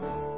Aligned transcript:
De 0.00 0.33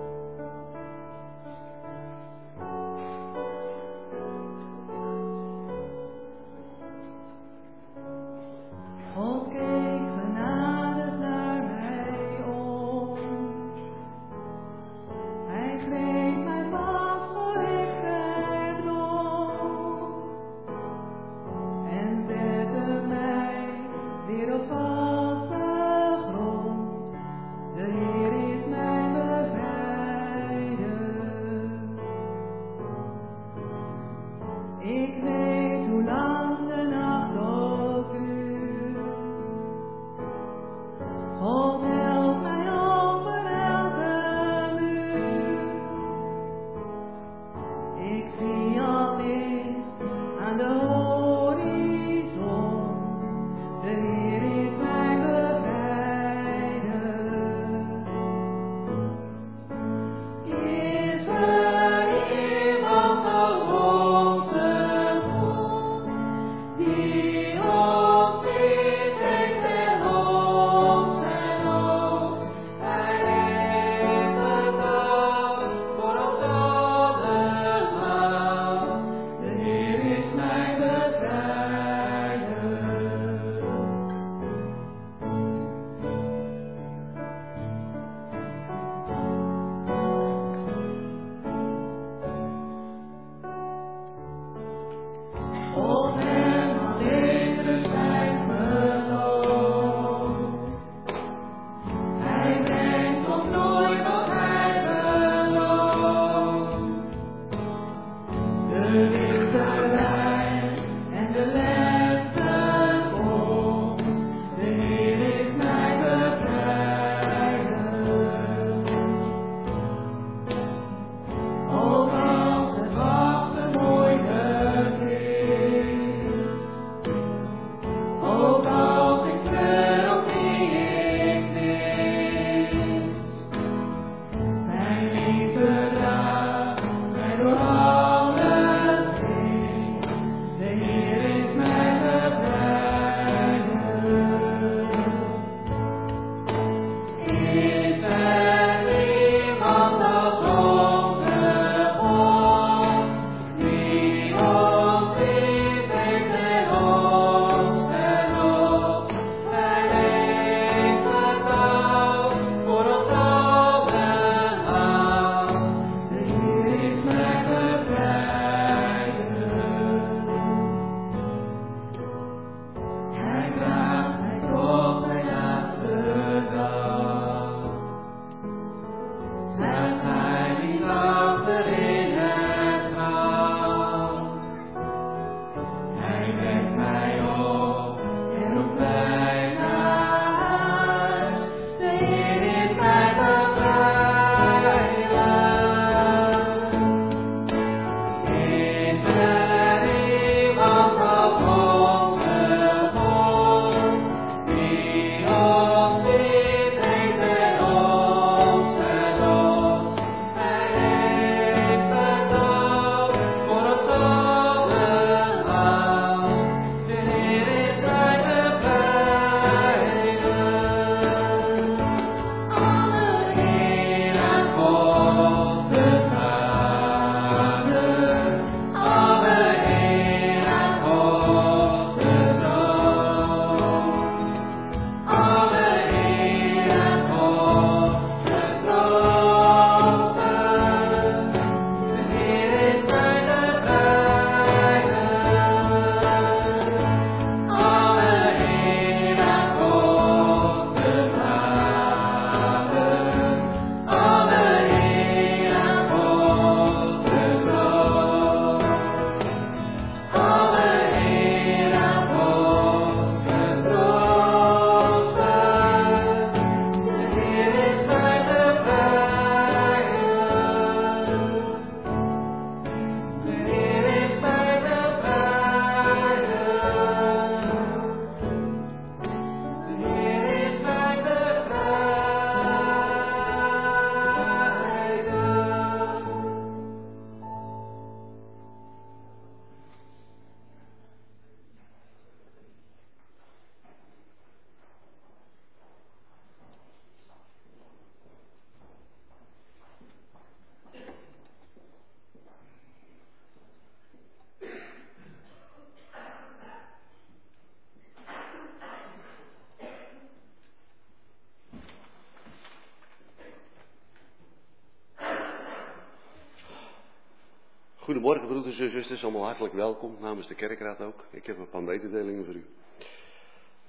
Goedemorgen 318.06 318.42
broeders 318.42 318.60
en 318.60 318.70
zusters, 318.70 319.02
allemaal 319.02 319.24
hartelijk 319.24 319.54
welkom 319.54 319.96
namens 320.00 320.28
de 320.28 320.34
kerkraad 320.34 320.80
ook. 320.80 321.06
Ik 321.10 321.26
heb 321.26 321.38
een 321.38 321.48
paar 321.48 321.62
mededelingen 321.62 322.24
voor 322.24 322.34
u. 322.34 322.44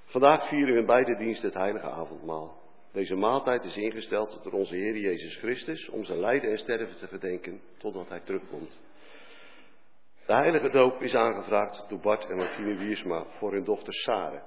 Vandaag 0.06 0.48
vieren 0.48 0.74
we 0.74 0.80
in 0.80 0.86
beide 0.86 1.16
diensten 1.16 1.46
het 1.46 1.58
heilige 1.58 1.90
avondmaal. 1.90 2.62
Deze 2.92 3.16
maaltijd 3.16 3.64
is 3.64 3.76
ingesteld 3.76 4.40
door 4.44 4.52
onze 4.52 4.76
Heer 4.76 4.98
Jezus 4.98 5.38
Christus 5.38 5.90
om 5.90 6.04
zijn 6.04 6.20
lijden 6.20 6.52
en 6.52 6.58
sterven 6.58 6.98
te 6.98 7.08
gedenken 7.08 7.62
totdat 7.78 8.10
hij 8.10 8.20
terugkomt. 8.20 8.80
De 10.26 10.34
heilige 10.34 10.70
doop 10.70 11.02
is 11.02 11.16
aangevraagd 11.16 11.90
door 11.90 12.00
Bart 12.00 12.30
en 12.30 12.36
Martine 12.36 12.76
Wiersma 12.76 13.26
voor 13.26 13.52
hun 13.52 13.64
dochter 13.64 13.94
Sare. 13.94 14.42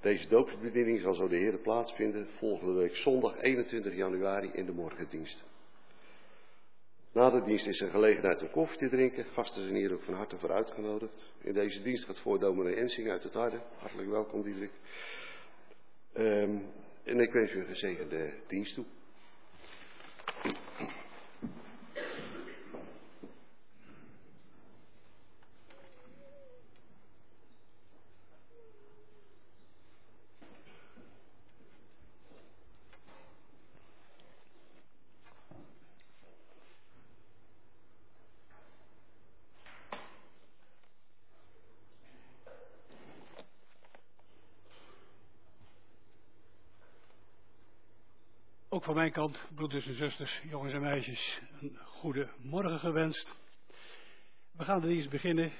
Deze 0.00 0.28
doopsbediening 0.28 1.00
zal 1.00 1.14
zo 1.14 1.28
de 1.28 1.36
Heer 1.36 1.58
plaatsvinden 1.58 2.28
volgende 2.38 2.72
week 2.72 2.96
zondag 2.96 3.40
21 3.40 3.94
januari 3.94 4.50
in 4.52 4.66
de 4.66 4.72
morgendienst. 4.72 5.49
Na 7.12 7.30
de 7.30 7.42
dienst 7.42 7.66
is 7.66 7.80
er 7.80 7.90
gelegenheid 7.90 8.42
om 8.42 8.50
koffie 8.50 8.78
te 8.78 8.88
drinken. 8.88 9.24
Gasten 9.24 9.62
zijn 9.62 9.74
hier 9.74 9.92
ook 9.92 10.02
van 10.02 10.14
harte 10.14 10.38
voor 10.38 10.52
uitgenodigd. 10.52 11.32
In 11.40 11.52
deze 11.52 11.82
dienst 11.82 12.04
gaat 12.04 12.18
voor 12.18 12.38
dominee 12.38 12.74
Ensing 12.74 13.10
uit 13.10 13.22
het 13.22 13.32
Harde. 13.32 13.60
Hartelijk 13.78 14.08
welkom, 14.08 14.42
Diederik. 14.42 14.72
Um, 16.16 16.62
en 17.04 17.20
ik 17.20 17.32
wens 17.32 17.52
u 17.52 17.58
een 17.60 17.66
gezegende 17.66 18.32
dienst 18.46 18.74
toe. 18.74 18.84
Ook 48.80 48.86
van 48.86 48.94
mijn 48.94 49.12
kant, 49.12 49.46
broeders 49.54 49.86
en 49.86 49.94
zusters, 49.94 50.40
jongens 50.48 50.72
en 50.72 50.80
meisjes, 50.80 51.40
een 51.60 51.78
goede 51.84 52.28
morgen 52.38 52.78
gewenst. 52.78 53.36
We 54.52 54.64
gaan 54.64 54.80
de 54.80 54.86
dienst 54.86 55.10
beginnen 55.10 55.52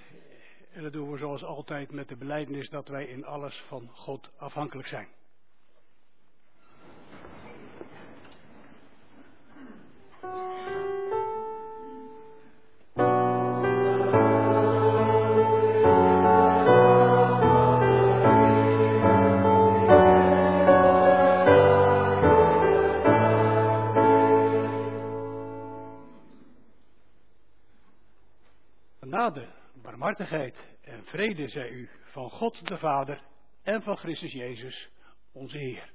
en 0.73 0.83
dat 0.83 0.93
doen 0.93 1.11
we 1.11 1.19
zoals 1.19 1.45
altijd 1.45 1.91
met 1.91 2.09
de 2.09 2.17
belijdenis 2.17 2.69
dat 2.69 2.89
wij 2.89 3.05
in 3.05 3.25
alles 3.25 3.63
van 3.69 3.89
God 3.93 4.31
afhankelijk 4.37 4.89
zijn. 4.89 5.09
En 30.21 31.05
vrede 31.05 31.49
zij 31.49 31.71
u 31.71 31.89
van 32.03 32.31
God 32.31 32.67
de 32.67 32.79
Vader 32.79 33.23
en 33.63 33.83
van 33.83 33.97
Christus 33.97 34.33
Jezus, 34.33 34.89
onze 35.33 35.59
Heer. 35.59 35.93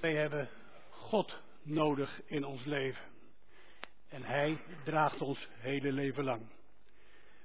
Wij 0.00 0.14
hebben 0.14 0.48
God 0.90 1.40
nodig 1.62 2.20
in 2.26 2.44
ons 2.44 2.64
leven. 2.64 3.04
En 4.08 4.22
Hij 4.22 4.60
draagt 4.84 5.20
ons 5.20 5.48
hele 5.52 5.92
leven 5.92 6.24
lang. 6.24 6.42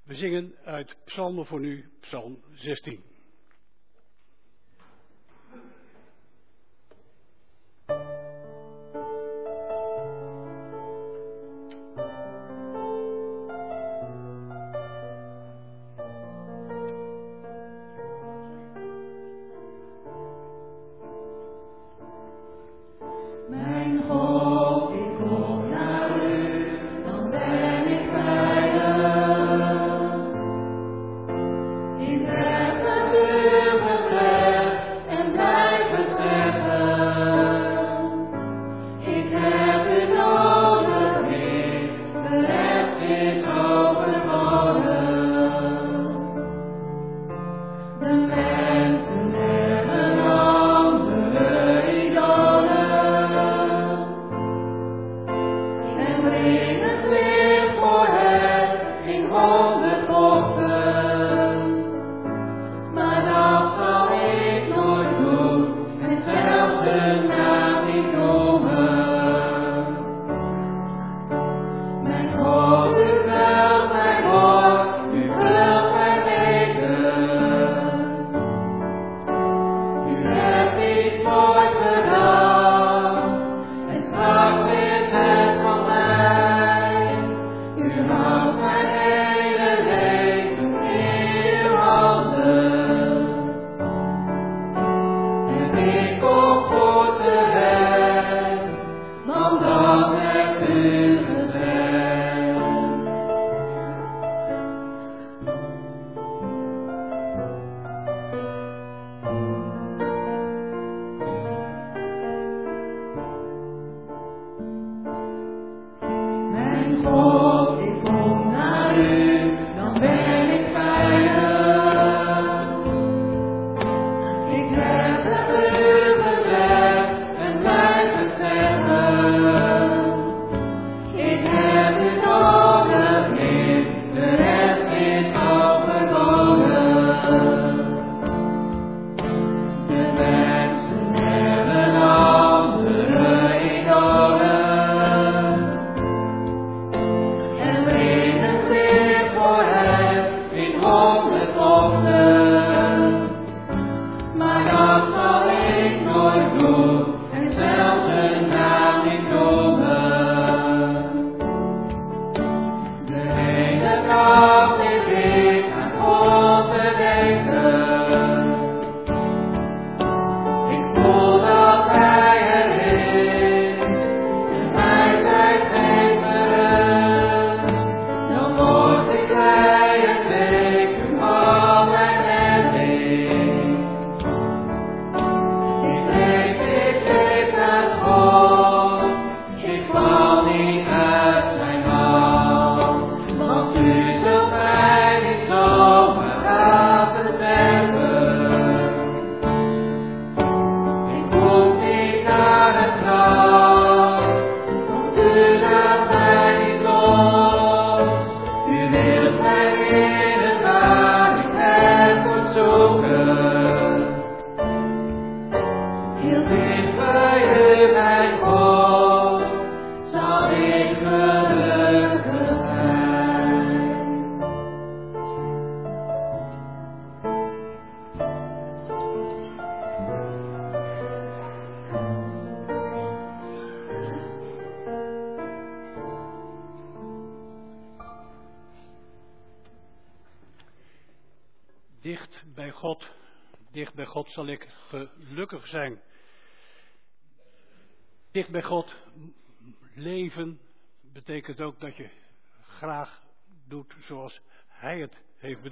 We 0.03 0.15
zingen 0.15 0.55
uit 0.63 0.95
Psalmen 1.05 1.45
voor 1.45 1.59
nu, 1.59 1.91
Psalm 1.99 2.43
16. 2.53 3.14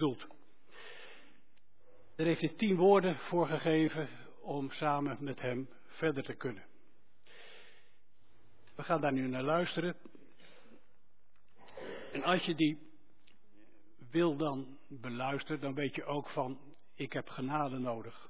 Bedoeld. 0.03 0.27
Daar 2.15 2.25
heeft 2.25 2.41
hij 2.41 2.53
tien 2.57 2.75
woorden 2.75 3.15
voor 3.15 3.47
gegeven 3.47 4.09
om 4.41 4.71
samen 4.71 5.17
met 5.19 5.41
Hem 5.41 5.69
verder 5.85 6.23
te 6.23 6.33
kunnen. 6.33 6.63
We 8.75 8.83
gaan 8.83 9.01
daar 9.01 9.13
nu 9.13 9.27
naar 9.27 9.43
luisteren. 9.43 9.95
En 12.11 12.23
als 12.23 12.43
je 12.43 12.55
die 12.55 12.77
wil 14.09 14.35
dan 14.37 14.77
beluisteren, 14.87 15.61
dan 15.61 15.73
weet 15.73 15.95
je 15.95 16.05
ook 16.05 16.29
van, 16.29 16.59
ik 16.95 17.13
heb 17.13 17.29
genade 17.29 17.77
nodig. 17.77 18.29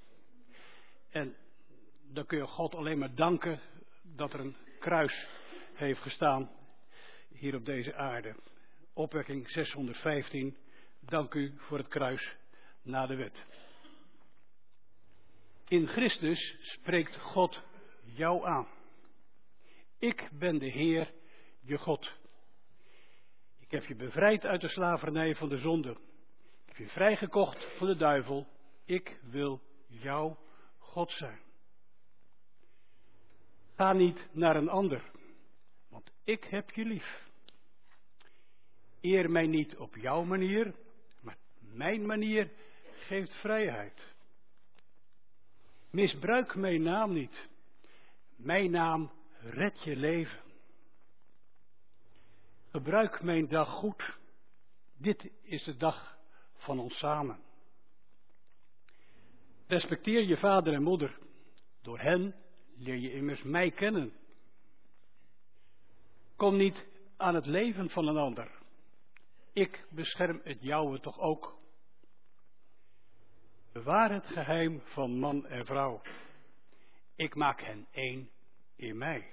En 1.10 1.36
dan 2.12 2.25
kun 2.25 2.38
je 2.38 2.48
God 2.48 2.75
alleen 2.75 2.98
maar 2.98 3.15
danken 3.15 3.60
dat 4.01 4.34
er 4.34 4.39
een 4.39 4.56
kruis 4.80 5.27
heeft 5.74 6.01
gestaan 6.01 6.51
hier 7.30 7.56
op 7.56 7.65
deze 7.65 7.96
aarde. 7.96 8.36
Opwekking 8.94 9.50
615, 9.50 10.58
dank 11.05 11.33
u 11.33 11.53
voor 11.57 11.77
het 11.77 11.88
kruis 11.88 12.36
na 12.81 13.05
de 13.05 13.15
wet. 13.15 13.45
In 15.67 15.88
Christus 15.88 16.57
spreekt 16.62 17.19
God 17.19 17.62
jou 18.03 18.45
aan. 18.45 18.67
Ik 20.00 20.29
ben 20.31 20.57
de 20.57 20.69
Heer, 20.69 21.13
je 21.62 21.77
God. 21.77 22.12
Ik 23.60 23.72
heb 23.72 23.86
je 23.86 23.95
bevrijd 23.95 24.45
uit 24.45 24.62
de 24.62 24.67
slavernij 24.67 25.36
van 25.36 25.50
de 25.50 25.57
zonde. 25.57 25.91
Ik 26.65 26.67
heb 26.67 26.77
je 26.77 26.88
vrijgekocht 26.88 27.77
van 27.77 27.88
de 27.88 27.95
duivel. 27.95 28.48
Ik 28.86 29.19
wil 29.22 29.62
jouw 29.88 30.38
God 30.77 31.12
zijn. 31.12 31.39
Ga 33.75 33.93
niet 33.93 34.27
naar 34.31 34.55
een 34.55 34.69
ander, 34.69 35.12
want 35.89 36.12
ik 36.24 36.43
heb 36.43 36.69
je 36.72 36.86
lief. 36.86 37.31
Eer 39.01 39.31
mij 39.31 39.48
niet 39.48 39.75
op 39.77 39.95
jouw 39.95 40.24
manier, 40.24 40.75
mijn 41.74 42.06
manier 42.06 42.51
geeft 42.84 43.34
vrijheid. 43.34 44.13
Misbruik 45.89 46.56
mijn 46.56 46.82
naam 46.82 47.13
niet. 47.13 47.50
Mijn 48.36 48.72
naam 48.72 49.12
redt 49.39 49.84
je 49.84 49.96
leven. 49.96 50.42
Gebruik 52.72 53.24
mijn 53.24 53.48
dag 53.48 53.70
goed. 53.70 54.18
Dit 54.98 55.32
is 55.42 55.63
de 55.63 55.77
dag 55.77 56.18
van 56.56 56.80
ons 56.80 56.98
samen. 56.98 57.39
Respecteer 59.68 60.24
je 60.24 60.38
vader 60.38 60.74
en 60.74 60.84
moeder. 60.84 61.20
Door 61.82 62.00
hen 62.00 62.36
leer 62.75 62.98
je 62.98 63.13
immers 63.13 63.44
mij 63.44 63.72
kennen. 63.72 64.13
Kom 66.36 66.58
niet 66.58 66.86
aan 67.18 67.36
het 67.36 67.46
leven 67.46 67.89
van 67.89 68.08
een 68.08 68.18
ander. 68.18 68.51
Ik 69.53 69.86
bescherm 69.89 70.42
het 70.44 70.62
jouwe 70.62 71.00
toch 71.00 71.20
ook. 71.20 71.62
Bewaar 73.74 74.12
het 74.12 74.25
geheim 74.25 74.82
van 74.82 75.20
man 75.20 75.46
en 75.46 75.65
vrouw. 75.65 76.01
Ik 77.15 77.36
maak 77.36 77.62
hen 77.62 77.88
één 77.92 78.30
in 78.75 78.98
mij. 78.98 79.32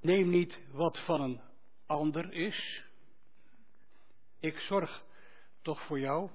Neem 0.00 0.28
niet 0.28 0.60
wat 0.70 1.04
van 1.04 1.20
een 1.20 1.40
ander 1.86 2.32
is. 2.32 2.84
Ik 4.40 4.58
zorg 4.58 5.04
toch 5.62 5.86
voor 5.86 6.00
jou. 6.00 6.30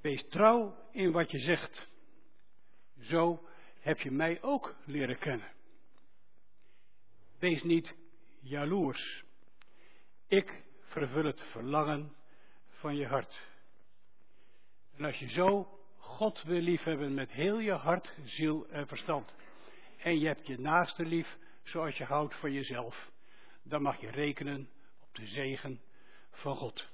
Wees 0.00 0.28
trouw 0.28 0.76
in 0.90 1.12
wat 1.12 1.30
je 1.30 1.38
zegt. 1.38 1.88
Zo 3.00 3.48
heb 3.80 3.98
je 3.98 4.10
mij 4.10 4.42
ook 4.42 4.76
leren 4.84 5.18
kennen. 5.18 5.52
Wees 7.38 7.62
niet 7.62 7.94
jaloers. 8.40 9.24
Ik 10.26 10.62
vervul 10.80 11.24
het 11.24 11.40
verlangen 11.40 12.14
van 12.68 12.96
je 12.96 13.06
hart. 13.06 13.50
En 15.02 15.08
als 15.08 15.18
je 15.18 15.28
zo 15.28 15.78
God 15.96 16.42
wil 16.42 16.60
liefhebben 16.60 17.14
met 17.14 17.30
heel 17.30 17.58
je 17.58 17.72
hart, 17.72 18.12
ziel 18.24 18.66
en 18.70 18.86
verstand. 18.86 19.34
En 19.98 20.18
je 20.18 20.26
hebt 20.26 20.46
je 20.46 20.58
naaste 20.58 21.04
lief 21.04 21.38
zoals 21.62 21.96
je 21.96 22.04
houdt 22.04 22.34
van 22.34 22.52
jezelf. 22.52 23.10
Dan 23.62 23.82
mag 23.82 24.00
je 24.00 24.10
rekenen 24.10 24.68
op 25.00 25.14
de 25.14 25.26
zegen 25.26 25.80
van 26.30 26.56
God. 26.56 26.91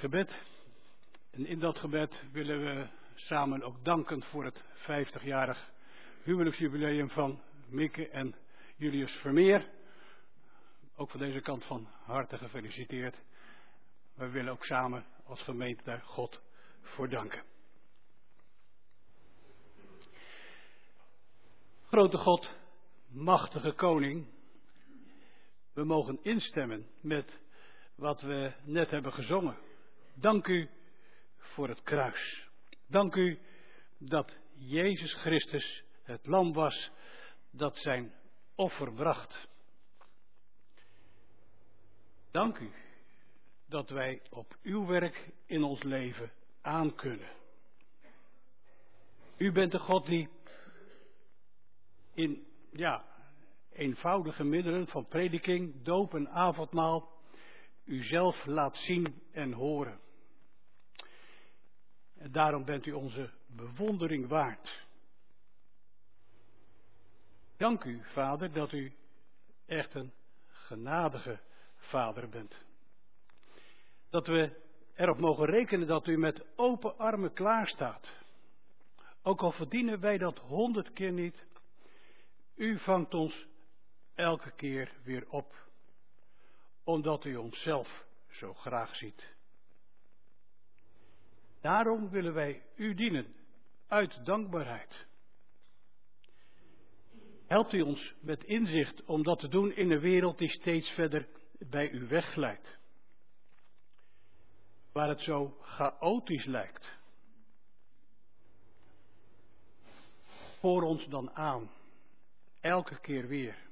Gebed. 0.00 0.42
En 1.30 1.46
in 1.46 1.58
dat 1.58 1.78
gebed 1.78 2.22
willen 2.32 2.60
we 2.64 2.86
samen 3.14 3.62
ook 3.62 3.84
danken 3.84 4.22
voor 4.22 4.44
het 4.44 4.64
50-jarig 4.76 5.70
huwelijksjubileum 6.22 7.10
van 7.10 7.42
Mikke 7.68 8.08
en 8.08 8.34
Julius 8.76 9.12
Vermeer. 9.12 9.68
Ook 10.96 11.10
van 11.10 11.20
deze 11.20 11.40
kant 11.40 11.64
van 11.64 11.88
harte 12.04 12.38
gefeliciteerd. 12.38 13.22
We 14.14 14.28
willen 14.28 14.52
ook 14.52 14.64
samen 14.64 15.04
als 15.24 15.42
gemeente 15.42 15.84
daar 15.84 16.02
God 16.02 16.40
voor 16.80 17.08
danken. 17.08 17.42
Grote 21.86 22.16
God, 22.16 22.50
machtige 23.08 23.72
koning, 23.72 24.26
we 25.72 25.84
mogen 25.84 26.18
instemmen 26.22 26.86
met 27.00 27.40
wat 27.94 28.20
we 28.20 28.52
net 28.64 28.90
hebben 28.90 29.12
gezongen. 29.12 29.56
Dank 30.14 30.46
u 30.46 30.68
voor 31.36 31.68
het 31.68 31.82
kruis. 31.82 32.48
Dank 32.86 33.14
u 33.14 33.38
dat 33.98 34.36
Jezus 34.54 35.14
Christus 35.14 35.82
het 36.02 36.26
lam 36.26 36.52
was 36.52 36.90
dat 37.50 37.78
zijn 37.78 38.12
offer 38.54 38.92
bracht. 38.92 39.48
Dank 42.30 42.58
u 42.58 42.72
dat 43.66 43.90
wij 43.90 44.22
op 44.30 44.56
uw 44.62 44.86
werk 44.86 45.28
in 45.46 45.62
ons 45.62 45.82
leven 45.82 46.32
aankunnen. 46.60 47.30
U 49.36 49.52
bent 49.52 49.72
de 49.72 49.78
God 49.78 50.06
die 50.06 50.28
in 52.14 52.46
ja, 52.72 53.04
eenvoudige 53.72 54.44
middelen 54.44 54.86
van 54.86 55.06
prediking, 55.06 55.84
doop 55.84 56.14
en 56.14 56.28
avondmaal 56.28 57.19
uzelf 57.90 58.46
laat 58.46 58.76
zien 58.76 59.22
en 59.32 59.52
horen. 59.52 60.00
En 62.16 62.32
daarom 62.32 62.64
bent 62.64 62.86
u 62.86 62.92
onze 62.92 63.30
bewondering 63.46 64.28
waard. 64.28 64.84
Dank 67.56 67.84
u, 67.84 68.02
Vader, 68.04 68.52
dat 68.52 68.72
u 68.72 68.92
echt 69.66 69.94
een 69.94 70.12
genadige 70.48 71.40
Vader 71.76 72.28
bent. 72.28 72.64
Dat 74.10 74.26
we 74.26 74.60
erop 74.94 75.18
mogen 75.18 75.46
rekenen 75.46 75.86
dat 75.86 76.06
u 76.06 76.18
met 76.18 76.44
open 76.56 76.98
armen 76.98 77.32
klaarstaat. 77.32 78.12
Ook 79.22 79.40
al 79.40 79.52
verdienen 79.52 80.00
wij 80.00 80.18
dat 80.18 80.38
honderd 80.38 80.92
keer 80.92 81.12
niet, 81.12 81.46
u 82.54 82.78
vangt 82.78 83.14
ons 83.14 83.46
elke 84.14 84.50
keer 84.50 84.92
weer 85.02 85.28
op, 85.28 85.69
omdat 86.84 87.24
u 87.24 87.36
onszelf 87.36 88.04
zo 88.28 88.54
graag 88.54 88.96
ziet. 88.96 89.34
Daarom 91.60 92.10
willen 92.10 92.34
wij 92.34 92.62
u 92.76 92.94
dienen, 92.94 93.34
uit 93.86 94.24
dankbaarheid. 94.24 95.06
Helpt 97.46 97.72
u 97.72 97.80
ons 97.80 98.14
met 98.20 98.44
inzicht 98.44 99.04
om 99.04 99.22
dat 99.22 99.38
te 99.38 99.48
doen 99.48 99.72
in 99.72 99.90
een 99.90 100.00
wereld 100.00 100.38
die 100.38 100.50
steeds 100.50 100.90
verder 100.90 101.28
bij 101.58 101.90
u 101.90 102.08
wegglijdt. 102.08 102.78
Waar 104.92 105.08
het 105.08 105.20
zo 105.20 105.56
chaotisch 105.60 106.44
lijkt. 106.44 106.98
Voor 110.58 110.82
ons 110.82 111.06
dan 111.06 111.30
aan, 111.30 111.70
elke 112.60 113.00
keer 113.00 113.26
weer. 113.26 113.69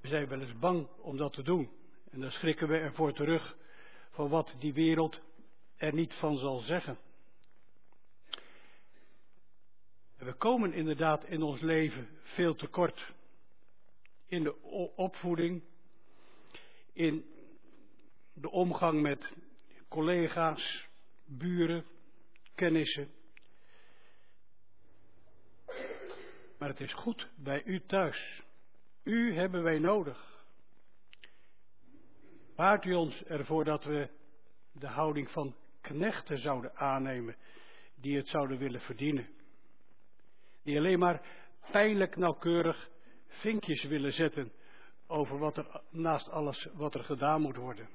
We 0.00 0.08
zijn 0.08 0.28
wel 0.28 0.40
eens 0.40 0.58
bang 0.58 0.88
om 1.00 1.16
dat 1.16 1.32
te 1.32 1.42
doen. 1.42 1.70
En 2.10 2.20
dan 2.20 2.30
schrikken 2.30 2.68
we 2.68 2.76
ervoor 2.78 3.12
terug 3.12 3.56
van 4.10 4.28
wat 4.28 4.54
die 4.58 4.72
wereld 4.72 5.20
er 5.76 5.94
niet 5.94 6.14
van 6.14 6.38
zal 6.38 6.58
zeggen. 6.58 6.98
En 10.16 10.26
we 10.26 10.32
komen 10.32 10.72
inderdaad 10.72 11.24
in 11.24 11.42
ons 11.42 11.60
leven 11.60 12.08
veel 12.22 12.54
tekort. 12.54 13.12
In 14.26 14.42
de 14.42 14.62
opvoeding, 14.96 15.62
in 16.92 17.24
de 18.32 18.50
omgang 18.50 19.00
met 19.00 19.32
collega's, 19.88 20.86
buren, 21.24 21.84
kennissen. 22.54 23.10
Maar 26.58 26.68
het 26.68 26.80
is 26.80 26.92
goed 26.92 27.28
bij 27.36 27.62
u 27.64 27.80
thuis. 27.86 28.42
U 29.02 29.34
hebben 29.34 29.62
wij 29.62 29.78
nodig. 29.78 30.44
Waart 32.56 32.84
u 32.84 32.94
ons 32.94 33.22
ervoor 33.22 33.64
dat 33.64 33.84
we 33.84 34.08
de 34.72 34.86
houding 34.86 35.30
van 35.30 35.54
knechten 35.80 36.38
zouden 36.38 36.76
aannemen, 36.76 37.36
die 37.94 38.16
het 38.16 38.28
zouden 38.28 38.58
willen 38.58 38.80
verdienen. 38.80 39.28
Die 40.62 40.78
alleen 40.78 40.98
maar 40.98 41.22
pijnlijk 41.70 42.16
nauwkeurig 42.16 42.90
vinkjes 43.26 43.84
willen 43.84 44.12
zetten 44.12 44.52
over 45.06 45.38
wat 45.38 45.56
er 45.56 45.82
naast 45.90 46.28
alles 46.28 46.68
wat 46.72 46.94
er 46.94 47.04
gedaan 47.04 47.40
moet 47.40 47.56
worden. 47.56 47.88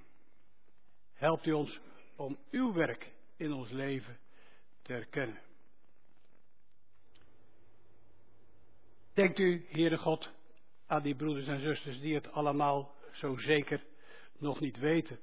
Helpt 1.13 1.45
u 1.45 1.51
ons 1.51 1.79
om 2.15 2.37
uw 2.51 2.73
werk 2.73 3.13
in 3.37 3.53
ons 3.53 3.69
leven 3.69 4.17
te 4.81 4.93
herkennen. 4.93 5.39
Denkt 9.13 9.39
u, 9.39 9.65
Heere 9.69 9.97
God, 9.97 10.29
aan 10.87 11.01
die 11.01 11.15
broeders 11.15 11.47
en 11.47 11.59
zusters 11.59 11.99
die 11.99 12.13
het 12.13 12.31
allemaal 12.31 12.95
zo 13.11 13.37
zeker 13.37 13.83
nog 14.37 14.59
niet 14.59 14.77
weten. 14.77 15.19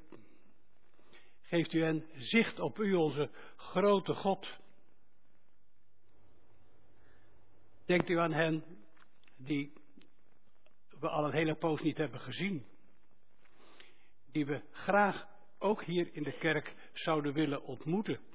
Geeft 1.41 1.73
u 1.73 1.83
hen 1.83 2.07
zicht 2.17 2.61
op 2.61 2.79
u, 2.79 2.95
onze 2.95 3.31
grote 3.57 4.15
God. 4.15 4.59
Denkt 7.85 8.09
u 8.09 8.19
aan 8.19 8.33
hen 8.33 8.65
die 9.37 9.73
we 11.01 11.09
al 11.09 11.25
een 11.25 11.33
hele 11.33 11.55
poos 11.55 11.81
niet 11.81 11.97
hebben 11.97 12.21
gezien. 12.21 12.67
Die 14.31 14.47
we 14.47 14.61
graag 14.71 15.27
ook 15.59 15.83
hier 15.85 16.09
in 16.13 16.23
de 16.23 16.39
kerk 16.39 16.75
zouden 16.93 17.33
willen 17.33 17.65
ontmoeten. 17.65 18.32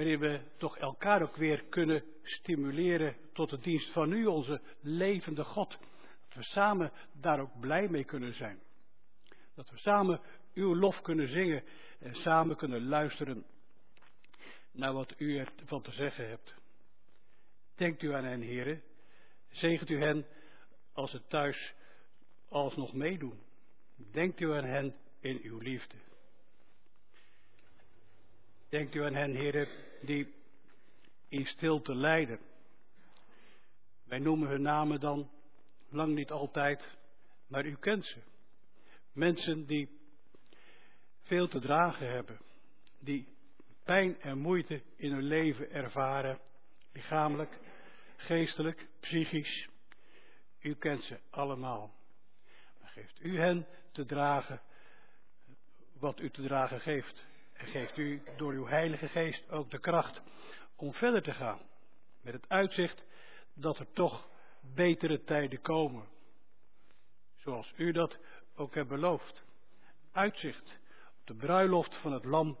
Waarin 0.00 0.20
we 0.20 0.40
toch 0.56 0.78
elkaar 0.78 1.22
ook 1.22 1.36
weer 1.36 1.64
kunnen 1.64 2.04
stimuleren 2.22 3.16
tot 3.32 3.50
de 3.50 3.58
dienst 3.58 3.92
van 3.92 4.12
u, 4.12 4.26
onze 4.26 4.60
levende 4.80 5.44
God. 5.44 5.78
Dat 6.28 6.34
we 6.34 6.42
samen 6.42 6.92
daar 7.12 7.40
ook 7.40 7.60
blij 7.60 7.88
mee 7.88 8.04
kunnen 8.04 8.34
zijn. 8.34 8.60
Dat 9.54 9.70
we 9.70 9.78
samen 9.78 10.20
uw 10.54 10.76
lof 10.76 11.00
kunnen 11.00 11.28
zingen 11.28 11.64
en 11.98 12.14
samen 12.14 12.56
kunnen 12.56 12.88
luisteren 12.88 13.44
naar 14.72 14.92
wat 14.92 15.14
u 15.16 15.38
ervan 15.38 15.82
te 15.82 15.92
zeggen 15.92 16.28
hebt. 16.28 16.54
Denkt 17.74 18.02
u 18.02 18.14
aan 18.14 18.24
hen, 18.24 18.40
heren. 18.40 18.82
Zegent 19.50 19.90
u 19.90 20.00
hen 20.00 20.26
als 20.92 21.10
ze 21.10 21.26
thuis 21.26 21.74
alsnog 22.48 22.92
meedoen. 22.92 23.40
Denkt 23.96 24.40
u 24.40 24.52
aan 24.52 24.64
hen 24.64 24.94
in 25.20 25.40
uw 25.42 25.58
liefde. 25.58 25.96
Denkt 28.68 28.94
u 28.94 29.04
aan 29.04 29.14
hen, 29.14 29.34
heren, 29.34 29.68
die 30.00 30.34
in 31.28 31.46
stilte 31.46 31.94
lijden. 31.94 32.38
Wij 34.04 34.18
noemen 34.18 34.48
hun 34.48 34.62
namen 34.62 35.00
dan 35.00 35.30
lang 35.88 36.14
niet 36.14 36.30
altijd, 36.30 36.96
maar 37.46 37.66
u 37.66 37.76
kent 37.76 38.04
ze. 38.04 38.20
Mensen 39.12 39.66
die 39.66 40.00
veel 41.22 41.48
te 41.48 41.60
dragen 41.60 42.10
hebben, 42.10 42.40
die 43.00 43.28
pijn 43.84 44.20
en 44.20 44.38
moeite 44.38 44.82
in 44.96 45.12
hun 45.12 45.22
leven 45.22 45.70
ervaren, 45.70 46.38
lichamelijk, 46.92 47.58
geestelijk, 48.16 48.86
psychisch. 49.00 49.68
U 50.60 50.74
kent 50.74 51.02
ze 51.02 51.18
allemaal. 51.30 51.94
Maar 52.80 52.90
geeft 52.90 53.20
u 53.22 53.38
hen 53.38 53.66
te 53.92 54.04
dragen 54.04 54.60
wat 55.98 56.20
u 56.20 56.30
te 56.30 56.42
dragen 56.42 56.80
geeft. 56.80 57.24
Geeft 57.64 57.96
u 57.96 58.22
door 58.36 58.52
uw 58.52 58.66
Heilige 58.66 59.08
Geest 59.08 59.50
ook 59.50 59.70
de 59.70 59.78
kracht 59.78 60.22
om 60.76 60.92
verder 60.92 61.22
te 61.22 61.32
gaan. 61.32 61.60
Met 62.22 62.32
het 62.32 62.48
uitzicht 62.48 63.04
dat 63.54 63.78
er 63.78 63.92
toch 63.92 64.28
betere 64.74 65.24
tijden 65.24 65.60
komen. 65.60 66.08
Zoals 67.36 67.72
u 67.76 67.92
dat 67.92 68.18
ook 68.54 68.74
hebt 68.74 68.88
beloofd. 68.88 69.42
Uitzicht 70.12 70.78
op 71.20 71.26
de 71.26 71.34
bruiloft 71.34 71.96
van 71.96 72.12
het 72.12 72.24
Lam, 72.24 72.58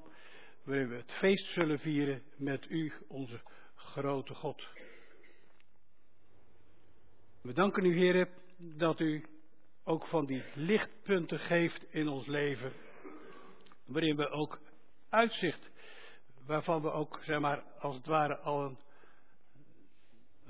waarin 0.62 0.88
we 0.88 0.94
het 0.96 1.12
feest 1.12 1.52
zullen 1.52 1.78
vieren 1.78 2.22
met 2.36 2.70
u, 2.70 2.92
onze 3.08 3.40
grote 3.74 4.34
God. 4.34 4.68
We 7.40 7.52
danken 7.52 7.84
u, 7.84 7.96
heren, 7.96 8.28
dat 8.56 9.00
u 9.00 9.24
ook 9.84 10.06
van 10.06 10.26
die 10.26 10.42
lichtpunten 10.54 11.38
geeft 11.38 11.86
in 11.90 12.08
ons 12.08 12.26
leven, 12.26 12.72
waarin 13.86 14.16
we 14.16 14.28
ook 14.28 14.60
uitzicht, 15.10 15.70
waarvan 16.46 16.82
we 16.82 16.90
ook, 16.90 17.20
zeg 17.22 17.40
maar, 17.40 17.62
als 17.78 17.94
het 17.94 18.06
ware 18.06 18.36
al 18.38 18.64
een 18.64 18.78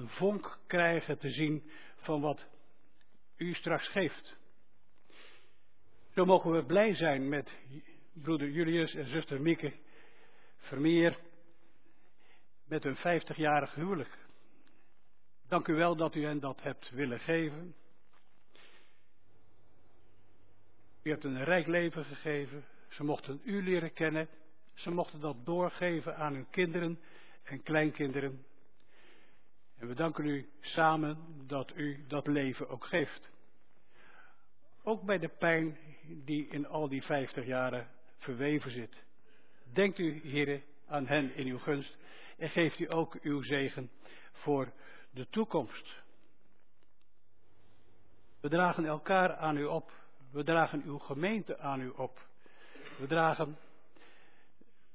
een 0.00 0.08
vonk 0.08 0.58
krijgen 0.66 1.18
te 1.18 1.30
zien 1.30 1.70
van 1.96 2.20
wat 2.20 2.48
u 3.36 3.54
straks 3.54 3.88
geeft. 3.88 4.36
Zo 6.14 6.24
mogen 6.24 6.52
we 6.52 6.64
blij 6.64 6.94
zijn 6.94 7.28
met 7.28 7.54
broeder 8.12 8.50
Julius 8.50 8.94
en 8.94 9.06
zuster 9.06 9.40
Mieke 9.40 9.72
Vermeer 10.56 11.18
met 12.64 12.82
hun 12.82 12.96
50-jarig 12.96 13.74
huwelijk. 13.74 14.18
Dank 15.48 15.68
u 15.68 15.74
wel 15.74 15.96
dat 15.96 16.14
u 16.14 16.24
hen 16.24 16.40
dat 16.40 16.62
hebt 16.62 16.90
willen 16.90 17.20
geven. 17.20 17.74
U 21.02 21.10
hebt 21.10 21.24
een 21.24 21.44
rijk 21.44 21.66
leven 21.66 22.04
gegeven. 22.04 22.64
Ze 22.88 23.04
mochten 23.04 23.40
u 23.44 23.62
leren 23.62 23.92
kennen. 23.92 24.28
Ze 24.80 24.90
mochten 24.90 25.20
dat 25.20 25.36
doorgeven 25.44 26.16
aan 26.16 26.34
hun 26.34 26.50
kinderen 26.50 27.00
en 27.42 27.62
kleinkinderen. 27.62 28.44
En 29.78 29.88
we 29.88 29.94
danken 29.94 30.26
u 30.26 30.48
samen 30.60 31.18
dat 31.46 31.72
u 31.76 32.04
dat 32.08 32.26
leven 32.26 32.68
ook 32.68 32.84
geeft. 32.84 33.30
Ook 34.82 35.02
bij 35.02 35.18
de 35.18 35.28
pijn 35.28 35.78
die 36.24 36.48
in 36.48 36.66
al 36.66 36.88
die 36.88 37.02
50 37.02 37.46
jaren 37.46 37.88
verweven 38.18 38.70
zit. 38.70 39.04
Denkt 39.72 39.98
u, 39.98 40.20
heren, 40.22 40.62
aan 40.86 41.06
hen 41.06 41.34
in 41.34 41.46
uw 41.46 41.58
gunst 41.58 41.96
en 42.36 42.48
geeft 42.48 42.78
u 42.78 42.92
ook 42.92 43.18
uw 43.22 43.42
zegen 43.42 43.90
voor 44.32 44.72
de 45.10 45.28
toekomst. 45.28 45.94
We 48.40 48.48
dragen 48.48 48.84
elkaar 48.84 49.36
aan 49.36 49.56
u 49.56 49.64
op. 49.64 49.92
We 50.30 50.44
dragen 50.44 50.82
uw 50.84 50.98
gemeente 50.98 51.58
aan 51.58 51.80
u 51.80 51.88
op. 51.88 52.28
We 52.98 53.06
dragen 53.06 53.58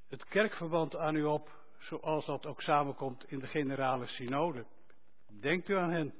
het 0.08 0.24
kerkverband 0.24 0.96
aan 0.96 1.16
u 1.16 1.24
op, 1.24 1.50
zoals 1.78 2.26
dat 2.26 2.46
ook 2.46 2.62
samenkomt 2.62 3.30
in 3.30 3.38
de 3.38 3.46
generale 3.46 4.06
synode. 4.06 4.64
Denkt 5.40 5.68
u 5.68 5.76
aan 5.76 5.90
hen. 5.90 6.14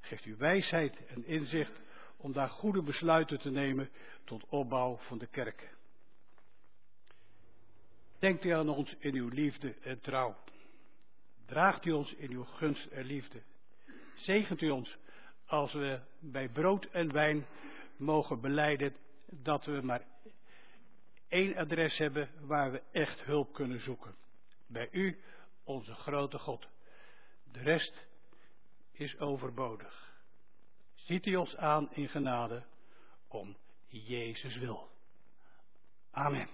Geeft 0.00 0.24
u 0.24 0.36
wijsheid 0.36 1.06
en 1.06 1.26
inzicht 1.26 1.80
om 2.16 2.32
daar 2.32 2.48
goede 2.48 2.82
besluiten 2.82 3.38
te 3.38 3.50
nemen 3.50 3.90
tot 4.24 4.44
opbouw 4.48 4.96
van 4.96 5.18
de 5.18 5.26
kerk. 5.26 5.74
Denkt 8.18 8.44
u 8.44 8.50
aan 8.50 8.68
ons 8.68 8.94
in 8.98 9.14
uw 9.14 9.28
liefde 9.28 9.74
en 9.82 10.00
trouw. 10.00 10.36
Draagt 11.46 11.84
u 11.84 11.92
ons 11.92 12.14
in 12.14 12.30
uw 12.30 12.44
gunst 12.44 12.86
en 12.86 13.04
liefde. 13.04 13.42
Zegent 14.14 14.60
u 14.60 14.70
ons 14.70 14.96
als 15.46 15.72
we 15.72 16.00
bij 16.18 16.48
brood 16.48 16.84
en 16.84 17.12
wijn 17.12 17.46
mogen 17.96 18.40
beleiden 18.40 18.96
dat 19.26 19.64
we 19.64 19.80
maar 19.82 20.02
één 21.32 21.56
adres 21.56 21.98
hebben 21.98 22.30
waar 22.40 22.72
we 22.72 22.82
echt 22.92 23.24
hulp 23.24 23.52
kunnen 23.52 23.80
zoeken. 23.80 24.14
Bij 24.66 24.88
u, 24.90 25.20
onze 25.64 25.94
grote 25.94 26.38
God. 26.38 26.66
De 27.52 27.60
rest 27.60 28.06
is 28.92 29.18
overbodig. 29.18 30.12
Ziet 30.94 31.26
u 31.26 31.36
ons 31.36 31.56
aan 31.56 31.92
in 31.92 32.08
genade 32.08 32.62
om 33.28 33.56
Jezus 33.86 34.56
wil. 34.56 34.88
Amen. 36.10 36.48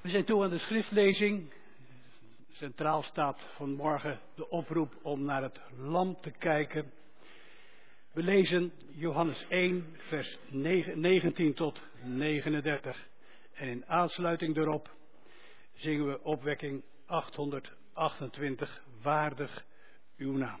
We 0.00 0.08
zijn 0.08 0.24
toe 0.24 0.42
aan 0.42 0.50
de 0.50 0.58
schriftlezing. 0.58 1.52
Centraal 2.50 3.02
staat 3.02 3.40
vanmorgen 3.56 4.20
de 4.34 4.48
oproep 4.48 4.94
om 5.02 5.24
naar 5.24 5.42
het 5.42 5.60
lam 5.76 6.20
te 6.20 6.30
kijken. 6.30 6.92
We 8.12 8.22
lezen 8.22 8.72
Johannes 8.88 9.46
1, 9.48 9.96
vers 9.96 10.38
19 10.50 11.54
tot 11.54 11.80
39. 12.02 13.08
En 13.54 13.68
in 13.68 13.86
aansluiting 13.86 14.54
daarop 14.54 14.90
zingen 15.74 16.06
we 16.06 16.22
opwekking 16.22 16.82
828, 17.06 18.82
waardig 19.02 19.64
uw 20.16 20.36
naam. 20.36 20.60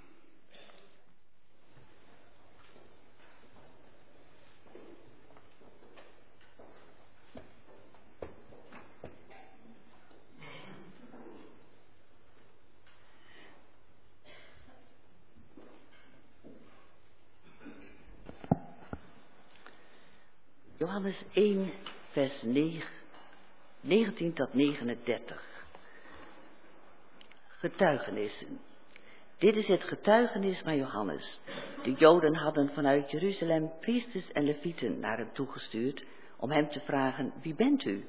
Johannes 20.82 21.24
1, 21.32 21.72
vers 22.10 22.42
9, 22.42 22.82
19 23.80 24.32
tot 24.32 24.54
39. 24.54 25.64
Getuigenissen. 27.48 28.60
Dit 29.38 29.56
is 29.56 29.66
het 29.66 29.82
getuigenis 29.82 30.60
van 30.60 30.76
Johannes. 30.76 31.40
De 31.82 31.92
Joden 31.92 32.34
hadden 32.34 32.70
vanuit 32.74 33.10
Jeruzalem 33.10 33.70
priesters 33.80 34.32
en 34.32 34.44
levieten 34.44 35.00
naar 35.00 35.18
hem 35.18 35.32
toegestuurd 35.32 36.04
om 36.36 36.50
hem 36.50 36.68
te 36.68 36.80
vragen, 36.80 37.32
wie 37.42 37.54
bent 37.54 37.84
u? 37.84 38.04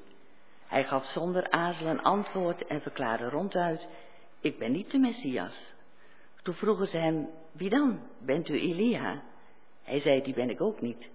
Hij 0.66 0.84
gaf 0.84 1.04
zonder 1.06 1.50
aarzelen 1.50 2.02
antwoord 2.02 2.66
en 2.66 2.80
verklaarde 2.80 3.28
ronduit, 3.28 3.86
ik 4.40 4.58
ben 4.58 4.72
niet 4.72 4.90
de 4.90 4.98
Messias. 4.98 5.74
Toen 6.42 6.54
vroegen 6.54 6.86
ze 6.86 6.96
hem, 6.96 7.28
wie 7.52 7.70
dan? 7.70 8.00
Bent 8.18 8.48
u 8.48 8.60
Elia? 8.60 9.22
Hij 9.82 10.00
zei, 10.00 10.22
die 10.22 10.34
ben 10.34 10.50
ik 10.50 10.60
ook 10.60 10.80
niet. 10.80 11.12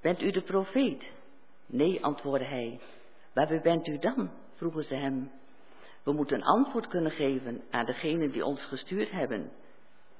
Bent 0.00 0.22
u 0.22 0.30
de 0.30 0.42
profeet? 0.42 1.12
Nee, 1.66 2.04
antwoordde 2.04 2.46
hij. 2.46 2.80
Maar 3.34 3.48
wie 3.48 3.60
bent 3.60 3.86
u 3.86 3.98
dan? 3.98 4.30
vroegen 4.54 4.84
ze 4.84 4.94
hem. 4.94 5.30
We 6.02 6.12
moeten 6.12 6.42
antwoord 6.42 6.88
kunnen 6.88 7.12
geven 7.12 7.62
aan 7.70 7.86
degenen 7.86 8.30
die 8.30 8.44
ons 8.44 8.64
gestuurd 8.64 9.10
hebben. 9.10 9.52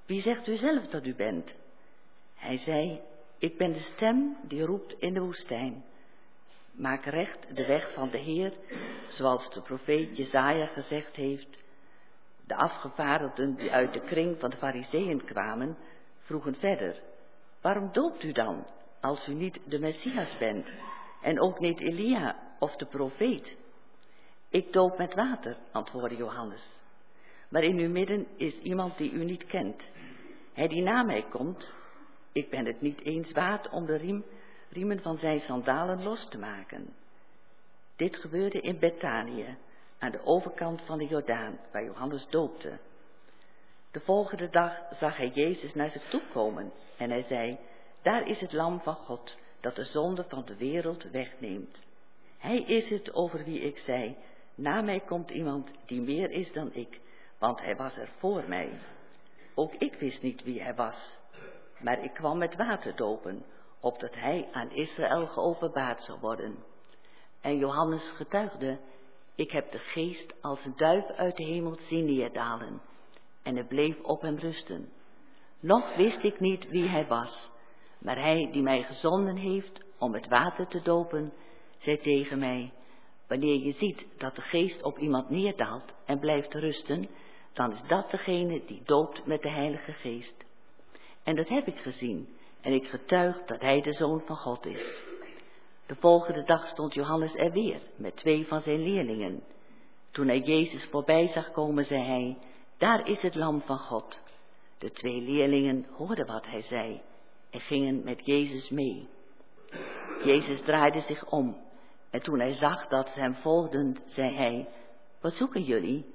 Wie 0.06 0.22
zegt 0.22 0.46
u 0.46 0.56
zelf 0.56 0.86
dat 0.86 1.06
u 1.06 1.14
bent? 1.14 1.54
Hij 2.34 2.58
zei, 2.58 3.00
ik 3.38 3.58
ben 3.58 3.72
de 3.72 3.80
stem 3.94 4.36
die 4.42 4.64
roept 4.64 4.94
in 4.98 5.14
de 5.14 5.20
woestijn. 5.20 5.84
Maak 6.72 7.04
recht 7.04 7.56
de 7.56 7.66
weg 7.66 7.92
van 7.94 8.10
de 8.10 8.18
Heer, 8.18 8.52
zoals 9.08 9.50
de 9.54 9.62
profeet 9.62 10.16
Jezaja 10.16 10.66
gezegd 10.66 11.16
heeft. 11.16 11.48
De 12.46 12.56
afgevaardigden 12.56 13.54
die 13.54 13.72
uit 13.72 13.92
de 13.92 14.00
kring 14.00 14.40
van 14.40 14.50
de 14.50 14.56
fariseeën 14.56 15.24
kwamen, 15.24 15.76
vroegen 16.18 16.54
verder, 16.54 17.00
waarom 17.60 17.92
doopt 17.92 18.22
u 18.22 18.32
dan, 18.32 18.66
als 19.00 19.26
u 19.26 19.34
niet 19.34 19.60
de 19.64 19.78
Messias 19.78 20.38
bent, 20.38 20.66
en 21.22 21.40
ook 21.40 21.58
niet 21.60 21.80
Elia 21.80 22.36
of 22.58 22.76
de 22.76 22.86
profeet? 22.86 23.56
Ik 24.48 24.72
doop 24.72 24.98
met 24.98 25.14
water, 25.14 25.56
antwoordde 25.72 26.16
Johannes. 26.16 26.76
Maar 27.48 27.62
in 27.62 27.78
uw 27.78 27.90
midden 27.90 28.26
is 28.36 28.58
iemand 28.58 28.96
die 28.96 29.12
u 29.12 29.24
niet 29.24 29.46
kent. 29.46 29.82
Hij 30.52 30.68
die 30.68 30.82
na 30.82 31.02
mij 31.02 31.22
komt, 31.30 31.72
ik 32.32 32.50
ben 32.50 32.66
het 32.66 32.80
niet 32.80 33.00
eens 33.00 33.32
waard 33.32 33.68
om 33.68 33.86
de 33.86 33.96
riem, 33.96 34.24
riemen 34.68 35.02
van 35.02 35.18
zijn 35.18 35.40
sandalen 35.40 36.02
los 36.02 36.28
te 36.28 36.38
maken. 36.38 36.94
Dit 37.96 38.16
gebeurde 38.16 38.60
in 38.60 38.78
Betanië, 38.78 39.56
aan 39.98 40.10
de 40.10 40.24
overkant 40.24 40.82
van 40.82 40.98
de 40.98 41.06
Jordaan, 41.06 41.58
waar 41.72 41.84
Johannes 41.84 42.26
doopte. 42.30 42.78
De 43.90 44.00
volgende 44.00 44.48
dag 44.48 44.72
zag 44.90 45.16
hij 45.16 45.28
Jezus 45.28 45.74
naar 45.74 45.90
zich 45.90 46.08
toe 46.08 46.22
komen 46.32 46.72
en 46.96 47.10
hij 47.10 47.22
zei, 47.22 47.58
daar 48.02 48.26
is 48.26 48.40
het 48.40 48.52
lam 48.52 48.80
van 48.80 48.94
God, 48.94 49.36
dat 49.60 49.76
de 49.76 49.84
zonde 49.84 50.24
van 50.28 50.44
de 50.44 50.56
wereld 50.56 51.02
wegneemt. 51.10 51.76
Hij 52.38 52.60
is 52.60 52.88
het 52.88 53.14
over 53.14 53.44
wie 53.44 53.60
ik 53.60 53.78
zei, 53.78 54.16
na 54.54 54.80
mij 54.80 55.00
komt 55.00 55.30
iemand 55.30 55.70
die 55.86 56.00
meer 56.00 56.30
is 56.30 56.52
dan 56.52 56.74
ik, 56.74 57.00
want 57.38 57.60
hij 57.60 57.76
was 57.76 57.96
er 57.96 58.08
voor 58.18 58.44
mij. 58.48 58.78
Ook 59.54 59.74
ik 59.74 59.94
wist 59.94 60.22
niet 60.22 60.42
wie 60.42 60.62
hij 60.62 60.74
was, 60.74 61.18
maar 61.78 62.04
ik 62.04 62.14
kwam 62.14 62.38
met 62.38 62.56
water 62.56 62.96
dopen, 62.96 63.44
opdat 63.80 64.14
hij 64.14 64.48
aan 64.52 64.70
Israël 64.70 65.26
geopenbaard 65.26 66.02
zou 66.02 66.18
worden. 66.20 66.64
En 67.40 67.58
Johannes 67.58 68.10
getuigde, 68.10 68.78
ik 69.34 69.50
heb 69.50 69.70
de 69.70 69.78
geest 69.78 70.42
als 70.42 70.64
een 70.64 70.76
duif 70.76 71.06
uit 71.06 71.36
de 71.36 71.44
hemel 71.44 71.78
zien 71.88 72.04
neerdalen, 72.04 72.80
en 73.42 73.56
het 73.56 73.68
bleef 73.68 74.00
op 74.02 74.20
hem 74.20 74.38
rusten. 74.38 74.92
Nog 75.60 75.96
wist 75.96 76.22
ik 76.22 76.40
niet 76.40 76.68
wie 76.68 76.88
hij 76.88 77.06
was, 77.06 77.50
maar 77.98 78.20
hij 78.20 78.48
die 78.52 78.62
mij 78.62 78.82
gezonden 78.82 79.36
heeft 79.36 79.84
om 79.98 80.14
het 80.14 80.28
water 80.28 80.66
te 80.66 80.80
dopen, 80.82 81.32
zei 81.78 81.98
tegen 81.98 82.38
mij, 82.38 82.72
wanneer 83.26 83.60
je 83.60 83.72
ziet 83.72 84.06
dat 84.18 84.34
de 84.34 84.42
geest 84.42 84.82
op 84.82 84.98
iemand 84.98 85.30
neerdaalt 85.30 85.92
en 86.04 86.18
blijft 86.18 86.54
rusten, 86.54 87.08
dan 87.52 87.72
is 87.72 87.82
dat 87.86 88.10
degene 88.10 88.62
die 88.66 88.82
doopt 88.84 89.26
met 89.26 89.42
de 89.42 89.48
Heilige 89.48 89.92
Geest. 89.92 90.44
En 91.22 91.36
dat 91.36 91.48
heb 91.48 91.66
ik 91.66 91.78
gezien, 91.78 92.28
en 92.60 92.72
ik 92.72 92.88
getuig 92.88 93.44
dat 93.44 93.60
hij 93.60 93.80
de 93.80 93.92
Zoon 93.92 94.22
van 94.26 94.36
God 94.36 94.66
is. 94.66 95.02
De 95.86 95.94
volgende 95.94 96.44
dag 96.44 96.66
stond 96.66 96.94
Johannes 96.94 97.34
er 97.34 97.52
weer 97.52 97.80
met 97.96 98.16
twee 98.16 98.46
van 98.46 98.60
zijn 98.60 98.82
leerlingen. 98.82 99.42
Toen 100.10 100.26
hij 100.26 100.40
Jezus 100.40 100.88
voorbij 100.90 101.28
zag 101.28 101.50
komen, 101.50 101.84
zei 101.84 102.02
hij, 102.02 102.38
daar 102.76 103.08
is 103.08 103.22
het 103.22 103.34
lam 103.34 103.62
van 103.62 103.78
God. 103.78 104.20
De 104.78 104.90
twee 104.90 105.20
leerlingen 105.20 105.86
hoorden 105.96 106.26
wat 106.26 106.46
hij 106.46 106.62
zei 106.62 107.00
en 107.50 107.60
gingen 107.60 108.04
met 108.04 108.26
Jezus 108.26 108.68
mee. 108.68 109.08
Jezus 110.24 110.60
draaide 110.60 111.00
zich 111.00 111.30
om 111.30 111.56
en 112.10 112.22
toen 112.22 112.38
hij 112.38 112.52
zag 112.52 112.86
dat 112.86 113.08
ze 113.08 113.20
hem 113.20 113.34
volgden, 113.34 113.96
zei 114.06 114.36
hij, 114.36 114.68
wat 115.20 115.32
zoeken 115.32 115.62
jullie? 115.62 116.14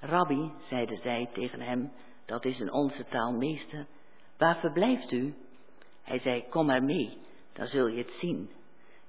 Rabbi, 0.00 0.52
zeiden 0.68 0.96
zij 0.96 1.28
tegen 1.32 1.60
hem, 1.60 1.92
dat 2.24 2.44
is 2.44 2.60
in 2.60 2.72
onze 2.72 3.04
taal 3.04 3.32
meester, 3.32 3.86
Waar 4.38 4.58
verblijft 4.58 5.12
u? 5.12 5.34
Hij 6.02 6.18
zei, 6.18 6.48
kom 6.48 6.66
maar 6.66 6.82
mee, 6.82 7.18
dan 7.52 7.66
zul 7.66 7.86
je 7.86 7.98
het 7.98 8.12
zien. 8.12 8.50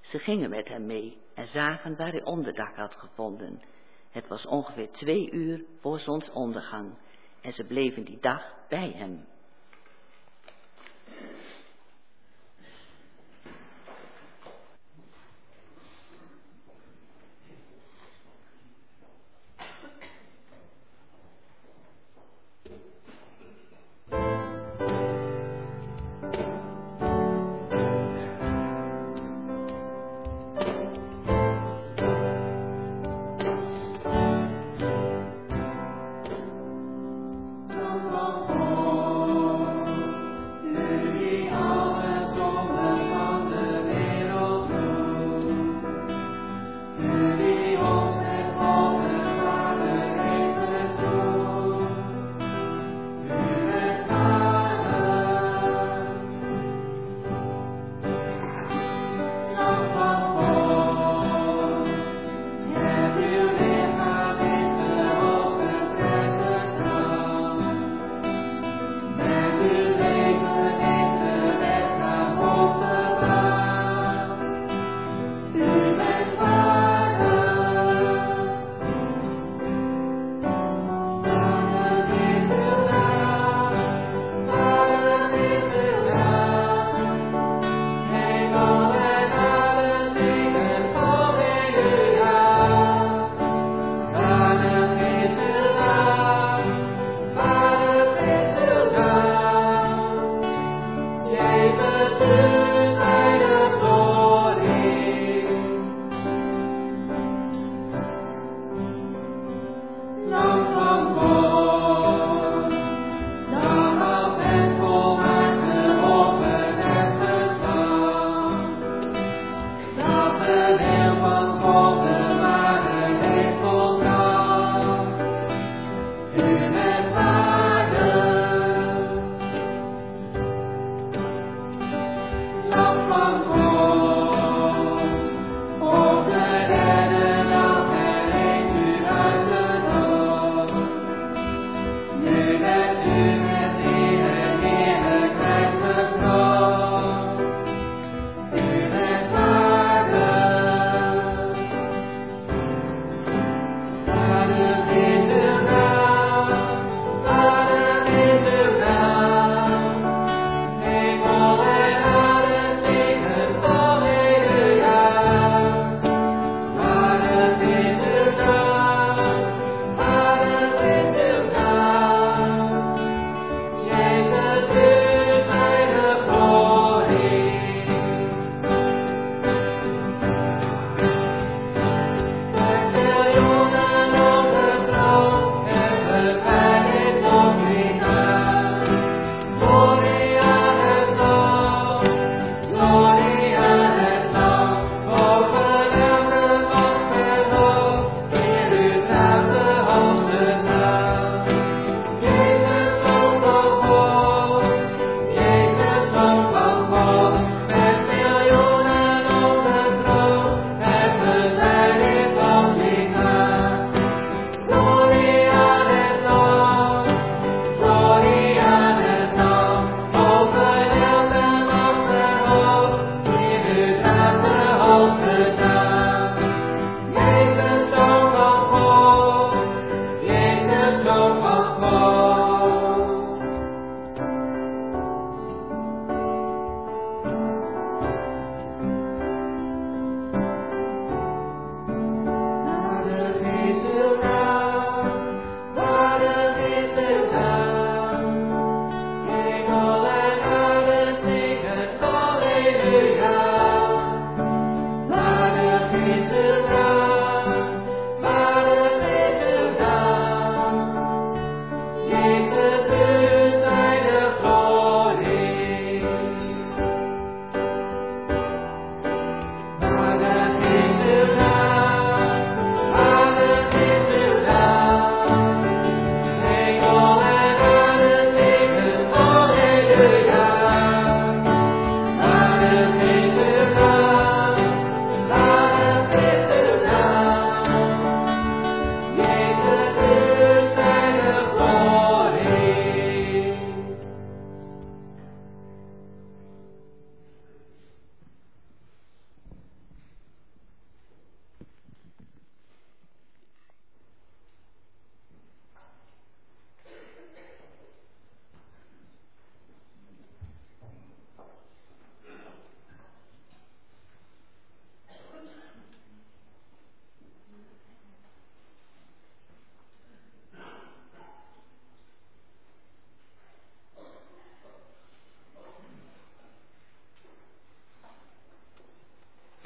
Ze 0.01 0.19
gingen 0.19 0.49
met 0.49 0.67
hem 0.67 0.85
mee 0.85 1.17
en 1.33 1.47
zagen 1.47 1.95
waar 1.97 2.11
hij 2.11 2.23
onderdak 2.23 2.75
had 2.75 2.95
gevonden. 2.95 3.61
Het 4.11 4.27
was 4.27 4.45
ongeveer 4.45 4.91
twee 4.91 5.31
uur 5.31 5.65
voor 5.81 5.99
zonsondergang 5.99 6.97
en 7.41 7.53
ze 7.53 7.63
bleven 7.63 8.03
die 8.03 8.17
dag 8.19 8.53
bij 8.69 8.91
hem. 8.95 9.25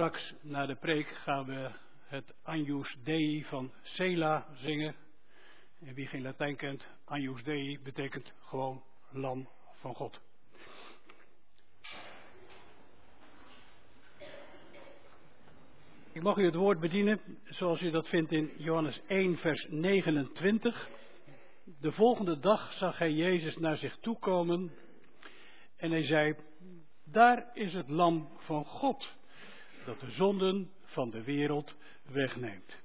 Straks 0.04 0.34
na 0.42 0.66
de 0.66 0.76
preek 0.76 1.08
gaan 1.08 1.46
we 1.46 1.72
het 2.08 2.34
Anjus 2.42 2.98
Dei 3.04 3.44
van 3.44 3.72
Sela 3.82 4.46
zingen. 4.54 4.96
En 5.86 5.94
wie 5.94 6.08
geen 6.08 6.22
Latijn 6.22 6.56
kent, 6.56 6.88
Anjus 7.06 7.44
Dei 7.44 7.80
betekent 7.84 8.34
gewoon 8.40 8.84
lam 9.12 9.50
van 9.74 9.96
God. 9.96 10.20
Ik 16.12 16.22
mag 16.22 16.38
u 16.38 16.46
het 16.46 16.56
woord 16.56 16.80
bedienen 16.80 17.22
zoals 17.44 17.82
u 17.82 17.92
dat 17.92 18.08
vindt 18.08 18.32
in 18.32 18.52
Johannes 18.58 19.02
1, 19.08 19.38
vers 19.38 19.68
29. 19.70 20.90
De 21.80 21.92
volgende 21.92 22.40
dag 22.40 22.74
zag 22.74 22.98
hij 22.98 23.12
Jezus 23.12 23.58
naar 23.58 23.78
zich 23.78 23.98
toe 23.98 24.20
komen 24.20 24.72
en 25.78 25.92
hij 25.92 26.06
zei, 26.06 26.36
daar 27.04 27.50
is 27.54 27.74
het 27.74 27.90
lam 27.90 28.30
van 28.38 28.66
God 28.66 29.22
dat 29.86 30.00
de 30.00 30.12
zonden 30.12 30.72
van 30.84 31.10
de 31.10 31.24
wereld 31.24 31.76
wegneemt. 32.04 32.78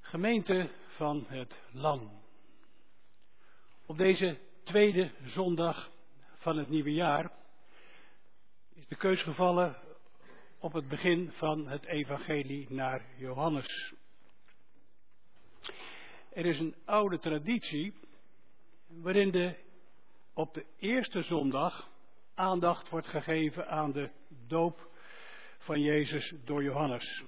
Gemeente 0.00 0.70
van 0.86 1.24
het 1.28 1.60
Lam. 1.72 2.10
Op 3.86 3.96
deze 3.96 4.38
tweede 4.64 5.10
zondag 5.24 5.90
van 6.36 6.58
het 6.58 6.68
nieuwe 6.68 6.92
jaar 6.92 7.30
is 8.74 8.86
de 8.86 8.96
keus 8.96 9.22
gevallen 9.22 9.76
op 10.58 10.72
het 10.72 10.88
begin 10.88 11.30
van 11.32 11.68
het 11.68 11.84
evangelie 11.84 12.66
naar 12.72 13.02
Johannes. 13.16 13.94
Er 16.36 16.46
is 16.46 16.58
een 16.58 16.74
oude 16.84 17.18
traditie 17.18 17.94
waarin 18.86 19.30
de, 19.30 19.54
op 20.34 20.54
de 20.54 20.66
eerste 20.78 21.22
zondag 21.22 21.88
aandacht 22.34 22.88
wordt 22.88 23.06
gegeven 23.06 23.68
aan 23.68 23.92
de 23.92 24.10
doop 24.46 24.90
van 25.58 25.80
Jezus 25.80 26.34
door 26.44 26.62
Johannes. 26.62 27.24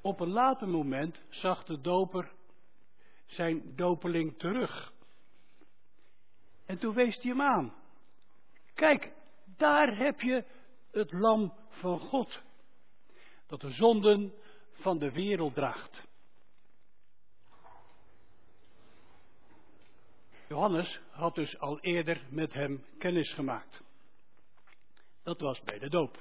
Op 0.00 0.20
een 0.20 0.28
later 0.28 0.68
moment 0.68 1.22
zag 1.28 1.64
de 1.64 1.80
doper 1.80 2.32
zijn 3.26 3.76
dopeling 3.76 4.38
terug. 4.38 4.92
En 6.66 6.78
toen 6.78 6.94
wees 6.94 7.16
hij 7.16 7.30
hem 7.30 7.42
aan. 7.42 7.74
Kijk, 8.74 9.12
daar 9.56 9.96
heb 9.96 10.20
je 10.20 10.44
het 10.90 11.12
lam 11.12 11.52
van 11.68 11.98
God, 11.98 12.42
dat 13.46 13.60
de 13.60 13.70
zonden 13.70 14.32
van 14.72 14.98
de 14.98 15.12
wereld 15.12 15.54
draagt. 15.54 16.08
Johannes 20.50 21.00
had 21.10 21.34
dus 21.34 21.58
al 21.58 21.80
eerder 21.80 22.26
met 22.28 22.52
hem 22.52 22.84
kennis 22.98 23.32
gemaakt. 23.32 23.82
Dat 25.22 25.40
was 25.40 25.60
bij 25.60 25.78
de 25.78 25.88
doop. 25.88 26.18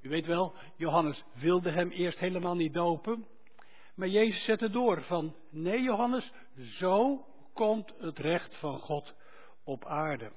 U 0.00 0.08
weet 0.08 0.26
wel, 0.26 0.54
Johannes 0.76 1.24
wilde 1.34 1.70
hem 1.70 1.90
eerst 1.90 2.18
helemaal 2.18 2.54
niet 2.54 2.72
dopen. 2.72 3.26
Maar 3.94 4.08
Jezus 4.08 4.44
zette 4.44 4.70
door 4.70 5.02
van, 5.02 5.36
nee 5.50 5.80
Johannes, 5.82 6.32
zo 6.56 7.24
komt 7.52 7.94
het 7.98 8.18
recht 8.18 8.56
van 8.56 8.78
God 8.78 9.14
op 9.64 9.84
aarde. 9.84 10.32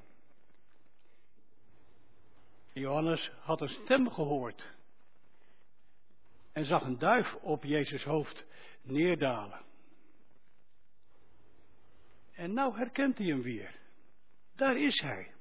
Johannes 2.73 3.31
had 3.39 3.61
een 3.61 3.69
stem 3.83 4.11
gehoord 4.11 4.73
en 6.51 6.65
zag 6.65 6.83
een 6.83 6.99
duif 6.99 7.35
op 7.35 7.63
Jezus 7.63 8.03
hoofd 8.03 8.45
neerdalen. 8.81 9.62
En 12.33 12.53
nou 12.53 12.77
herkent 12.77 13.17
hij 13.17 13.27
hem 13.27 13.41
weer. 13.41 13.79
Daar 14.55 14.77
is 14.77 14.99
hij. 15.01 15.31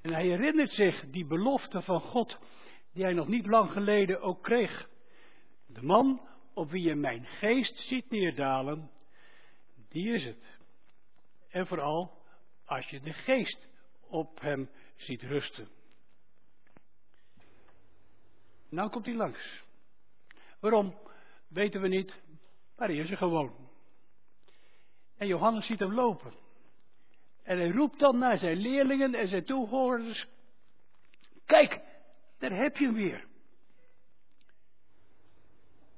En 0.00 0.12
hij 0.12 0.26
herinnert 0.26 0.70
zich 0.70 1.10
die 1.10 1.26
belofte 1.26 1.82
van 1.82 2.00
God 2.00 2.38
die 2.92 3.04
hij 3.04 3.12
nog 3.12 3.28
niet 3.28 3.46
lang 3.46 3.72
geleden 3.72 4.20
ook 4.20 4.42
kreeg. 4.42 4.88
De 5.66 5.82
man 5.82 6.28
op 6.54 6.70
wie 6.70 6.82
je 6.82 6.94
mijn 6.94 7.26
geest 7.26 7.76
ziet 7.76 8.10
neerdalen, 8.10 8.90
die 9.88 10.12
is 10.12 10.24
het. 10.24 10.58
En 11.48 11.66
vooral 11.66 12.22
als 12.64 12.88
je 12.88 13.00
de 13.00 13.12
geest 13.12 13.68
op 14.00 14.40
hem 14.40 14.70
ziet 14.96 15.22
rusten. 15.22 15.68
Nou 18.68 18.90
komt 18.90 19.06
hij 19.06 19.14
langs. 19.14 19.62
Waarom? 20.60 20.98
Weten 21.48 21.80
we 21.80 21.88
niet, 21.88 22.20
maar 22.76 22.88
hij 22.88 22.96
is 22.96 23.10
er 23.10 23.16
gewoon. 23.16 23.67
En 25.18 25.26
Johannes 25.26 25.66
ziet 25.66 25.78
hem 25.78 25.94
lopen. 25.94 26.32
En 27.42 27.58
hij 27.58 27.70
roept 27.70 27.98
dan 27.98 28.18
naar 28.18 28.38
zijn 28.38 28.56
leerlingen 28.56 29.14
en 29.14 29.28
zijn 29.28 29.44
toehoorders: 29.44 30.26
Kijk, 31.44 31.80
daar 32.38 32.52
heb 32.52 32.76
je 32.76 32.84
hem 32.84 32.94
weer. 32.94 33.26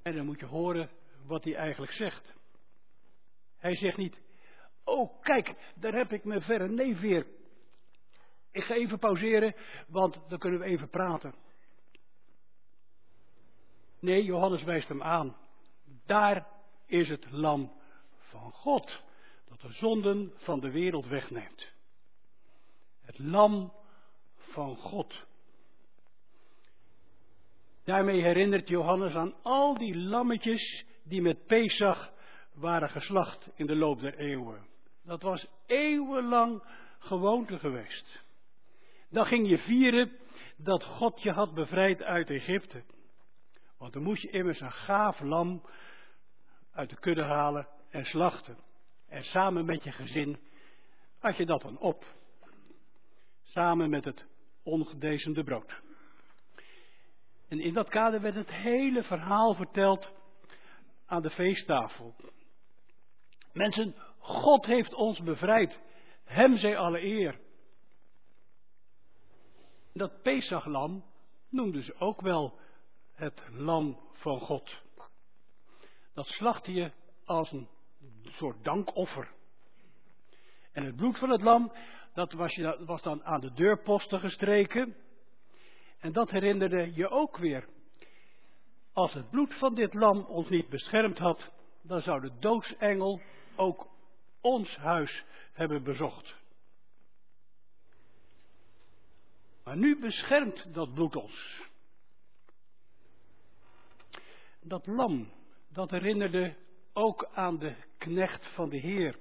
En 0.02 0.16
dan 0.16 0.24
moet 0.24 0.40
je 0.40 0.46
horen 0.46 0.90
wat 1.26 1.44
hij 1.44 1.54
eigenlijk 1.54 1.92
zegt. 1.92 2.34
Hij 3.56 3.76
zegt 3.76 3.96
niet: 3.96 4.20
Oh, 4.84 5.20
kijk, 5.22 5.54
daar 5.74 5.94
heb 5.94 6.12
ik 6.12 6.24
mijn 6.24 6.42
verre 6.42 6.68
neef 6.68 7.00
weer. 7.00 7.26
Ik 8.52 8.62
ga 8.62 8.74
even 8.74 8.98
pauzeren, 8.98 9.54
want 9.88 10.20
dan 10.28 10.38
kunnen 10.38 10.60
we 10.60 10.66
even 10.66 10.90
praten. 10.90 11.34
Nee, 14.00 14.24
Johannes 14.24 14.62
wijst 14.62 14.88
hem 14.88 15.02
aan. 15.02 15.36
Daar 16.06 16.46
is 16.86 17.08
het 17.08 17.30
lam 17.30 17.72
van 18.16 18.52
God 18.52 19.02
de 19.60 19.72
zonden 19.72 20.32
van 20.36 20.60
de 20.60 20.70
wereld 20.70 21.06
wegneemt. 21.06 21.72
Het 23.00 23.18
lam 23.18 23.72
van 24.36 24.76
God. 24.76 25.24
Daarmee 27.84 28.22
herinnert 28.22 28.68
Johannes 28.68 29.14
aan 29.14 29.34
al 29.42 29.78
die 29.78 29.96
lammetjes 29.96 30.84
die 31.02 31.22
met 31.22 31.46
Pesach 31.46 32.12
waren 32.54 32.90
geslacht 32.90 33.48
in 33.54 33.66
de 33.66 33.76
loop 33.76 34.00
der 34.00 34.18
eeuwen. 34.18 34.66
Dat 35.02 35.22
was 35.22 35.46
eeuwenlang 35.66 36.62
gewoonte 36.98 37.58
geweest. 37.58 38.22
Dan 39.08 39.26
ging 39.26 39.48
je 39.48 39.58
vieren 39.58 40.18
dat 40.56 40.84
God 40.84 41.22
je 41.22 41.30
had 41.30 41.54
bevrijd 41.54 42.02
uit 42.02 42.30
Egypte. 42.30 42.82
Want 43.78 43.92
dan 43.92 44.02
moest 44.02 44.22
je 44.22 44.30
immers 44.30 44.60
een 44.60 44.72
gaaf 44.72 45.20
lam 45.20 45.62
uit 46.72 46.90
de 46.90 46.98
kudde 46.98 47.22
halen 47.22 47.68
en 47.90 48.04
slachten. 48.04 48.58
En 49.10 49.24
samen 49.24 49.64
met 49.64 49.84
je 49.84 49.92
gezin 49.92 50.38
had 51.18 51.36
je 51.36 51.46
dat 51.46 51.62
dan 51.62 51.78
op. 51.78 52.04
Samen 53.42 53.90
met 53.90 54.04
het 54.04 54.26
ongedezende 54.62 55.44
brood. 55.44 55.80
En 57.48 57.60
in 57.60 57.74
dat 57.74 57.88
kader 57.88 58.20
werd 58.20 58.34
het 58.34 58.50
hele 58.50 59.02
verhaal 59.02 59.54
verteld 59.54 60.10
aan 61.06 61.22
de 61.22 61.30
feesttafel. 61.30 62.14
Mensen, 63.52 63.94
God 64.18 64.66
heeft 64.66 64.94
ons 64.94 65.20
bevrijd. 65.22 65.80
Hem 66.24 66.56
zij 66.56 66.78
alle 66.78 67.02
eer. 67.02 67.40
Dat 69.92 70.22
Pesachlam 70.22 71.04
noemden 71.48 71.82
ze 71.82 71.94
ook 71.98 72.20
wel 72.20 72.58
het 73.14 73.42
lam 73.50 74.00
van 74.12 74.40
God. 74.40 74.70
Dat 76.14 76.26
slachtte 76.26 76.72
je 76.72 76.92
als 77.24 77.52
een 77.52 77.68
soort 78.22 78.64
dankoffer. 78.64 79.28
En 80.72 80.84
het 80.84 80.96
bloed 80.96 81.18
van 81.18 81.30
het 81.30 81.42
lam, 81.42 81.72
dat 82.14 82.32
was, 82.32 82.54
je, 82.54 82.84
was 82.84 83.02
dan 83.02 83.24
aan 83.24 83.40
de 83.40 83.52
deurposten 83.52 84.20
gestreken. 84.20 84.96
En 85.98 86.12
dat 86.12 86.30
herinnerde 86.30 86.94
je 86.94 87.08
ook 87.08 87.36
weer. 87.36 87.68
Als 88.92 89.12
het 89.12 89.30
bloed 89.30 89.54
van 89.54 89.74
dit 89.74 89.94
lam 89.94 90.24
ons 90.24 90.48
niet 90.48 90.68
beschermd 90.68 91.18
had, 91.18 91.50
dan 91.82 92.00
zou 92.00 92.20
de 92.20 92.38
doodsengel 92.38 93.20
ook 93.56 93.88
ons 94.40 94.76
huis 94.76 95.24
hebben 95.52 95.82
bezocht. 95.82 96.34
Maar 99.64 99.76
nu 99.76 100.00
beschermt 100.00 100.74
dat 100.74 100.94
bloed 100.94 101.16
ons. 101.16 101.68
Dat 104.62 104.86
lam, 104.86 105.32
dat 105.68 105.90
herinnerde 105.90 106.56
ook 106.92 107.28
aan 107.32 107.58
de 107.58 107.74
knecht 107.98 108.46
van 108.54 108.68
de 108.68 108.76
Heer. 108.76 109.18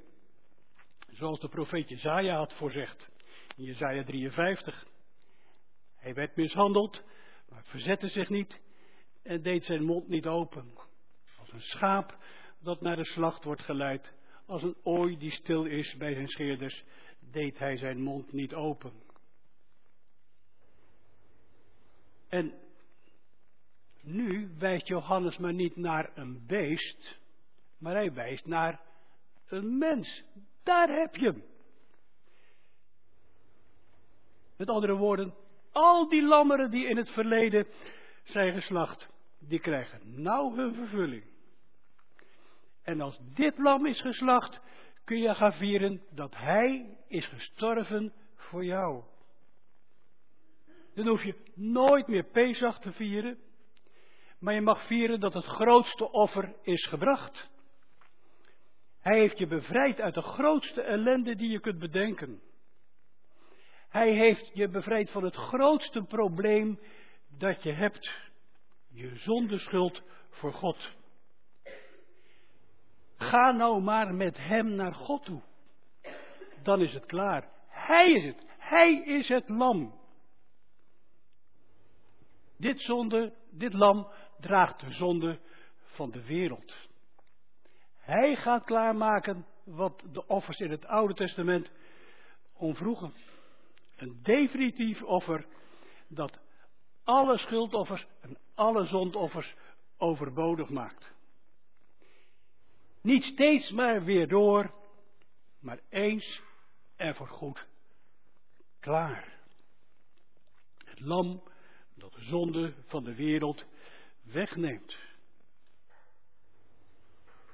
Zoals 1.11 1.39
de 1.39 1.49
profeet 1.49 1.89
Jezaja 1.89 2.35
had 2.35 2.53
voorzegd. 2.53 3.09
In 3.55 3.63
Jezaja 3.63 4.03
53. 4.03 4.87
Hij 5.95 6.13
werd 6.13 6.35
mishandeld, 6.35 7.03
maar 7.49 7.63
verzette 7.63 8.07
zich 8.07 8.29
niet 8.29 8.61
en 9.23 9.41
deed 9.41 9.65
zijn 9.65 9.83
mond 9.83 10.07
niet 10.07 10.25
open. 10.25 10.73
Als 11.39 11.51
een 11.51 11.61
schaap 11.61 12.17
dat 12.59 12.81
naar 12.81 12.95
de 12.95 13.05
slacht 13.05 13.43
wordt 13.43 13.61
geleid, 13.61 14.13
als 14.45 14.63
een 14.63 14.75
ooi 14.83 15.17
die 15.17 15.31
stil 15.31 15.65
is 15.65 15.95
bij 15.97 16.13
zijn 16.13 16.27
scheerders, 16.27 16.83
deed 17.31 17.57
hij 17.57 17.77
zijn 17.77 18.01
mond 18.01 18.31
niet 18.31 18.53
open. 18.53 18.93
En 22.29 22.53
nu 24.01 24.51
wijst 24.57 24.87
Johannes 24.87 25.37
maar 25.37 25.53
niet 25.53 25.75
naar 25.75 26.17
een 26.17 26.45
beest, 26.47 27.18
maar 27.79 27.93
hij 27.93 28.13
wijst 28.13 28.45
naar 28.45 28.81
een 29.47 29.77
mens. 29.77 30.23
Daar 30.63 30.89
heb 30.89 31.15
je 31.15 31.25
hem. 31.25 31.43
Met 34.57 34.69
andere 34.69 34.95
woorden, 34.95 35.33
al 35.71 36.09
die 36.09 36.23
lammeren 36.23 36.71
die 36.71 36.87
in 36.87 36.97
het 36.97 37.09
verleden 37.09 37.67
zijn 38.23 38.53
geslacht, 38.53 39.09
die 39.39 39.59
krijgen 39.59 40.21
nou 40.21 40.55
hun 40.55 40.73
vervulling. 40.73 41.23
En 42.83 43.01
als 43.01 43.19
dit 43.33 43.57
lam 43.57 43.85
is 43.85 44.01
geslacht, 44.01 44.61
kun 45.03 45.17
je 45.17 45.35
gaan 45.35 45.53
vieren 45.53 46.01
dat 46.11 46.35
hij 46.35 46.97
is 47.07 47.25
gestorven 47.25 48.13
voor 48.35 48.65
jou. 48.65 49.03
Dan 50.95 51.07
hoef 51.07 51.23
je 51.23 51.35
nooit 51.55 52.07
meer 52.07 52.23
Pesach 52.23 52.79
te 52.79 52.91
vieren, 52.91 53.39
maar 54.39 54.53
je 54.53 54.61
mag 54.61 54.87
vieren 54.87 55.19
dat 55.19 55.33
het 55.33 55.45
grootste 55.45 56.11
offer 56.11 56.55
is 56.61 56.85
gebracht. 56.85 57.49
Hij 59.09 59.19
heeft 59.19 59.37
je 59.37 59.47
bevrijd 59.47 60.01
uit 60.01 60.13
de 60.13 60.21
grootste 60.21 60.81
ellende 60.81 61.35
die 61.35 61.51
je 61.51 61.59
kunt 61.59 61.79
bedenken. 61.79 62.41
Hij 63.89 64.11
heeft 64.11 64.51
je 64.53 64.67
bevrijd 64.67 65.11
van 65.11 65.23
het 65.23 65.35
grootste 65.35 66.03
probleem 66.03 66.79
dat 67.37 67.63
je 67.63 67.71
hebt. 67.71 68.11
Je 68.87 69.15
zondeschuld 69.15 70.01
voor 70.29 70.53
God. 70.53 70.91
Ga 73.15 73.51
nou 73.51 73.81
maar 73.81 74.13
met 74.13 74.37
hem 74.37 74.75
naar 74.75 74.93
God 74.93 75.25
toe. 75.25 75.41
Dan 76.63 76.81
is 76.81 76.93
het 76.93 77.05
klaar. 77.05 77.49
Hij 77.67 78.11
is 78.11 78.25
het. 78.25 78.45
Hij 78.57 79.03
is 79.03 79.27
het 79.27 79.49
lam. 79.49 79.93
Dit 82.57 82.81
zonde, 82.81 83.33
dit 83.51 83.73
lam 83.73 84.07
draagt 84.39 84.79
de 84.79 84.91
zonde 84.91 85.39
van 85.79 86.11
de 86.11 86.25
wereld. 86.25 86.88
Hij 88.09 88.35
gaat 88.35 88.63
klaarmaken 88.63 89.45
wat 89.63 90.03
de 90.11 90.27
offers 90.27 90.59
in 90.59 90.71
het 90.71 90.85
Oude 90.85 91.13
Testament 91.13 91.71
omvroegen. 92.53 93.13
Een 93.95 94.19
definitief 94.23 95.01
offer 95.01 95.45
dat 96.07 96.39
alle 97.03 97.37
schuldoffers 97.37 98.05
en 98.21 98.37
alle 98.55 98.85
zondoffers 98.85 99.55
overbodig 99.97 100.69
maakt. 100.69 101.11
Niet 103.01 103.23
steeds 103.23 103.71
maar 103.71 104.03
weer 104.03 104.27
door, 104.27 104.73
maar 105.59 105.79
eens 105.89 106.41
en 106.95 107.15
voor 107.15 107.27
goed 107.27 107.65
klaar. 108.79 109.39
Het 110.85 110.99
lam 110.99 111.43
dat 111.95 112.13
de 112.13 112.23
zonde 112.23 112.73
van 112.85 113.03
de 113.03 113.15
wereld 113.15 113.65
wegneemt. 114.23 115.08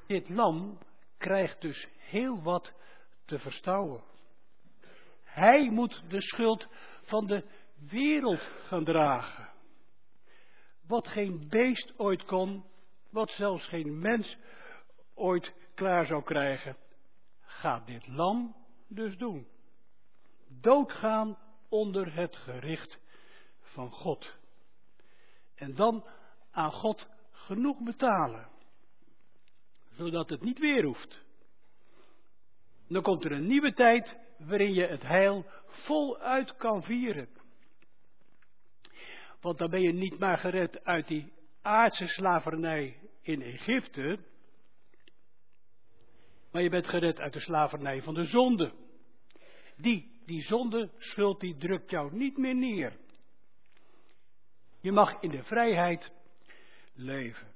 Dit 0.08 0.30
lam 0.30 0.78
krijgt 1.18 1.62
dus 1.62 1.88
heel 1.98 2.42
wat 2.42 2.72
te 3.26 3.40
verstouwen. 3.40 4.04
Hij 5.24 5.70
moet 5.70 6.04
de 6.08 6.22
schuld 6.22 6.68
van 7.02 7.28
de 7.28 7.44
wereld 7.90 8.42
gaan 8.42 8.84
dragen. 8.84 9.50
Wat 10.88 11.08
geen 11.08 11.46
beest 11.50 11.94
ooit 11.98 12.26
kon, 12.26 12.64
wat 13.10 13.30
zelfs 13.30 13.68
geen 13.68 14.00
mens 14.00 14.38
ooit 15.14 15.54
klaar 15.74 16.06
zou 16.06 16.24
krijgen, 16.24 16.78
gaat 17.42 17.88
dit 17.88 18.08
lam 18.08 18.56
dus 18.88 19.18
doen. 19.18 19.48
Doodgaan 20.48 21.38
onder 21.70 22.16
het 22.16 22.36
gericht 22.36 23.00
van 23.60 23.92
God. 23.92 24.36
En 25.56 25.76
dan 25.76 26.06
aan 26.52 26.72
God 26.72 27.08
genoeg 27.32 27.84
betalen, 27.84 28.50
zodat 29.98 30.30
het 30.30 30.42
niet 30.42 30.60
weer 30.60 30.84
hoeft. 30.84 31.24
Dan 32.88 33.02
komt 33.02 33.26
er 33.26 33.32
een 33.32 33.48
nieuwe 33.48 33.74
tijd 33.74 34.18
waarin 34.38 34.74
je 34.74 34.86
het 34.86 35.02
heil 35.02 35.46
voluit 35.68 36.56
kan 36.56 36.84
vieren. 36.84 37.30
Want 39.42 39.58
dan 39.58 39.70
ben 39.70 39.82
je 39.82 39.94
niet 39.94 40.20
maar 40.20 40.38
gered 40.38 40.84
uit 40.84 41.08
die 41.08 41.34
aardse 41.62 42.08
slavernij 42.08 42.98
in 43.22 43.42
Egypte, 43.42 44.20
maar 46.52 46.62
je 46.62 46.70
bent 46.70 46.88
gered 46.88 47.20
uit 47.20 47.34
de 47.34 47.40
slavernij 47.40 48.02
van 48.02 48.14
de 48.14 48.24
zonde. 48.24 48.74
Die, 49.78 50.22
die 50.26 50.42
zonde, 50.42 50.90
schuld, 50.98 51.40
die 51.40 51.58
drukt 51.58 51.90
jou 51.90 52.16
niet 52.16 52.38
meer 52.38 52.56
neer. 52.56 52.98
Je 54.82 54.92
mag 54.92 55.22
in 55.22 55.30
de 55.30 55.44
vrijheid 55.44 56.12
leven. 56.94 57.55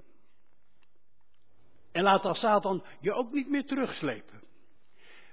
En 1.91 2.03
laat 2.03 2.25
als 2.25 2.39
Satan 2.39 2.83
je 2.99 3.13
ook 3.13 3.31
niet 3.31 3.49
meer 3.49 3.65
terugslepen. 3.65 4.43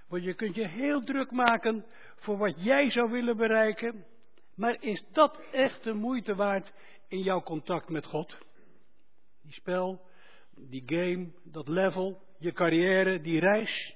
Want 0.09 0.25
je 0.25 0.35
kunt 0.35 0.55
je 0.55 0.67
heel 0.67 1.03
druk 1.05 1.31
maken 1.31 1.87
voor 2.17 2.39
wat 2.39 2.65
jij 2.65 2.91
zou 2.91 3.11
willen 3.11 3.37
bereiken. 3.37 4.05
Maar 4.55 4.83
is 4.83 5.05
dat 5.13 5.41
echt 5.53 5.85
de 5.85 5.93
moeite 5.93 6.35
waard 6.35 6.73
in 7.09 7.23
jouw 7.23 7.43
contact 7.43 7.89
met 7.89 8.07
God? 8.07 8.37
Die 9.43 9.53
spel, 9.53 10.01
die 10.51 10.83
game, 10.87 11.33
dat 11.43 11.69
level, 11.69 12.23
je 12.39 12.53
carrière, 12.53 13.21
die 13.21 13.41
reis. 13.41 13.95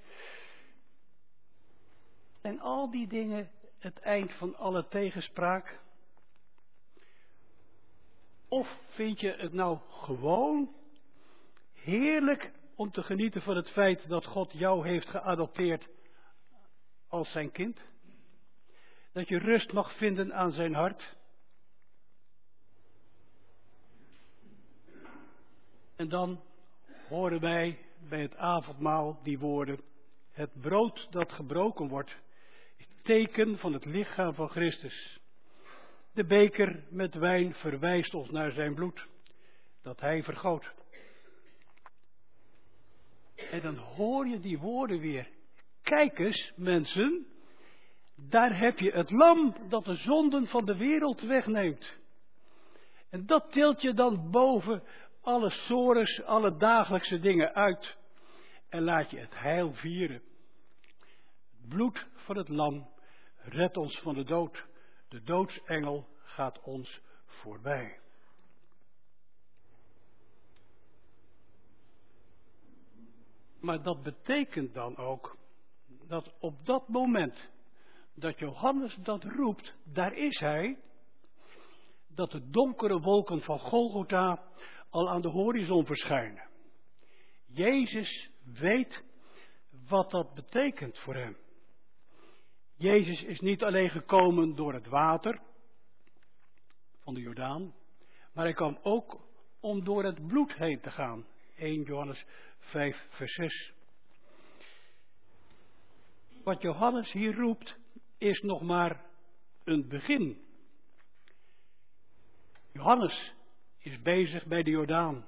En 2.41 2.61
al 2.61 2.91
die 2.91 3.07
dingen 3.07 3.51
het 3.79 3.99
eind 3.99 4.33
van 4.33 4.57
alle 4.57 4.89
tegenspraak? 4.89 5.81
Of 8.49 8.69
vind 8.89 9.21
je 9.21 9.35
het 9.39 9.53
nou 9.53 9.79
gewoon 9.89 10.75
heerlijk 11.91 12.53
om 12.77 12.91
te 12.91 13.03
genieten 13.03 13.43
van 13.43 13.57
het 13.57 13.71
feit 13.71 14.09
dat 14.09 14.27
God 14.27 14.53
jou 14.53 14.89
heeft 14.89 15.09
geadopteerd 15.09 15.89
als 17.09 17.31
zijn 17.31 17.53
kind? 17.53 17.81
Dat 19.13 19.29
je 19.29 19.39
rust 19.39 19.73
mag 19.73 19.97
vinden 19.97 20.35
aan 20.35 20.53
zijn 20.53 20.75
hart? 20.75 21.17
En 25.97 26.09
dan 26.09 26.41
horen 27.09 27.41
wij 27.41 27.79
bij 28.09 28.23
het 28.23 28.37
avondmaal 28.37 29.21
die 29.23 29.39
woorden: 29.39 29.81
Het 30.31 30.61
brood 30.61 31.07
dat 31.11 31.33
gebroken 31.33 31.89
wordt, 31.89 32.17
is 32.77 32.87
teken 33.03 33.59
van 33.59 33.73
het 33.73 33.85
lichaam 33.85 34.35
van 34.35 34.49
Christus. 34.49 35.21
De 36.13 36.25
beker 36.25 36.85
met 36.89 37.15
wijn 37.15 37.55
verwijst 37.55 38.15
ons 38.15 38.31
naar 38.31 38.53
zijn 38.53 38.75
bloed, 38.75 39.07
dat 39.83 40.01
hij 40.01 40.23
vergoot. 40.23 40.73
En 43.51 43.61
dan 43.61 43.77
hoor 43.77 44.27
je 44.27 44.41
die 44.41 44.59
woorden 44.59 45.01
weer. 45.01 45.29
Kijk 45.83 46.19
eens, 46.19 46.53
mensen, 46.57 47.27
daar 48.17 48.59
heb 48.59 48.79
je 48.79 48.91
het 48.91 49.11
lam 49.11 49.57
dat 49.69 49.85
de 49.85 49.95
zonden 49.95 50.47
van 50.47 50.65
de 50.65 50.77
wereld 50.77 51.21
wegneemt. 51.21 51.99
En 53.11 53.27
dat 53.27 53.53
tilt 53.53 53.83
je 53.83 53.93
dan 53.93 54.31
boven 54.31 54.83
alle 55.23 55.51
sores, 55.51 56.23
alle 56.23 56.57
dagelijkse 56.57 57.21
dingen 57.21 57.55
uit. 57.55 57.97
En 58.69 58.83
laat 58.83 59.11
je 59.11 59.19
het 59.19 59.39
heil 59.39 59.73
vieren. 59.73 60.23
Het 61.61 61.69
bloed 61.69 62.07
van 62.15 62.37
het 62.37 62.49
lam 62.49 62.89
redt 63.37 63.77
ons 63.77 63.99
van 63.99 64.15
de 64.15 64.25
dood. 64.25 64.65
De 65.09 65.23
doodsengel 65.23 66.09
gaat 66.25 66.61
ons 66.63 67.01
voorbij. 67.27 68.00
Maar 73.61 73.83
dat 73.83 74.03
betekent 74.03 74.75
dan 74.75 74.97
ook 74.97 75.37
dat 76.07 76.35
op 76.41 76.65
dat 76.67 76.89
moment 76.89 77.51
dat 78.15 78.39
Johannes 78.39 78.95
dat 79.03 79.25
roept, 79.25 79.75
daar 79.85 80.13
is 80.13 80.39
hij, 80.39 80.79
dat 82.09 82.31
de 82.31 82.51
donkere 82.51 83.01
wolken 83.01 83.41
van 83.43 83.59
Golgotha 83.59 84.43
al 84.91 85.11
aan 85.11 85.23
de 85.23 85.29
horizon 85.29 85.87
verschijnen. 85.87 86.49
Jezus 87.47 88.31
weet 88.45 89.05
wat 89.89 90.11
dat 90.11 90.35
betekent 90.35 90.99
voor 90.99 91.15
hem. 91.15 91.37
Jezus 92.77 93.23
is 93.23 93.41
niet 93.41 93.63
alleen 93.63 93.91
gekomen 93.91 94.55
door 94.55 94.73
het 94.73 94.87
water 94.87 95.41
van 97.01 97.15
de 97.15 97.21
Jordaan, 97.21 97.75
maar 98.33 98.45
hij 98.45 98.55
kwam 98.55 98.79
ook 98.83 99.21
om 99.61 99.85
door 99.85 100.05
het 100.05 100.27
bloed 100.27 100.53
heen 100.55 100.81
te 100.81 100.91
gaan. 100.91 101.27
1 101.57 101.83
Johannes 101.83 102.25
5, 102.71 103.07
vers 103.09 103.35
6. 103.35 103.73
Wat 106.45 106.63
Johannes 106.63 107.13
hier 107.13 107.35
roept, 107.35 107.77
is 108.19 108.41
nog 108.41 108.63
maar 108.63 109.05
een 109.65 109.89
begin. 109.89 110.45
Johannes 112.73 113.35
is 113.79 114.03
bezig 114.03 114.47
bij 114.47 114.63
de 114.63 114.71
Jordaan. 114.71 115.27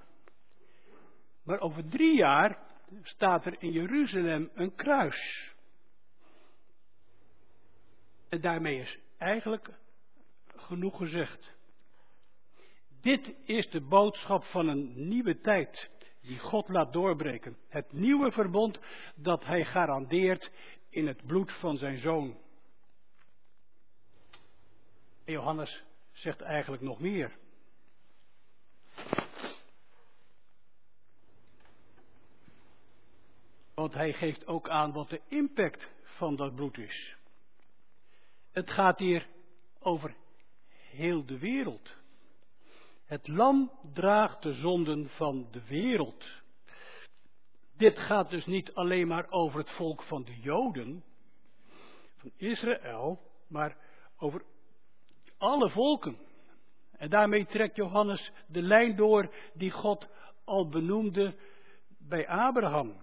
Maar 1.44 1.60
over 1.60 1.88
drie 1.88 2.16
jaar 2.16 2.58
staat 3.02 3.46
er 3.46 3.62
in 3.62 3.72
Jeruzalem 3.72 4.50
een 4.54 4.74
kruis. 4.74 5.52
En 8.28 8.40
daarmee 8.40 8.78
is 8.80 8.98
eigenlijk 9.18 9.70
genoeg 10.56 10.96
gezegd. 10.96 11.52
Dit 13.00 13.34
is 13.44 13.70
de 13.70 13.80
boodschap 13.80 14.44
van 14.44 14.68
een 14.68 15.08
nieuwe 15.08 15.40
tijd. 15.40 15.90
Die 16.22 16.38
God 16.38 16.68
laat 16.68 16.92
doorbreken. 16.92 17.56
Het 17.68 17.92
nieuwe 17.92 18.32
verbond 18.32 18.80
dat 19.14 19.44
hij 19.44 19.64
garandeert 19.64 20.50
in 20.88 21.06
het 21.06 21.26
bloed 21.26 21.52
van 21.52 21.76
zijn 21.76 21.98
zoon. 21.98 22.38
En 25.24 25.32
Johannes 25.32 25.84
zegt 26.12 26.40
eigenlijk 26.40 26.82
nog 26.82 27.00
meer. 27.00 27.40
Want 33.74 33.94
hij 33.94 34.12
geeft 34.12 34.46
ook 34.46 34.68
aan 34.68 34.92
wat 34.92 35.08
de 35.08 35.20
impact 35.28 35.90
van 36.02 36.36
dat 36.36 36.54
bloed 36.54 36.78
is. 36.78 37.16
Het 38.50 38.70
gaat 38.70 38.98
hier 38.98 39.26
over 39.78 40.14
heel 40.70 41.26
de 41.26 41.38
wereld. 41.38 42.01
Het 43.12 43.28
lam 43.28 43.70
draagt 43.92 44.42
de 44.42 44.52
zonden 44.52 45.08
van 45.08 45.48
de 45.50 45.66
wereld. 45.66 46.24
Dit 47.76 47.98
gaat 47.98 48.30
dus 48.30 48.46
niet 48.46 48.74
alleen 48.74 49.06
maar 49.06 49.30
over 49.30 49.58
het 49.58 49.70
volk 49.70 50.02
van 50.02 50.24
de 50.24 50.40
Joden, 50.40 51.04
van 52.16 52.30
Israël, 52.36 53.20
maar 53.48 53.76
over 54.16 54.42
alle 55.38 55.70
volken. 55.70 56.16
En 56.96 57.10
daarmee 57.10 57.46
trekt 57.46 57.76
Johannes 57.76 58.32
de 58.46 58.62
lijn 58.62 58.96
door 58.96 59.34
die 59.54 59.70
God 59.70 60.08
al 60.44 60.68
benoemde 60.68 61.34
bij 61.98 62.28
Abraham. 62.28 62.96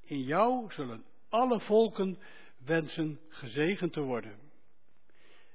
In 0.00 0.22
jou 0.22 0.72
zullen 0.72 1.04
alle 1.28 1.60
volken 1.60 2.18
wensen 2.64 3.20
gezegend 3.28 3.92
te 3.92 4.00
worden. 4.00 4.38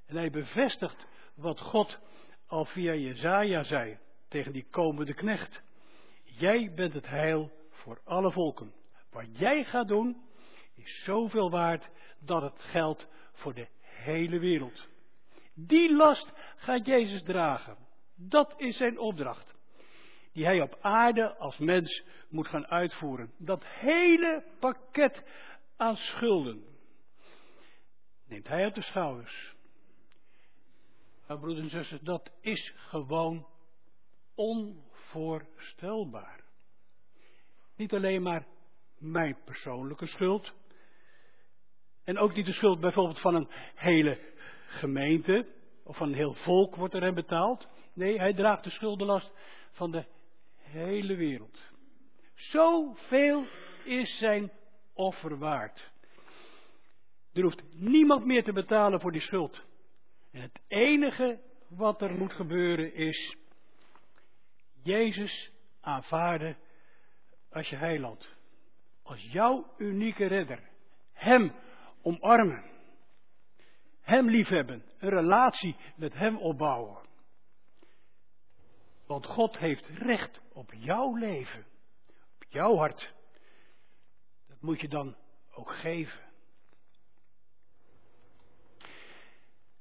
En 0.06 0.16
hij 0.16 0.30
bevestigt 0.30 1.08
wat 1.36 1.60
God 1.60 2.00
al 2.48 2.66
via 2.66 2.94
Jezaja 2.94 3.64
zei 3.64 3.98
tegen 4.28 4.52
die 4.52 4.68
komende 4.70 5.14
knecht. 5.14 5.62
Jij 6.24 6.72
bent 6.76 6.94
het 6.94 7.08
heil 7.08 7.52
voor 7.70 8.02
alle 8.04 8.32
volken. 8.32 8.74
Wat 9.12 9.38
jij 9.38 9.64
gaat 9.64 9.88
doen 9.88 10.22
is 10.76 11.04
zoveel 11.04 11.50
waard 11.50 11.90
dat 12.20 12.42
het 12.42 12.60
geldt 12.60 13.08
voor 13.34 13.54
de 13.54 13.68
hele 13.82 14.40
wereld. 14.40 14.88
Die 15.54 15.96
last 15.96 16.32
gaat 16.56 16.86
Jezus 16.86 17.24
dragen. 17.24 17.78
Dat 18.16 18.54
is 18.58 18.78
zijn 18.78 19.00
opdracht. 19.00 19.56
Die 20.34 20.46
hij 20.46 20.62
op 20.62 20.78
aarde 20.82 21.36
als 21.36 21.58
mens 21.58 22.04
moet 22.30 22.48
gaan 22.48 22.68
uitvoeren. 22.68 23.32
Dat 23.38 23.64
hele 23.66 24.44
pakket 24.60 25.24
aan 25.78 25.96
schulden 25.96 26.64
neemt 28.28 28.48
hij 28.48 28.66
op 28.66 28.76
de 28.76 28.82
schouders. 28.82 29.56
Maar 31.28 31.40
broeders 31.40 31.64
en 31.64 31.70
zussen, 31.70 32.00
dat 32.04 32.32
is 32.42 32.74
gewoon 32.76 33.48
onvoorstelbaar. 34.36 36.44
Niet 37.76 37.94
alleen 37.94 38.22
maar 38.22 38.46
mijn 38.98 39.38
persoonlijke 39.46 40.06
schuld. 40.06 40.54
En 42.04 42.18
ook 42.18 42.36
niet 42.36 42.46
de 42.46 42.54
schuld 42.54 42.80
bijvoorbeeld 42.80 43.22
van 43.22 43.36
een 43.36 43.50
hele 43.76 44.20
gemeente. 44.68 45.48
Of 45.84 45.98
van 45.98 46.08
een 46.08 46.16
heel 46.16 46.34
volk 46.34 46.76
wordt 46.76 46.94
er 46.94 47.02
hem 47.02 47.14
betaald. 47.14 47.68
Nee, 47.94 48.20
hij 48.20 48.34
draagt 48.34 48.64
de 48.64 48.70
schuldenlast 48.70 49.32
van 49.72 49.92
de 49.92 50.06
hele 50.58 51.16
wereld. 51.16 51.60
Zoveel 52.36 53.46
is 53.84 54.18
zijn 54.18 54.52
offer 54.94 55.38
waard. 55.38 55.92
Er 57.34 57.44
hoeft 57.44 57.64
niemand 57.74 58.26
meer 58.26 58.44
te 58.44 58.54
betalen 58.54 59.00
voor 59.00 59.12
die 59.12 59.22
schuld. 59.22 59.66
En 60.38 60.44
het 60.44 60.62
enige 60.68 61.40
wat 61.68 62.02
er 62.02 62.18
moet 62.18 62.34
gebeuren 62.34 62.94
is 62.94 63.38
Jezus 64.84 65.52
aanvaarden 65.82 66.58
als 67.50 67.70
je 67.70 67.76
heiland. 67.76 68.30
Als 69.04 69.22
jouw 69.32 69.74
unieke 69.78 70.26
redder. 70.26 70.70
Hem 71.14 71.54
omarmen. 72.02 72.64
Hem 74.02 74.30
liefhebben. 74.30 74.84
Een 74.98 75.10
relatie 75.10 75.76
met 75.96 76.14
Hem 76.14 76.38
opbouwen. 76.38 77.06
Want 79.06 79.26
God 79.26 79.58
heeft 79.58 79.88
recht 79.88 80.42
op 80.54 80.74
jouw 80.74 81.16
leven. 81.16 81.66
Op 82.36 82.44
jouw 82.48 82.76
hart. 82.76 83.14
Dat 84.48 84.62
moet 84.62 84.82
je 84.82 84.88
dan 84.88 85.16
ook 85.54 85.72
geven. 85.72 86.27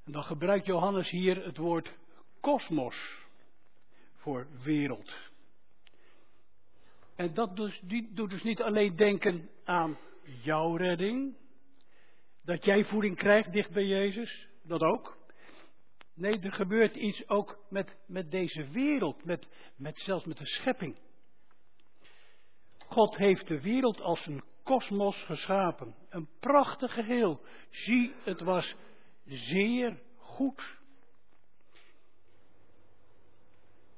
En 0.06 0.12
dan 0.12 0.24
gebruikt 0.24 0.66
Johannes 0.66 1.10
hier 1.10 1.44
het 1.44 1.56
woord 1.56 1.92
kosmos 2.40 3.26
voor 4.16 4.46
wereld. 4.62 5.14
En 7.16 7.34
dat 7.34 7.56
dus, 7.56 7.80
die 7.82 8.12
doet 8.14 8.30
dus 8.30 8.42
niet 8.42 8.62
alleen 8.62 8.96
denken 8.96 9.50
aan 9.64 9.98
jouw 10.42 10.76
redding, 10.76 11.36
dat 12.44 12.64
jij 12.64 12.84
voeding 12.84 13.16
krijgt 13.16 13.52
dicht 13.52 13.72
bij 13.72 13.86
Jezus, 13.86 14.48
dat 14.62 14.80
ook. 14.80 15.16
Nee, 16.14 16.40
er 16.40 16.52
gebeurt 16.52 16.96
iets 16.96 17.28
ook 17.28 17.58
met, 17.68 17.96
met 18.06 18.30
deze 18.30 18.68
wereld, 18.68 19.24
met, 19.24 19.46
met 19.76 19.98
zelfs 19.98 20.24
met 20.24 20.36
de 20.36 20.46
schepping. 20.46 20.98
God 22.78 23.16
heeft 23.16 23.48
de 23.48 23.60
wereld 23.60 24.00
als 24.00 24.26
een 24.26 24.44
kosmos 24.62 25.22
geschapen. 25.22 25.94
Een 26.08 26.28
prachtig 26.40 26.92
geheel. 26.92 27.40
Zie, 27.70 28.14
het 28.24 28.40
was 28.40 28.74
zeer 29.26 29.98
goed. 30.16 30.78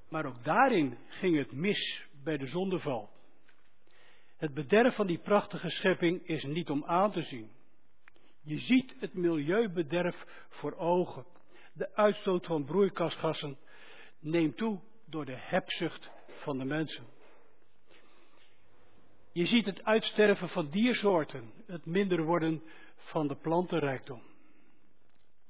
Maar 0.08 0.26
ook 0.26 0.44
daarin 0.44 0.98
ging 1.08 1.36
het 1.36 1.52
mis 1.52 2.02
bij 2.24 2.36
de 2.36 2.46
zondeval. 2.46 3.10
Het 4.36 4.54
bederf 4.54 4.94
van 4.94 5.06
die 5.06 5.18
prachtige 5.18 5.70
schepping 5.70 6.26
is 6.26 6.44
niet 6.44 6.70
om 6.70 6.84
aan 6.84 7.12
te 7.12 7.22
zien. 7.22 7.50
Je 8.42 8.58
ziet 8.58 8.94
het 8.98 9.14
milieubederf 9.14 10.46
voor 10.48 10.76
ogen. 10.76 11.26
De 11.72 11.94
uitstoot 11.94 12.46
van 12.46 12.64
broeikasgassen 12.64 13.58
neemt 14.20 14.56
toe 14.56 14.80
door 15.06 15.24
de 15.24 15.36
hebzucht 15.36 16.10
van 16.26 16.58
de 16.58 16.64
mensen. 16.64 17.06
Je 19.32 19.46
ziet 19.46 19.66
het 19.66 19.84
uitsterven 19.84 20.48
van 20.48 20.70
diersoorten, 20.70 21.52
het 21.66 21.86
minder 21.86 22.22
worden 22.22 22.62
van 22.96 23.28
de 23.28 23.36
plantenrijkdom. 23.36 24.22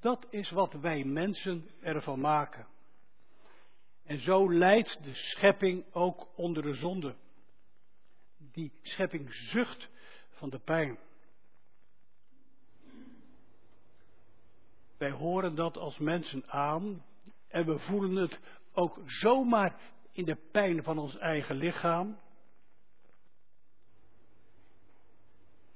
Dat 0.00 0.26
is 0.30 0.50
wat 0.50 0.72
wij 0.72 1.04
mensen 1.04 1.70
ervan 1.80 2.20
maken. 2.20 2.66
En 4.04 4.20
zo 4.20 4.52
leidt 4.52 4.98
de 5.02 5.14
schepping 5.14 5.94
ook 5.94 6.28
onder 6.36 6.62
de 6.62 6.74
zonde. 6.74 7.14
Die 8.36 8.72
schepping 8.82 9.34
zucht 9.34 9.88
van 10.30 10.50
de 10.50 10.58
pijn. 10.58 10.98
Wij 14.98 15.10
horen 15.10 15.54
dat 15.54 15.76
als 15.76 15.98
mensen 15.98 16.50
aan 16.50 17.04
en 17.48 17.66
we 17.66 17.78
voelen 17.78 18.16
het 18.16 18.38
ook 18.72 19.00
zomaar 19.06 19.80
in 20.12 20.24
de 20.24 20.36
pijn 20.52 20.82
van 20.82 20.98
ons 20.98 21.18
eigen 21.18 21.56
lichaam. 21.56 22.18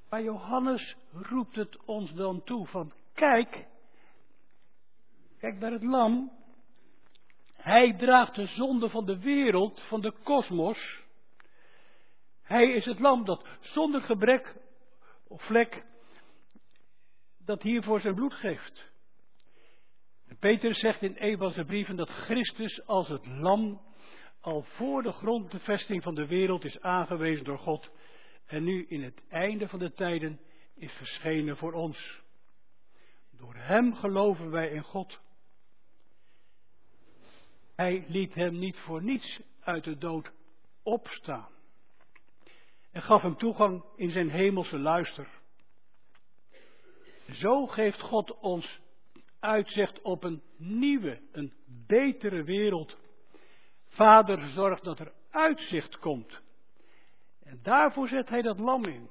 Maar 0.09 0.23
Johannes 0.23 0.97
roept 1.13 1.57
het 1.57 1.85
ons 1.85 2.13
dan 2.13 2.45
toe 2.45 2.67
van 2.67 2.93
kijk, 3.15 3.67
kijk 5.43 5.59
naar 5.59 5.73
het 5.73 5.83
lam 5.83 6.31
hij 7.63 7.95
draagt 7.97 8.35
de 8.35 8.47
zonde 8.47 8.89
van 8.89 9.05
de 9.05 9.19
wereld, 9.19 9.81
van 9.81 10.01
de 10.01 10.13
kosmos. 10.23 11.03
Hij 12.43 12.73
is 12.73 12.85
het 12.85 12.99
lam 12.99 13.25
dat 13.25 13.47
zonder 13.61 14.03
gebrek 14.03 14.57
of 15.29 15.43
vlek 15.43 15.85
dat 17.45 17.63
hiervoor 17.63 18.01
zijn 18.01 18.15
bloed 18.15 18.35
geeft. 18.35 18.91
En 20.27 20.39
Peter 20.39 20.75
zegt 20.75 21.03
in 21.03 21.15
een 21.19 21.39
van 21.39 21.51
zijn 21.51 21.67
brieven 21.67 21.97
dat 21.97 22.09
Christus 22.09 22.87
als 22.87 23.09
het 23.09 23.27
lam 23.27 23.81
al 24.41 24.63
voor 24.63 25.03
de 25.03 25.13
grondvesting 25.13 26.03
van 26.03 26.15
de 26.15 26.27
wereld 26.27 26.65
is 26.65 26.81
aangewezen 26.81 27.45
door 27.45 27.59
God 27.59 27.91
en 28.47 28.65
nu 28.65 28.87
in 28.89 29.03
het 29.03 29.23
einde 29.29 29.69
van 29.69 29.79
de 29.79 29.93
tijden 29.93 30.41
is 30.75 30.93
verschenen 30.93 31.57
voor 31.57 31.73
ons. 31.73 32.21
Door 33.31 33.55
Hem 33.55 33.95
geloven 33.95 34.51
wij 34.51 34.71
in 34.71 34.83
God. 34.83 35.21
Hij 37.75 38.05
liet 38.09 38.35
hem 38.35 38.59
niet 38.59 38.79
voor 38.79 39.03
niets 39.03 39.41
uit 39.61 39.85
de 39.85 39.99
dood 39.99 40.33
opstaan. 40.83 41.51
En 42.91 43.03
gaf 43.03 43.23
hem 43.23 43.37
toegang 43.37 43.85
in 43.97 44.11
zijn 44.11 44.31
hemelse 44.31 44.79
luister. 44.79 45.29
Zo 47.31 47.67
geeft 47.67 48.01
God 48.01 48.39
ons 48.39 48.81
uitzicht 49.39 50.03
op 50.03 50.25
een 50.25 50.43
nieuwe, 50.57 51.21
een 51.33 51.53
betere 51.87 52.43
wereld. 52.45 52.97
Vader 53.87 54.47
zorgt 54.47 54.85
dat 54.85 54.99
er 54.99 55.13
uitzicht 55.31 55.99
komt. 55.99 56.41
En 57.43 57.61
daarvoor 57.63 58.09
zet 58.09 58.29
hij 58.29 58.43
dat 58.43 58.59
lam 58.59 58.85
in. 58.85 59.11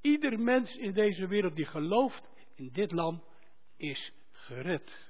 Ieder 0.00 0.40
mens 0.40 0.76
in 0.76 0.92
deze 0.92 1.26
wereld 1.26 1.56
die 1.56 1.66
gelooft 1.66 2.30
in 2.54 2.68
dit 2.72 2.92
lam 2.92 3.24
is 3.76 4.12
gered. 4.30 5.07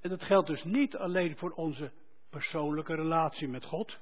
En 0.00 0.08
dat 0.08 0.22
geldt 0.22 0.46
dus 0.46 0.64
niet 0.64 0.96
alleen 0.96 1.36
voor 1.36 1.50
onze 1.50 1.92
persoonlijke 2.30 2.94
relatie 2.94 3.48
met 3.48 3.64
God, 3.64 3.98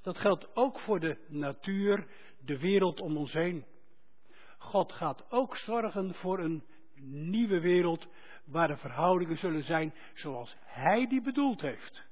Dat 0.00 0.18
geldt 0.18 0.56
ook 0.56 0.80
voor 0.80 1.00
de 1.00 1.18
natuur, 1.28 2.06
de 2.44 2.58
wereld 2.58 3.00
om 3.00 3.16
ons 3.16 3.32
heen. 3.32 3.64
God 4.58 4.92
gaat 4.92 5.30
ook 5.30 5.56
zorgen 5.56 6.14
voor 6.14 6.38
een 6.38 6.64
nieuwe 7.30 7.60
wereld 7.60 8.06
waar 8.44 8.68
de 8.68 8.76
verhoudingen 8.76 9.36
zullen 9.36 9.62
zijn 9.62 9.94
zoals 10.14 10.56
Hij 10.60 11.06
die 11.06 11.22
bedoeld 11.22 11.60
heeft. 11.60 12.04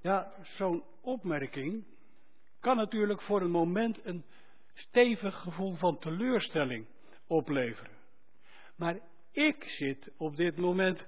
Ja, 0.00 0.32
zo'n 0.42 0.84
opmerking 1.00 1.84
kan 2.60 2.76
natuurlijk 2.76 3.22
voor 3.22 3.40
een 3.40 3.50
moment 3.50 4.04
een 4.04 4.24
stevig 4.74 5.40
gevoel 5.40 5.74
van 5.74 5.98
teleurstelling 5.98 6.86
opleveren. 7.26 7.97
Maar 8.78 8.98
ik 9.32 9.64
zit 9.64 10.10
op 10.16 10.36
dit 10.36 10.56
moment 10.56 11.06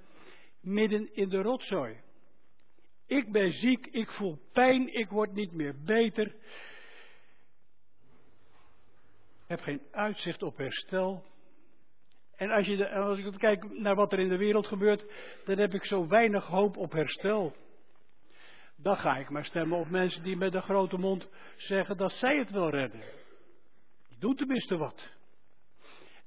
midden 0.60 1.14
in 1.14 1.28
de 1.28 1.42
rotzooi. 1.42 2.00
Ik 3.06 3.32
ben 3.32 3.52
ziek, 3.52 3.86
ik 3.86 4.10
voel 4.10 4.38
pijn, 4.52 4.94
ik 4.94 5.08
word 5.08 5.32
niet 5.32 5.52
meer 5.52 5.74
beter. 5.84 6.34
heb 9.46 9.60
geen 9.60 9.82
uitzicht 9.90 10.42
op 10.42 10.56
herstel. 10.56 11.24
En 12.36 12.50
als, 12.50 12.66
je 12.66 12.88
als 12.90 13.18
ik 13.18 13.32
kijk 13.38 13.78
naar 13.78 13.94
wat 13.94 14.12
er 14.12 14.18
in 14.18 14.28
de 14.28 14.36
wereld 14.36 14.66
gebeurt, 14.66 15.04
dan 15.44 15.58
heb 15.58 15.74
ik 15.74 15.84
zo 15.84 16.06
weinig 16.06 16.46
hoop 16.46 16.76
op 16.76 16.92
herstel. 16.92 17.56
Dan 18.76 18.96
ga 18.96 19.16
ik 19.16 19.30
maar 19.30 19.44
stemmen 19.44 19.78
op 19.78 19.88
mensen 19.88 20.22
die 20.22 20.36
met 20.36 20.54
een 20.54 20.62
grote 20.62 20.96
mond 20.96 21.28
zeggen 21.56 21.96
dat 21.96 22.12
zij 22.12 22.36
het 22.38 22.50
wel 22.50 22.70
redden. 22.70 23.00
Doe 24.18 24.34
tenminste 24.34 24.76
wat. 24.76 25.08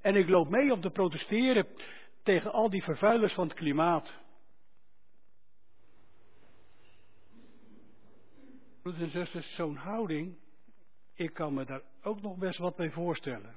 En 0.03 0.15
ik 0.15 0.29
loop 0.29 0.49
mee 0.49 0.73
om 0.73 0.81
te 0.81 0.89
protesteren 0.89 1.67
tegen 2.23 2.51
al 2.51 2.69
die 2.69 2.83
vervuilers 2.83 3.33
van 3.33 3.47
het 3.47 3.57
klimaat. 3.57 4.13
Broeders 8.81 9.03
en 9.03 9.09
zusters, 9.09 9.55
zo'n 9.55 9.75
houding, 9.75 10.37
ik 11.13 11.33
kan 11.33 11.53
me 11.53 11.65
daar 11.65 11.81
ook 12.01 12.21
nog 12.21 12.37
best 12.37 12.57
wat 12.57 12.75
bij 12.75 12.89
voorstellen. 12.89 13.55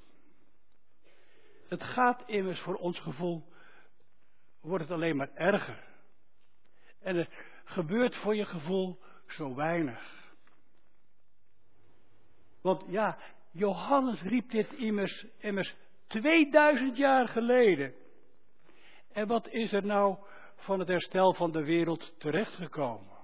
Het 1.69 1.83
gaat 1.83 2.23
immers 2.27 2.61
voor 2.61 2.75
ons 2.75 3.01
gevoel, 3.01 3.45
wordt 4.61 4.85
het 4.85 4.93
alleen 4.93 5.17
maar 5.17 5.35
erger. 5.35 5.85
En 7.01 7.17
er 7.17 7.29
gebeurt 7.65 8.17
voor 8.17 8.35
je 8.37 8.45
gevoel 8.45 8.99
zo 9.27 9.55
weinig. 9.55 10.35
Want 12.61 12.85
ja, 12.89 13.19
Johannes 13.51 14.23
riep 14.23 14.51
dit 14.51 14.73
immers, 14.73 15.27
immers 15.39 15.75
2000 16.07 16.97
jaar 16.97 17.29
geleden. 17.29 17.95
En 19.13 19.27
wat 19.27 19.49
is 19.49 19.73
er 19.73 19.85
nou 19.85 20.17
van 20.57 20.79
het 20.79 20.89
herstel 20.89 21.35
van 21.35 21.53
de 21.53 21.65
wereld 21.65 22.15
terechtgekomen? 22.19 23.17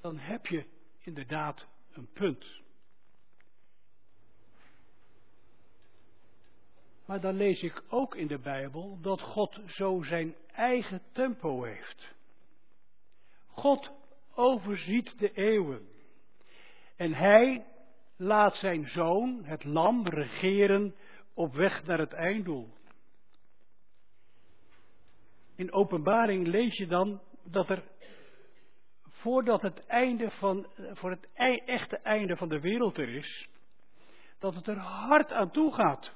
Dan 0.00 0.18
heb 0.18 0.46
je 0.46 0.64
inderdaad 0.98 1.66
een 1.92 2.08
punt. 2.12 2.60
Maar 7.04 7.20
dan 7.20 7.34
lees 7.34 7.62
ik 7.62 7.82
ook 7.88 8.14
in 8.14 8.26
de 8.26 8.38
Bijbel 8.38 8.98
dat 9.00 9.20
God 9.20 9.60
zo 9.66 10.02
zijn 10.02 10.34
eigen 10.52 11.02
tempo 11.12 11.62
heeft. 11.62 12.14
God 13.46 13.92
overziet 14.34 15.18
de 15.18 15.32
eeuwen. 15.32 15.88
En 16.96 17.14
hij 17.14 17.66
laat 18.18 18.56
zijn 18.56 18.88
zoon, 18.88 19.44
het 19.44 19.64
lam, 19.64 20.06
regeren 20.06 20.94
op 21.34 21.54
weg 21.54 21.84
naar 21.84 21.98
het 21.98 22.12
einddoel. 22.12 22.68
In 25.54 25.72
openbaring 25.72 26.46
lees 26.46 26.76
je 26.76 26.86
dan 26.86 27.20
dat 27.44 27.70
er 27.70 27.82
voordat 29.02 29.62
het 29.62 29.86
einde 29.86 30.30
van, 30.30 30.66
voor 30.92 31.10
het 31.10 31.28
echte 31.64 31.96
einde 31.96 32.36
van 32.36 32.48
de 32.48 32.60
wereld 32.60 32.98
er 32.98 33.08
is, 33.08 33.48
dat 34.38 34.54
het 34.54 34.66
er 34.66 34.78
hard 34.78 35.32
aan 35.32 35.50
toe 35.50 35.72
gaat 35.72 36.12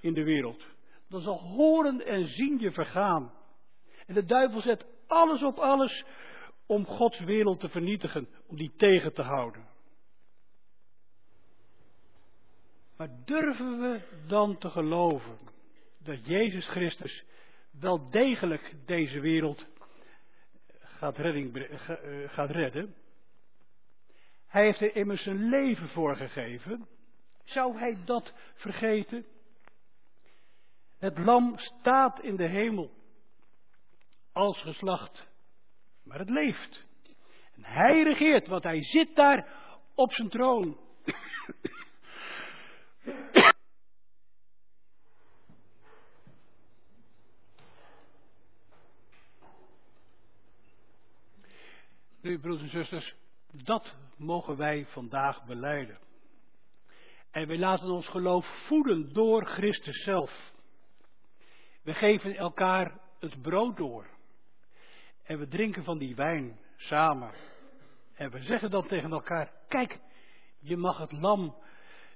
in 0.00 0.14
de 0.14 0.24
wereld. 0.24 0.64
Dan 1.08 1.20
zal 1.20 1.38
horen 1.38 2.06
en 2.06 2.26
zien 2.26 2.58
je 2.58 2.70
vergaan. 2.70 3.32
En 4.06 4.14
de 4.14 4.24
duivel 4.24 4.60
zet 4.60 4.86
alles 5.06 5.42
op 5.42 5.58
alles 5.58 6.04
om 6.66 6.86
Gods 6.86 7.20
wereld 7.20 7.60
te 7.60 7.68
vernietigen, 7.68 8.28
om 8.46 8.56
die 8.56 8.72
tegen 8.76 9.14
te 9.14 9.22
houden. 9.22 9.69
Maar 13.00 13.24
durven 13.24 13.80
we 13.80 14.00
dan 14.26 14.58
te 14.58 14.70
geloven 14.70 15.38
dat 15.98 16.26
Jezus 16.26 16.68
Christus 16.68 17.24
wel 17.80 18.10
degelijk 18.10 18.74
deze 18.86 19.20
wereld 19.20 19.66
gaat, 20.80 21.16
redding, 21.16 21.56
eh, 21.56 21.88
gaat 22.30 22.50
redden? 22.50 22.94
Hij 24.46 24.64
heeft 24.64 24.80
er 24.80 24.96
immers 24.96 25.22
zijn 25.22 25.48
leven 25.48 25.88
voor 25.88 26.16
gegeven. 26.16 26.88
Zou 27.44 27.78
hij 27.78 27.98
dat 28.04 28.34
vergeten? 28.54 29.26
Het 30.98 31.18
lam 31.18 31.58
staat 31.58 32.20
in 32.20 32.36
de 32.36 32.48
hemel 32.48 32.90
als 34.32 34.60
geslacht, 34.60 35.26
maar 36.04 36.18
het 36.18 36.30
leeft. 36.30 36.86
En 37.54 37.64
hij 37.64 38.02
regeert, 38.02 38.46
want 38.46 38.64
hij 38.64 38.84
zit 38.84 39.16
daar 39.16 39.48
op 39.94 40.12
zijn 40.12 40.28
troon. 40.28 40.78
Nu, 52.20 52.38
broeders 52.38 52.62
en 52.62 52.70
zusters, 52.70 53.14
dat 53.64 53.94
mogen 54.16 54.56
wij 54.56 54.86
vandaag 54.86 55.44
beleiden. 55.44 55.98
En 57.30 57.46
wij 57.46 57.58
laten 57.58 57.90
ons 57.90 58.08
geloof 58.08 58.46
voeden 58.66 59.12
door 59.12 59.44
Christus 59.44 60.02
zelf. 60.02 60.52
We 61.82 61.94
geven 61.94 62.36
elkaar 62.36 63.00
het 63.18 63.42
brood 63.42 63.76
door. 63.76 64.06
En 65.22 65.38
we 65.38 65.48
drinken 65.48 65.84
van 65.84 65.98
die 65.98 66.14
wijn 66.14 66.58
samen. 66.76 67.32
En 68.14 68.30
we 68.30 68.42
zeggen 68.42 68.70
dan 68.70 68.86
tegen 68.86 69.10
elkaar: 69.10 69.52
Kijk, 69.68 70.00
je 70.58 70.76
mag 70.76 70.98
het 70.98 71.12
lam 71.12 71.56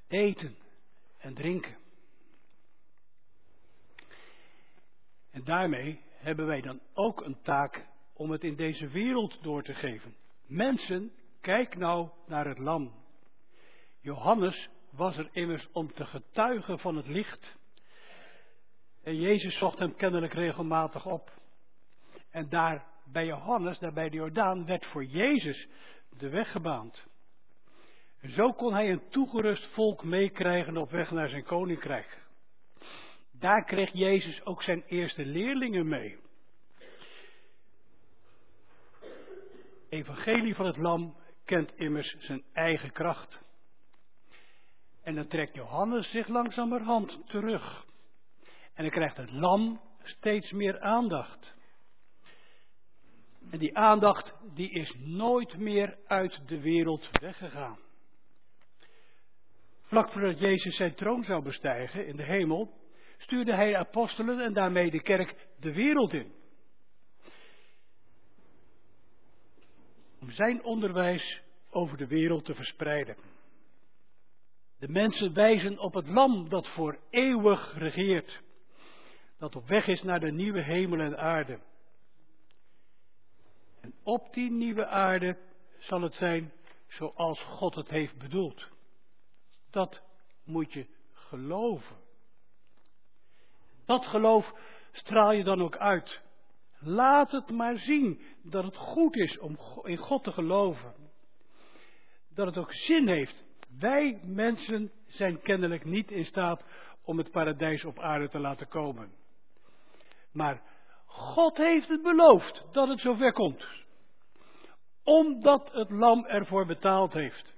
eten 0.08 0.56
en 1.24 1.34
drinken. 1.34 1.76
En 5.30 5.44
daarmee 5.44 6.00
hebben 6.16 6.46
wij 6.46 6.60
dan 6.60 6.80
ook 6.94 7.20
een 7.20 7.40
taak 7.42 7.86
om 8.12 8.30
het 8.30 8.44
in 8.44 8.56
deze 8.56 8.88
wereld 8.88 9.42
door 9.42 9.62
te 9.62 9.74
geven. 9.74 10.14
Mensen, 10.46 11.12
kijk 11.40 11.76
nou 11.76 12.08
naar 12.26 12.46
het 12.46 12.58
lam. 12.58 12.92
Johannes 14.00 14.68
was 14.90 15.16
er 15.16 15.28
immers 15.32 15.68
om 15.72 15.92
te 15.92 16.06
getuigen 16.06 16.78
van 16.78 16.96
het 16.96 17.06
licht. 17.06 17.56
En 19.02 19.20
Jezus 19.20 19.58
zocht 19.58 19.78
hem 19.78 19.94
kennelijk 19.94 20.32
regelmatig 20.32 21.06
op. 21.06 21.32
En 22.30 22.48
daar 22.48 22.86
bij 23.04 23.26
Johannes, 23.26 23.78
daar 23.78 23.92
bij 23.92 24.08
de 24.08 24.16
Jordaan, 24.16 24.66
werd 24.66 24.86
voor 24.86 25.04
Jezus 25.04 25.68
de 26.10 26.28
weg 26.28 26.50
gebaand. 26.50 27.06
Zo 28.28 28.52
kon 28.52 28.72
hij 28.72 28.90
een 28.90 29.08
toegerust 29.08 29.66
volk 29.66 30.04
meekrijgen 30.04 30.76
op 30.76 30.90
weg 30.90 31.10
naar 31.10 31.28
zijn 31.28 31.44
koninkrijk. 31.44 32.22
Daar 33.32 33.64
kreeg 33.64 33.92
Jezus 33.92 34.44
ook 34.44 34.62
zijn 34.62 34.84
eerste 34.86 35.24
leerlingen 35.24 35.88
mee. 35.88 36.18
Evangelie 39.88 40.54
van 40.54 40.66
het 40.66 40.76
Lam 40.76 41.16
kent 41.44 41.76
immers 41.76 42.16
zijn 42.18 42.42
eigen 42.52 42.92
kracht. 42.92 43.42
En 45.02 45.14
dan 45.14 45.26
trekt 45.26 45.54
Johannes 45.54 46.10
zich 46.10 46.28
langzamerhand 46.28 47.28
terug. 47.28 47.84
En 48.74 48.82
dan 48.82 48.90
krijgt 48.90 49.16
het 49.16 49.30
lam 49.30 49.80
steeds 50.02 50.52
meer 50.52 50.80
aandacht. 50.80 51.54
En 53.50 53.58
die 53.58 53.76
aandacht 53.76 54.34
die 54.54 54.70
is 54.70 54.94
nooit 54.98 55.56
meer 55.56 55.98
uit 56.06 56.48
de 56.48 56.60
wereld 56.60 57.08
weggegaan. 57.20 57.83
Vlak 59.94 60.12
voordat 60.12 60.38
Jezus 60.38 60.76
zijn 60.76 60.94
troon 60.94 61.24
zou 61.24 61.42
bestijgen 61.42 62.06
in 62.06 62.16
de 62.16 62.22
hemel, 62.22 62.72
stuurde 63.18 63.54
hij 63.54 63.70
de 63.70 63.76
apostelen 63.76 64.40
en 64.40 64.52
daarmee 64.52 64.90
de 64.90 65.02
kerk 65.02 65.46
de 65.60 65.72
wereld 65.72 66.12
in. 66.12 66.32
Om 70.20 70.30
zijn 70.30 70.64
onderwijs 70.64 71.42
over 71.70 71.96
de 71.96 72.06
wereld 72.06 72.44
te 72.44 72.54
verspreiden. 72.54 73.16
De 74.78 74.88
mensen 74.88 75.34
wijzen 75.34 75.78
op 75.78 75.94
het 75.94 76.08
lam 76.08 76.48
dat 76.48 76.68
voor 76.68 76.98
eeuwig 77.10 77.74
regeert 77.78 78.42
dat 79.38 79.56
op 79.56 79.68
weg 79.68 79.86
is 79.86 80.02
naar 80.02 80.20
de 80.20 80.32
nieuwe 80.32 80.62
hemel 80.62 81.00
en 81.00 81.18
aarde. 81.18 81.58
En 83.80 83.94
op 84.02 84.32
die 84.32 84.50
nieuwe 84.50 84.86
aarde 84.86 85.38
zal 85.78 86.02
het 86.02 86.14
zijn 86.14 86.52
zoals 86.88 87.40
God 87.42 87.74
het 87.74 87.88
heeft 87.88 88.18
bedoeld. 88.18 88.72
Dat 89.74 90.02
moet 90.44 90.72
je 90.72 90.86
geloven. 91.12 91.96
Dat 93.86 94.06
geloof 94.06 94.52
straal 94.92 95.32
je 95.32 95.44
dan 95.44 95.62
ook 95.62 95.76
uit. 95.76 96.20
Laat 96.78 97.30
het 97.30 97.50
maar 97.50 97.78
zien 97.78 98.20
dat 98.42 98.64
het 98.64 98.76
goed 98.76 99.16
is 99.16 99.38
om 99.38 99.58
in 99.82 99.96
God 99.96 100.24
te 100.24 100.32
geloven. 100.32 100.94
Dat 102.34 102.46
het 102.46 102.58
ook 102.58 102.72
zin 102.72 103.08
heeft. 103.08 103.44
Wij 103.78 104.20
mensen 104.22 104.92
zijn 105.06 105.40
kennelijk 105.40 105.84
niet 105.84 106.10
in 106.10 106.24
staat 106.24 106.62
om 107.04 107.18
het 107.18 107.30
paradijs 107.30 107.84
op 107.84 107.98
aarde 107.98 108.28
te 108.28 108.38
laten 108.38 108.68
komen. 108.68 109.12
Maar 110.32 110.62
God 111.06 111.56
heeft 111.56 111.88
het 111.88 112.02
beloofd 112.02 112.64
dat 112.72 112.88
het 112.88 113.00
zover 113.00 113.32
komt. 113.32 113.66
Omdat 115.02 115.72
het 115.72 115.90
lam 115.90 116.24
ervoor 116.24 116.66
betaald 116.66 117.12
heeft. 117.12 117.54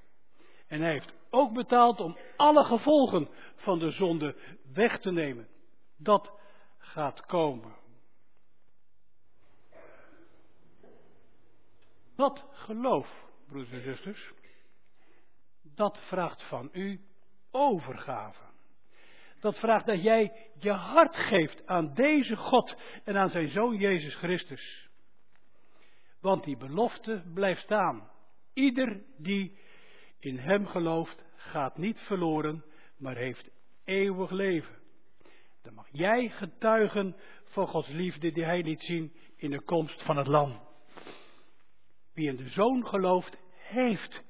En 0.67 0.81
hij 0.81 0.93
heeft 0.93 1.14
ook 1.37 1.53
betaald 1.53 2.01
om 2.01 2.16
alle 2.37 2.64
gevolgen 2.64 3.28
van 3.55 3.78
de 3.78 3.91
zonde 3.91 4.37
weg 4.72 4.99
te 4.99 5.11
nemen. 5.11 5.49
Dat 5.97 6.32
gaat 6.78 7.26
komen. 7.26 7.74
Dat 12.16 12.45
geloof, 12.51 13.26
broeders 13.47 13.72
en 13.72 13.82
zusters, 13.82 14.32
dat 15.62 15.99
vraagt 15.99 16.43
van 16.43 16.68
u 16.72 17.01
overgave. 17.51 18.45
Dat 19.41 19.59
vraagt 19.59 19.87
dat 19.87 20.03
jij 20.03 20.51
je 20.59 20.72
hart 20.72 21.16
geeft 21.16 21.66
aan 21.66 21.95
deze 21.95 22.37
God 22.37 22.76
en 23.05 23.16
aan 23.16 23.30
zijn 23.30 23.49
Zoon 23.49 23.76
Jezus 23.76 24.14
Christus. 24.14 24.89
Want 26.20 26.45
die 26.45 26.57
belofte 26.57 27.22
blijft 27.34 27.62
staan. 27.62 28.11
Ieder 28.53 29.03
die 29.16 29.59
in 30.18 30.39
Hem 30.39 30.66
gelooft, 30.66 31.24
gaat 31.47 31.79
niet 31.79 32.01
verloren, 32.01 32.65
maar 32.97 33.17
heeft 33.17 33.51
eeuwig 33.85 34.31
leven. 34.31 34.75
Dan 35.63 35.75
mag 35.75 35.87
jij 35.91 36.29
getuigen 36.29 37.17
van 37.45 37.67
Gods 37.67 37.89
liefde 37.89 38.33
die 38.33 38.45
Hij 38.45 38.63
liet 38.63 38.83
zien 38.83 39.13
in 39.37 39.51
de 39.51 39.61
komst 39.61 40.03
van 40.03 40.17
het 40.17 40.27
Lam. 40.27 40.61
Wie 42.13 42.29
in 42.29 42.37
de 42.37 42.49
Zoon 42.49 42.87
gelooft, 42.87 43.37
heeft 43.57 44.23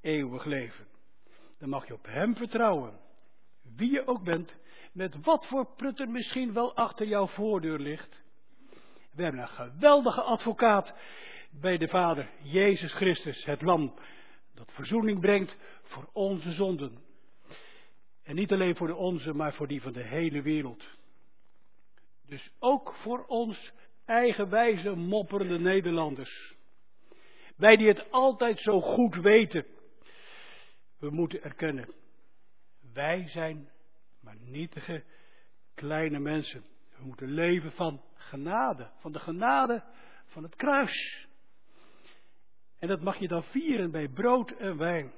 eeuwig 0.00 0.44
leven. 0.44 0.86
Dan 1.58 1.68
mag 1.68 1.86
je 1.86 1.94
op 1.94 2.06
Hem 2.06 2.36
vertrouwen. 2.36 2.98
Wie 3.76 3.90
je 3.90 4.06
ook 4.06 4.24
bent, 4.24 4.56
met 4.92 5.24
wat 5.24 5.46
voor 5.46 5.74
prutter 5.76 6.08
misschien 6.08 6.52
wel 6.52 6.76
achter 6.76 7.06
jouw 7.06 7.26
voordeur 7.26 7.78
ligt. 7.78 8.22
We 9.12 9.22
hebben 9.22 9.40
een 9.40 9.48
geweldige 9.48 10.22
advocaat 10.22 10.94
bij 11.50 11.76
de 11.76 11.88
Vader, 11.88 12.30
Jezus 12.42 12.92
Christus, 12.92 13.44
het 13.44 13.62
Lam, 13.62 13.94
dat 14.60 14.72
verzoening 14.72 15.20
brengt 15.20 15.56
voor 15.82 16.08
onze 16.12 16.52
zonden. 16.52 16.98
En 18.22 18.34
niet 18.34 18.52
alleen 18.52 18.76
voor 18.76 18.86
de 18.86 18.94
onze, 18.94 19.34
maar 19.34 19.54
voor 19.54 19.66
die 19.66 19.82
van 19.82 19.92
de 19.92 20.02
hele 20.02 20.42
wereld. 20.42 20.84
Dus 22.26 22.52
ook 22.58 22.94
voor 22.94 23.24
ons 23.26 23.72
eigenwijze, 24.04 24.94
mopperende 24.96 25.58
Nederlanders. 25.58 26.56
Wij 27.56 27.76
die 27.76 27.88
het 27.88 28.10
altijd 28.10 28.60
zo 28.60 28.80
goed 28.80 29.14
weten. 29.14 29.66
We 30.98 31.10
moeten 31.10 31.42
erkennen. 31.42 31.88
Wij 32.92 33.28
zijn 33.28 33.70
maar 34.20 34.36
nietige 34.40 35.04
kleine 35.74 36.18
mensen. 36.18 36.64
We 36.96 37.04
moeten 37.04 37.30
leven 37.30 37.72
van 37.72 38.02
genade. 38.14 38.90
Van 38.98 39.12
de 39.12 39.18
genade 39.18 39.84
van 40.26 40.42
het 40.42 40.56
kruis. 40.56 41.28
En 42.80 42.88
dat 42.88 43.00
mag 43.00 43.18
je 43.18 43.28
dan 43.28 43.42
vieren 43.42 43.90
bij 43.90 44.08
brood 44.08 44.50
en 44.50 44.76
wijn. 44.76 45.12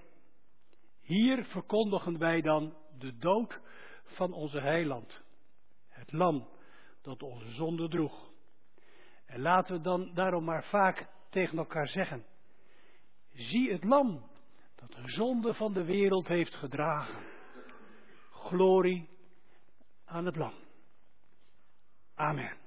Hier 1.00 1.44
verkondigen 1.44 2.18
wij 2.18 2.40
dan 2.40 2.76
de 2.98 3.16
dood 3.16 3.60
van 4.04 4.32
onze 4.32 4.60
heiland. 4.60 5.20
Het 5.88 6.12
lam 6.12 6.48
dat 7.02 7.22
onze 7.22 7.50
zonde 7.50 7.88
droeg. 7.88 8.30
En 9.26 9.40
laten 9.40 9.76
we 9.76 9.80
dan 9.80 10.14
daarom 10.14 10.44
maar 10.44 10.64
vaak 10.64 11.08
tegen 11.30 11.58
elkaar 11.58 11.88
zeggen. 11.88 12.24
Zie 13.32 13.72
het 13.72 13.84
lam 13.84 14.30
dat 14.74 14.92
de 14.92 15.02
zonde 15.04 15.54
van 15.54 15.72
de 15.72 15.84
wereld 15.84 16.28
heeft 16.28 16.54
gedragen. 16.54 17.24
Glorie 18.30 19.08
aan 20.04 20.26
het 20.26 20.36
lam. 20.36 20.54
Amen. 22.14 22.61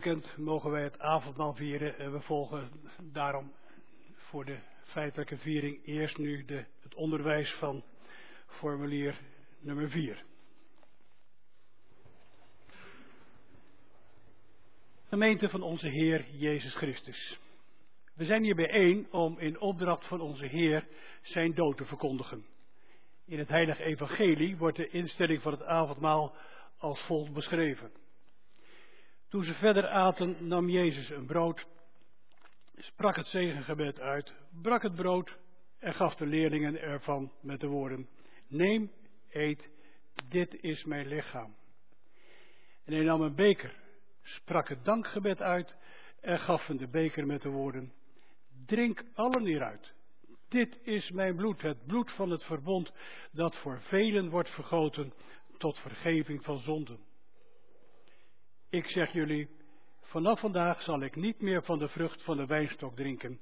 Bekend 0.00 0.36
mogen 0.36 0.70
wij 0.70 0.82
het 0.82 0.98
avondmaal 0.98 1.54
vieren 1.54 1.98
en 1.98 2.12
we 2.12 2.20
volgen 2.20 2.70
daarom 3.12 3.52
voor 4.14 4.44
de 4.44 4.58
feitelijke 4.82 5.36
viering 5.36 5.86
eerst 5.86 6.18
nu 6.18 6.44
de, 6.44 6.64
het 6.82 6.94
onderwijs 6.94 7.52
van 7.52 7.84
formulier 8.46 9.20
nummer 9.58 9.90
4. 9.90 10.24
Gemeente 15.08 15.48
van 15.48 15.62
onze 15.62 15.88
Heer 15.88 16.30
Jezus 16.30 16.74
Christus. 16.74 17.38
We 18.14 18.24
zijn 18.24 18.42
hier 18.42 18.54
bijeen 18.54 19.12
om 19.12 19.38
in 19.38 19.60
opdracht 19.60 20.06
van 20.06 20.20
onze 20.20 20.46
Heer 20.46 20.86
zijn 21.22 21.54
dood 21.54 21.76
te 21.76 21.84
verkondigen. 21.84 22.46
In 23.26 23.38
het 23.38 23.48
Heilige 23.48 23.84
Evangelie 23.84 24.56
wordt 24.56 24.76
de 24.76 24.88
instelling 24.88 25.42
van 25.42 25.52
het 25.52 25.62
avondmaal 25.62 26.34
als 26.78 27.00
volgt 27.00 27.32
beschreven. 27.32 27.99
Toen 29.30 29.42
ze 29.42 29.54
verder 29.54 29.88
aten, 29.88 30.36
nam 30.46 30.68
Jezus 30.68 31.10
een 31.10 31.26
brood, 31.26 31.66
sprak 32.76 33.16
het 33.16 33.26
zegengebed 33.26 34.00
uit, 34.00 34.32
brak 34.62 34.82
het 34.82 34.94
brood 34.94 35.38
en 35.78 35.94
gaf 35.94 36.14
de 36.14 36.26
leerlingen 36.26 36.80
ervan 36.80 37.32
met 37.40 37.60
de 37.60 37.66
woorden: 37.66 38.08
Neem, 38.48 38.90
eet, 39.28 39.68
dit 40.28 40.62
is 40.62 40.84
mijn 40.84 41.06
lichaam. 41.06 41.56
En 42.84 42.92
hij 42.92 43.02
nam 43.02 43.20
een 43.20 43.34
beker, 43.34 43.74
sprak 44.22 44.68
het 44.68 44.84
dankgebed 44.84 45.42
uit 45.42 45.76
en 46.20 46.38
gaf 46.38 46.66
hem 46.66 46.76
de 46.76 46.88
beker 46.88 47.26
met 47.26 47.42
de 47.42 47.50
woorden: 47.50 47.92
Drink 48.66 49.04
allen 49.14 49.44
hieruit. 49.44 49.92
Dit 50.48 50.78
is 50.82 51.10
mijn 51.10 51.36
bloed, 51.36 51.62
het 51.62 51.86
bloed 51.86 52.12
van 52.12 52.30
het 52.30 52.44
verbond, 52.44 52.92
dat 53.32 53.56
voor 53.56 53.80
velen 53.80 54.28
wordt 54.30 54.50
vergoten 54.50 55.12
tot 55.58 55.78
vergeving 55.78 56.44
van 56.44 56.58
zonden. 56.58 57.08
Ik 58.70 58.86
zeg 58.86 59.12
jullie, 59.12 59.48
vanaf 60.00 60.40
vandaag 60.40 60.82
zal 60.82 61.02
ik 61.02 61.16
niet 61.16 61.40
meer 61.40 61.62
van 61.62 61.78
de 61.78 61.88
vrucht 61.88 62.22
van 62.22 62.36
de 62.36 62.46
wijnstok 62.46 62.96
drinken, 62.96 63.40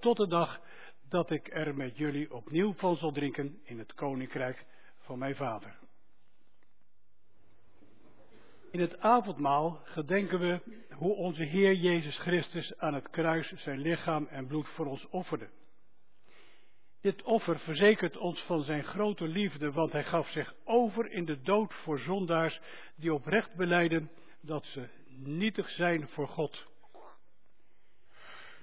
tot 0.00 0.16
de 0.16 0.26
dag 0.26 0.60
dat 1.08 1.30
ik 1.30 1.54
er 1.54 1.74
met 1.74 1.96
jullie 1.96 2.34
opnieuw 2.34 2.74
van 2.74 2.96
zal 2.96 3.12
drinken 3.12 3.60
in 3.64 3.78
het 3.78 3.94
koninkrijk 3.94 4.66
van 4.98 5.18
mijn 5.18 5.36
vader. 5.36 5.78
In 8.70 8.80
het 8.80 8.98
avondmaal 8.98 9.80
gedenken 9.84 10.38
we 10.38 10.60
hoe 10.90 11.14
onze 11.14 11.42
Heer 11.42 11.74
Jezus 11.74 12.18
Christus 12.18 12.78
aan 12.78 12.94
het 12.94 13.10
kruis 13.10 13.52
zijn 13.52 13.78
lichaam 13.78 14.26
en 14.26 14.46
bloed 14.46 14.68
voor 14.68 14.86
ons 14.86 15.08
offerde. 15.08 15.50
Dit 17.00 17.22
offer 17.22 17.58
verzekert 17.58 18.16
ons 18.16 18.40
van 18.40 18.62
zijn 18.62 18.84
grote 18.84 19.28
liefde, 19.28 19.72
want 19.72 19.92
hij 19.92 20.04
gaf 20.04 20.28
zich 20.28 20.54
over 20.64 21.10
in 21.10 21.24
de 21.24 21.40
dood 21.40 21.74
voor 21.74 21.98
zondaars 21.98 22.60
die 22.96 23.14
oprecht 23.14 23.54
beleiden 23.54 24.10
dat 24.46 24.64
ze 24.64 24.88
nietig 25.08 25.70
zijn 25.70 26.08
voor 26.08 26.28
God. 26.28 26.66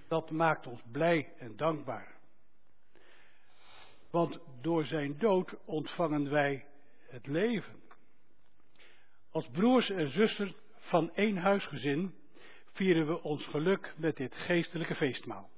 Dat 0.07 0.31
maakt 0.31 0.67
ons 0.67 0.81
blij 0.91 1.33
en 1.37 1.55
dankbaar. 1.55 2.15
Want 4.09 4.39
door 4.61 4.85
zijn 4.85 5.17
dood 5.17 5.55
ontvangen 5.65 6.29
wij 6.29 6.65
het 7.07 7.27
leven. 7.27 7.81
Als 9.31 9.49
broers 9.51 9.89
en 9.89 10.09
zusters 10.09 10.53
van 10.77 11.13
één 11.13 11.37
huisgezin 11.37 12.15
vieren 12.71 13.07
we 13.07 13.21
ons 13.21 13.45
geluk 13.45 13.93
met 13.97 14.17
dit 14.17 14.35
geestelijke 14.35 14.95
feestmaal. 14.95 15.49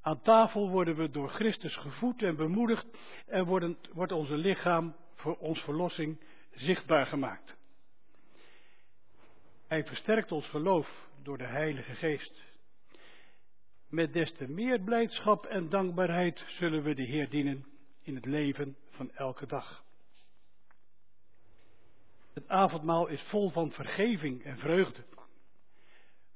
Aan 0.00 0.20
tafel 0.20 0.68
worden 0.68 0.96
we 0.96 1.10
door 1.10 1.28
Christus 1.28 1.76
gevoed 1.76 2.22
en 2.22 2.36
bemoedigd 2.36 2.86
en 3.26 3.44
wordt 3.92 4.12
onze 4.12 4.36
lichaam 4.36 4.96
voor 5.14 5.36
ons 5.36 5.60
verlossing 5.60 6.20
zichtbaar 6.50 7.06
gemaakt. 7.06 7.58
Hij 9.70 9.84
versterkt 9.84 10.32
ons 10.32 10.46
geloof 10.46 11.08
door 11.22 11.38
de 11.38 11.46
Heilige 11.46 11.94
Geest. 11.94 12.42
Met 13.88 14.12
des 14.12 14.32
te 14.32 14.48
meer 14.48 14.80
blijdschap 14.80 15.46
en 15.46 15.68
dankbaarheid 15.68 16.44
zullen 16.46 16.82
we 16.82 16.94
de 16.94 17.02
Heer 17.02 17.28
dienen 17.28 17.66
in 18.02 18.14
het 18.14 18.24
leven 18.24 18.76
van 18.90 19.10
elke 19.10 19.46
dag. 19.46 19.84
Het 22.32 22.48
avondmaal 22.48 23.06
is 23.06 23.22
vol 23.22 23.50
van 23.50 23.72
vergeving 23.72 24.44
en 24.44 24.58
vreugde. 24.58 25.04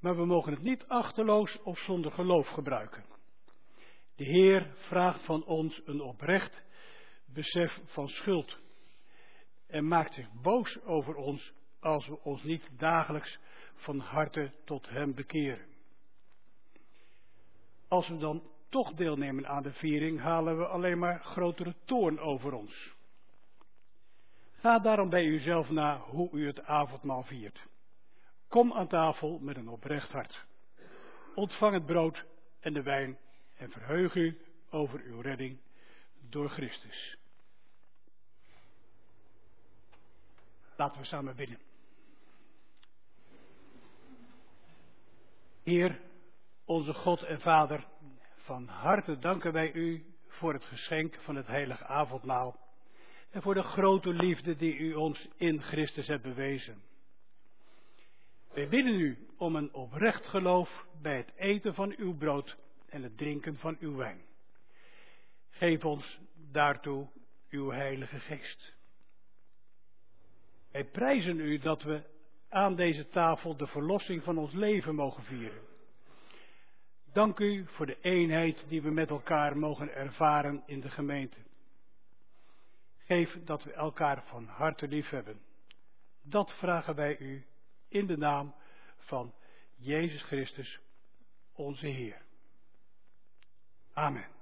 Maar 0.01 0.17
we 0.17 0.25
mogen 0.25 0.53
het 0.53 0.63
niet 0.63 0.85
achterloos 0.87 1.63
of 1.63 1.79
zonder 1.79 2.13
geloof 2.13 2.49
gebruiken. 2.49 3.05
De 4.17 4.25
Heer 4.25 4.75
vraagt 4.77 5.25
van 5.25 5.45
ons 5.45 5.83
een 5.85 6.01
oprecht 6.01 6.63
besef 7.27 7.81
van 7.85 8.09
schuld 8.09 8.59
en 9.67 9.89
maakt 9.89 10.15
zich 10.15 10.29
boos 10.43 10.83
over 10.83 11.15
ons 11.15 11.53
als 11.85 12.07
we 12.07 12.19
ons 12.23 12.43
niet 12.43 12.69
dagelijks 12.79 13.39
van 13.75 13.99
harte 13.99 14.53
tot 14.65 14.89
Hem 14.89 15.15
bekeren. 15.15 15.67
Als 17.89 18.09
we 18.09 18.17
dan 18.17 18.43
toch 18.69 18.95
deelnemen 18.95 19.49
aan 19.49 19.63
de 19.63 19.73
viering, 19.73 20.21
halen 20.21 20.59
we 20.59 20.67
alleen 20.67 20.99
maar 20.99 21.25
grotere 21.25 21.75
toorn 21.85 22.19
over 22.19 22.53
ons. 22.53 22.93
Ga 24.55 24.79
daarom 24.79 25.09
bij 25.09 25.25
uzelf 25.25 25.71
na 25.71 25.99
hoe 25.99 26.31
u 26.33 26.47
het 26.47 26.65
avondmaal 26.65 27.23
viert. 27.23 27.63
Kom 28.49 28.73
aan 28.73 28.89
tafel 28.89 29.39
met 29.39 29.57
een 29.57 29.69
oprecht 29.69 30.13
hart. 30.13 30.45
Ontvang 31.35 31.75
het 31.75 31.87
brood 31.87 32.25
en 32.61 32.73
de 32.73 32.83
wijn 32.83 33.19
en 33.57 33.71
verheug 33.71 34.15
u 34.15 34.39
over 34.71 35.01
uw 35.01 35.21
redding 35.21 35.59
door 36.29 36.49
Christus. 36.49 37.17
Laten 40.77 41.01
we 41.01 41.07
samen 41.07 41.37
bidden. 41.37 41.74
Heer, 45.65 46.01
onze 46.65 46.95
God 46.95 47.23
en 47.23 47.41
Vader, 47.41 47.87
van 48.37 48.67
harte 48.67 49.19
danken 49.19 49.53
wij 49.53 49.73
u 49.73 50.05
voor 50.29 50.53
het 50.53 50.65
geschenk 50.65 51.15
van 51.21 51.37
het 51.37 51.47
heilige 51.47 51.85
avondmaal 51.85 52.61
en 53.31 53.43
voor 53.43 53.55
de 53.55 53.63
grote 53.63 54.13
liefde 54.13 54.57
die 54.57 54.77
u 54.77 54.95
ons 54.95 55.29
in 55.37 55.63
Christus 55.63 56.07
hebt 56.07 56.23
bewezen. 56.23 56.83
Wij 58.53 58.69
bidden 58.69 58.95
u 58.95 59.27
om 59.37 59.57
een 59.57 59.75
oprecht 59.75 60.27
geloof 60.27 60.87
bij 61.03 61.17
het 61.17 61.33
eten 61.37 61.75
van 61.75 61.95
uw 61.97 62.17
brood 62.17 62.57
en 62.89 63.03
het 63.03 63.17
drinken 63.17 63.57
van 63.57 63.77
uw 63.81 63.97
wijn. 63.97 64.23
Geef 65.51 65.85
ons 65.85 66.19
daartoe 66.35 67.09
uw 67.51 67.71
Heilige 67.71 68.19
Geest. 68.19 68.75
Wij 70.71 70.85
prijzen 70.85 71.41
u 71.41 71.59
dat 71.59 71.83
we 71.83 72.13
aan 72.55 72.75
deze 72.75 73.09
tafel 73.09 73.57
de 73.57 73.67
verlossing 73.67 74.23
van 74.23 74.39
ons 74.39 74.53
leven 74.53 74.95
mogen 74.95 75.23
vieren. 75.23 75.63
Dank 77.13 77.39
u 77.39 77.67
voor 77.67 77.87
de 77.87 77.99
eenheid 78.01 78.65
die 78.69 78.83
we 78.83 78.91
met 78.91 79.11
elkaar 79.11 79.57
mogen 79.59 79.95
ervaren 79.95 80.63
in 80.67 80.81
de 80.81 80.91
gemeente. 80.91 81.37
Geef 82.99 83.45
dat 83.45 83.65
we 83.65 83.73
elkaar 83.73 84.23
van 84.27 84.47
harte 84.47 84.89
lief 84.89 85.11
hebben. 85.11 85.41
Dat 86.23 86.53
vragen 86.59 86.95
wij 86.95 87.19
u 87.19 87.47
in 87.89 88.07
de 88.07 88.17
naam 88.17 88.55
van 88.97 89.35
Jezus 89.77 90.23
Christus, 90.23 90.81
onze 91.53 91.87
Heer. 91.87 92.23
Amen. 93.93 94.34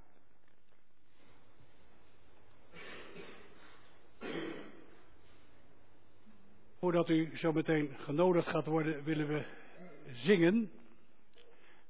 Voordat 6.82 7.08
u 7.08 7.36
zo 7.36 7.52
meteen 7.52 7.90
genodigd 7.98 8.48
gaat 8.48 8.66
worden, 8.66 9.04
willen 9.04 9.26
we 9.28 9.44
zingen. 10.12 10.70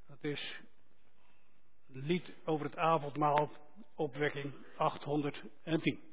Dat 0.06 0.24
is 0.24 0.60
lied 1.86 2.32
over 2.44 2.66
het 2.66 2.76
avondmaal, 2.76 3.50
opwekking 3.94 4.52
810. 4.76 6.11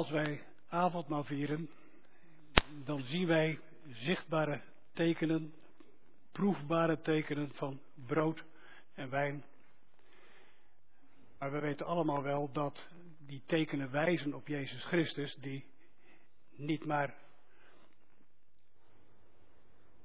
Als 0.00 0.10
wij 0.10 0.42
avondmaal 0.68 1.24
vieren, 1.24 1.70
dan 2.84 3.02
zien 3.02 3.26
wij 3.26 3.58
zichtbare 3.88 4.60
tekenen, 4.92 5.54
proefbare 6.32 7.00
tekenen 7.00 7.50
van 7.54 7.80
brood 8.06 8.44
en 8.94 9.10
wijn. 9.10 9.44
Maar 11.38 11.52
we 11.52 11.58
weten 11.58 11.86
allemaal 11.86 12.22
wel 12.22 12.52
dat 12.52 12.88
die 13.18 13.42
tekenen 13.46 13.90
wijzen 13.90 14.34
op 14.34 14.48
Jezus 14.48 14.84
Christus, 14.84 15.36
die 15.40 15.64
niet 16.56 16.84
maar 16.84 17.14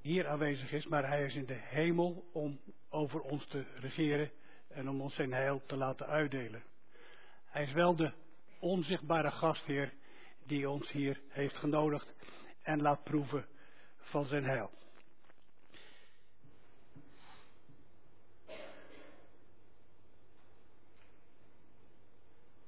hier 0.02 0.28
aanwezig 0.28 0.72
is, 0.72 0.88
maar 0.88 1.08
hij 1.08 1.26
is 1.26 1.36
in 1.36 1.46
de 1.46 1.60
hemel 1.62 2.30
om 2.32 2.60
over 2.90 3.22
ons 3.22 3.48
te 3.48 3.66
regeren 3.76 4.32
en 4.68 4.90
om 4.90 5.02
ons 5.02 5.16
zijn 5.16 5.34
heil 5.34 5.62
te 5.66 5.76
laten 5.76 6.08
uitdelen. 6.08 6.64
Hij 7.46 7.64
is 7.64 7.72
wel 7.72 7.96
de 7.96 8.14
onzichtbare 8.66 9.32
gastheer 9.32 9.94
die 10.46 10.70
ons 10.70 10.92
hier 10.92 11.22
heeft 11.30 11.56
genodigd 11.56 12.14
en 12.62 12.82
laat 12.82 13.04
proeven 13.04 13.46
van 13.98 14.26
zijn 14.26 14.44
heil. 14.44 14.72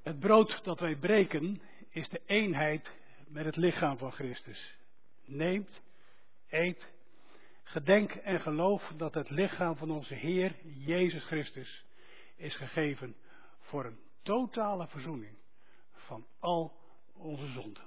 Het 0.04 0.20
brood 0.20 0.64
dat 0.64 0.80
wij 0.80 0.96
breken 0.96 1.62
is 1.90 2.10
de 2.10 2.22
eenheid 2.26 2.92
met 3.28 3.46
het 3.46 3.56
lichaam 3.56 3.98
van 3.98 4.12
Christus. 4.12 4.76
Neemt, 5.26 5.82
eet, 6.50 6.94
gedenk 7.64 8.12
en 8.12 8.42
geloof 8.42 8.94
dat 8.98 9.14
het 9.14 9.30
lichaam 9.30 9.76
van 9.76 9.92
onze 9.92 10.14
Heer 10.14 10.56
Jezus 10.64 11.24
Christus 11.24 11.86
is 12.36 12.56
gegeven 12.56 13.16
voor 13.60 13.86
een 13.86 14.00
totale 14.22 14.88
verzoening 14.88 15.38
van 16.08 16.26
al 16.40 16.74
onze 17.14 17.48
zonden. 17.48 17.84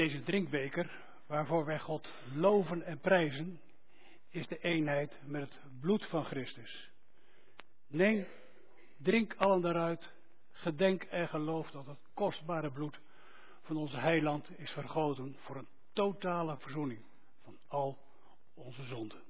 Deze 0.00 0.22
drinkbeker, 0.40 0.90
waarvoor 1.26 1.64
wij 1.64 1.78
God 1.78 2.08
loven 2.34 2.82
en 2.82 2.98
prijzen, 2.98 3.60
is 4.28 4.46
de 4.46 4.58
eenheid 4.58 5.18
met 5.24 5.40
het 5.40 5.60
bloed 5.80 6.06
van 6.06 6.24
Christus. 6.24 6.90
Neem, 7.86 8.26
drink 8.96 9.34
allen 9.34 9.60
daaruit, 9.60 10.12
gedenk 10.52 11.02
en 11.02 11.28
geloof 11.28 11.70
dat 11.70 11.86
het 11.86 11.98
kostbare 12.14 12.70
bloed 12.70 13.00
van 13.62 13.76
onze 13.76 13.96
heiland 13.96 14.58
is 14.58 14.70
vergoten 14.70 15.36
voor 15.38 15.56
een 15.56 15.68
totale 15.92 16.56
verzoening 16.58 17.00
van 17.42 17.58
al 17.68 17.98
onze 18.54 18.84
zonden. 18.84 19.29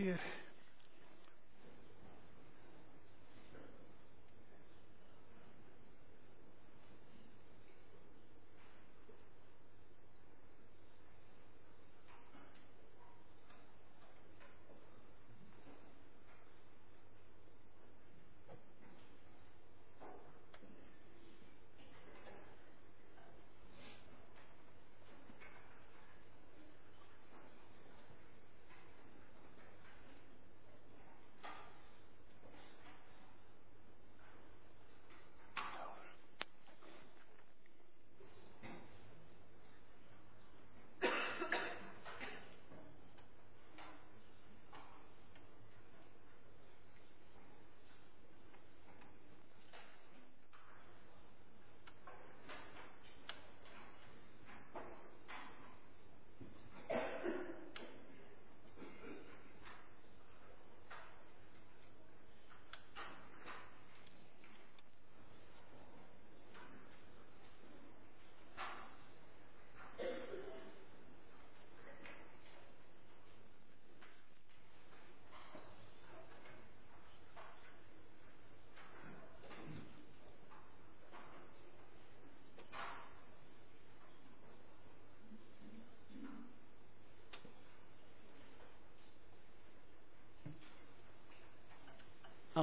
here. 0.00 0.39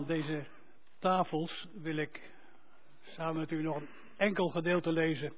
Deze 0.08 0.46
tafels 1.00 1.68
wil 1.74 1.98
ik 1.98 2.32
samen 3.02 3.40
met 3.40 3.52
u 3.52 3.62
nog 3.62 3.76
een 3.76 3.88
enkel 4.18 4.50
gedeelte 4.50 4.92
lezen 4.92 5.34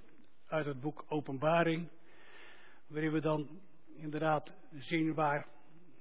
uit 0.47 0.65
het 0.65 0.81
boek 0.81 1.05
Openbaring, 1.07 1.89
waarin 2.87 3.11
we 3.11 3.19
dan 3.19 3.59
inderdaad 3.95 4.53
zien 4.79 5.13
waar 5.13 5.47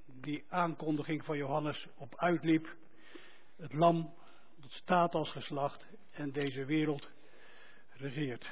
die 0.06 0.44
aankondiging 0.48 1.24
van 1.24 1.36
Johannes 1.36 1.86
op 1.96 2.16
uitliep. 2.16 2.76
Het 3.56 3.72
lam 3.72 4.14
dat 4.56 4.70
staat 4.70 5.14
als 5.14 5.30
geslacht 5.30 5.86
en 6.10 6.32
deze 6.32 6.64
wereld 6.64 7.08
regeert. 7.90 8.46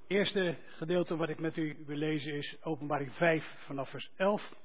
Het 0.00 0.06
eerste 0.06 0.56
gedeelte 0.66 1.16
wat 1.16 1.28
ik 1.28 1.38
met 1.38 1.56
u 1.56 1.82
wil 1.86 1.96
lezen 1.96 2.32
is 2.32 2.56
Openbaring 2.62 3.12
5 3.12 3.54
vanaf 3.66 3.90
vers 3.90 4.10
11. 4.16 4.62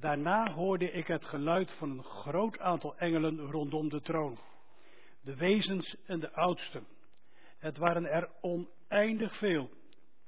Daarna 0.00 0.52
hoorde 0.52 0.90
ik 0.90 1.06
het 1.06 1.24
geluid 1.24 1.70
van 1.70 1.90
een 1.90 2.04
groot 2.04 2.58
aantal 2.58 2.96
engelen 2.96 3.50
rondom 3.50 3.88
de 3.88 4.00
troon, 4.00 4.38
de 5.20 5.36
wezens 5.36 5.96
en 6.06 6.20
de 6.20 6.32
oudsten. 6.32 6.86
Het 7.58 7.76
waren 7.76 8.04
er 8.04 8.30
oneindig 8.40 9.36
veel. 9.38 9.70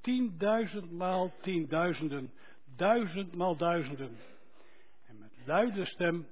Tienduizend 0.01 0.91
maal 0.91 1.31
tienduizenden, 1.41 2.33
duizend 2.75 3.35
maal 3.35 3.57
duizenden. 3.57 4.17
En 5.07 5.19
met 5.19 5.31
luide 5.45 5.85
stem 5.85 6.27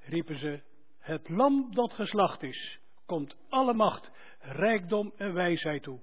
riepen 0.00 0.38
ze, 0.38 0.60
het 0.98 1.28
lam 1.28 1.74
dat 1.74 1.92
geslacht 1.92 2.42
is, 2.42 2.78
komt 3.06 3.36
alle 3.48 3.74
macht, 3.74 4.10
rijkdom 4.38 5.12
en 5.16 5.34
wijsheid 5.34 5.82
toe. 5.82 6.00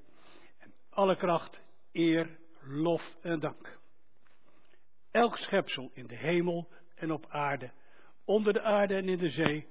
En 0.60 0.74
alle 0.90 1.16
kracht, 1.16 1.62
eer, 1.92 2.38
lof 2.62 3.16
en 3.22 3.40
dank. 3.40 3.77
Elk 5.18 5.38
schepsel 5.38 5.92
in 5.94 6.08
de 6.08 6.16
hemel 6.16 6.68
en 6.96 7.12
op 7.12 7.26
aarde, 7.30 7.72
onder 8.26 8.54
de 8.54 8.62
aarde 8.62 8.96
en 8.96 9.10
in 9.10 9.18
de 9.18 9.30
zee, 9.30 9.68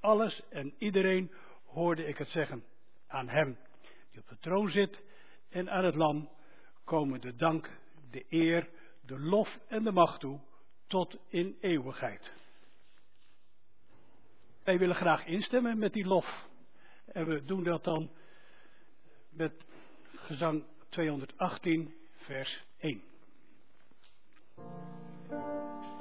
alles 0.00 0.42
en 0.50 0.74
iedereen 0.78 1.32
hoorde 1.64 2.06
ik 2.06 2.18
het 2.18 2.28
zeggen. 2.28 2.64
Aan 3.06 3.28
hem 3.28 3.58
die 4.10 4.20
op 4.20 4.28
de 4.28 4.36
troon 4.38 4.68
zit 4.68 5.02
en 5.48 5.70
aan 5.70 5.84
het 5.84 5.94
lam 5.94 6.28
komen 6.84 7.20
de 7.20 7.34
dank, 7.34 7.70
de 8.10 8.24
eer, 8.28 8.68
de 9.00 9.18
lof 9.18 9.58
en 9.68 9.82
de 9.82 9.92
macht 9.92 10.20
toe 10.20 10.40
tot 10.86 11.16
in 11.28 11.56
eeuwigheid. 11.60 12.30
Wij 14.64 14.78
willen 14.78 14.96
graag 14.96 15.26
instemmen 15.26 15.78
met 15.78 15.92
die 15.92 16.06
lof. 16.06 16.48
En 17.06 17.26
we 17.26 17.44
doen 17.44 17.64
dat 17.64 17.84
dan 17.84 18.10
met 19.30 19.64
gezang 20.14 20.64
218, 20.88 21.94
vers 22.14 22.64
1. 22.78 23.11
Thank 25.32 25.44
you. 25.44 25.91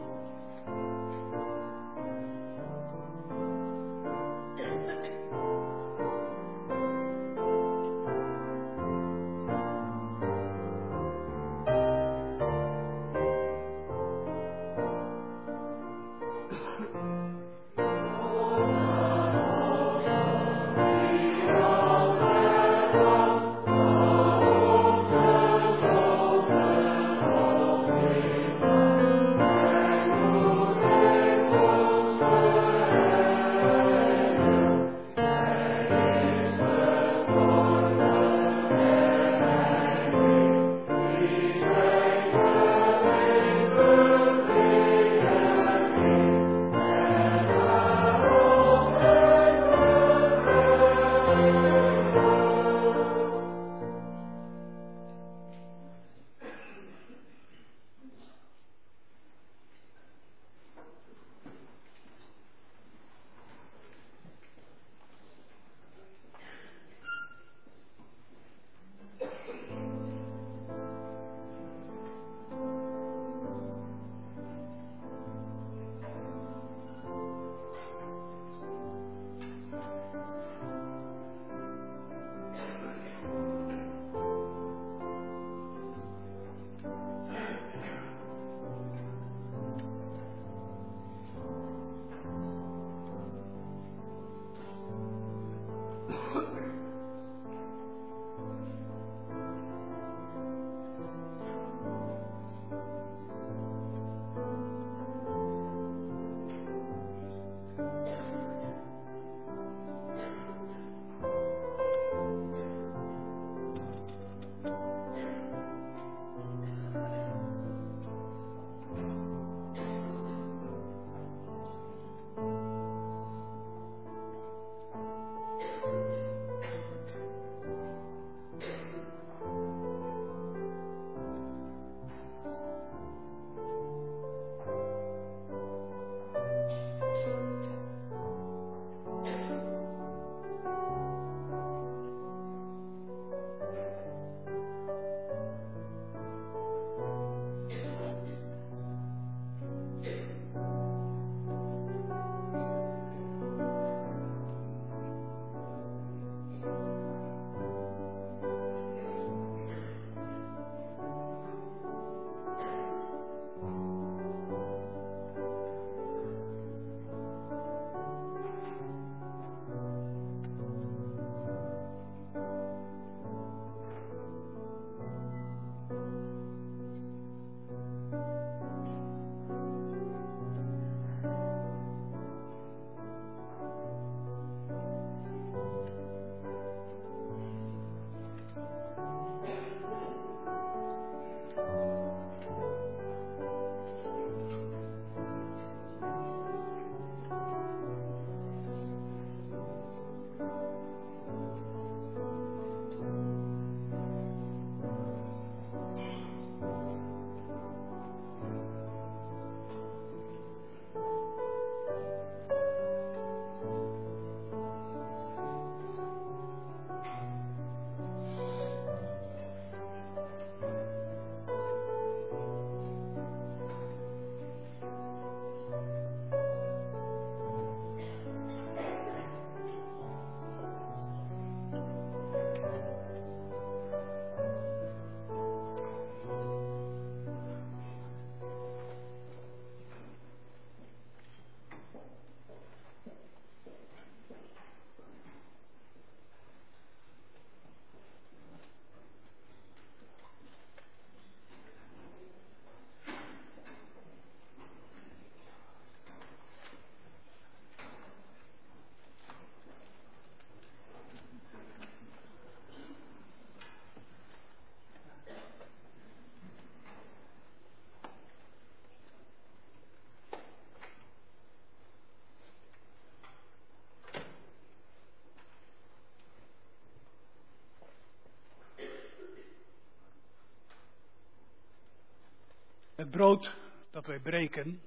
Brood 283.11 283.55
dat 283.89 284.05
wij 284.05 284.19
breken 284.19 284.81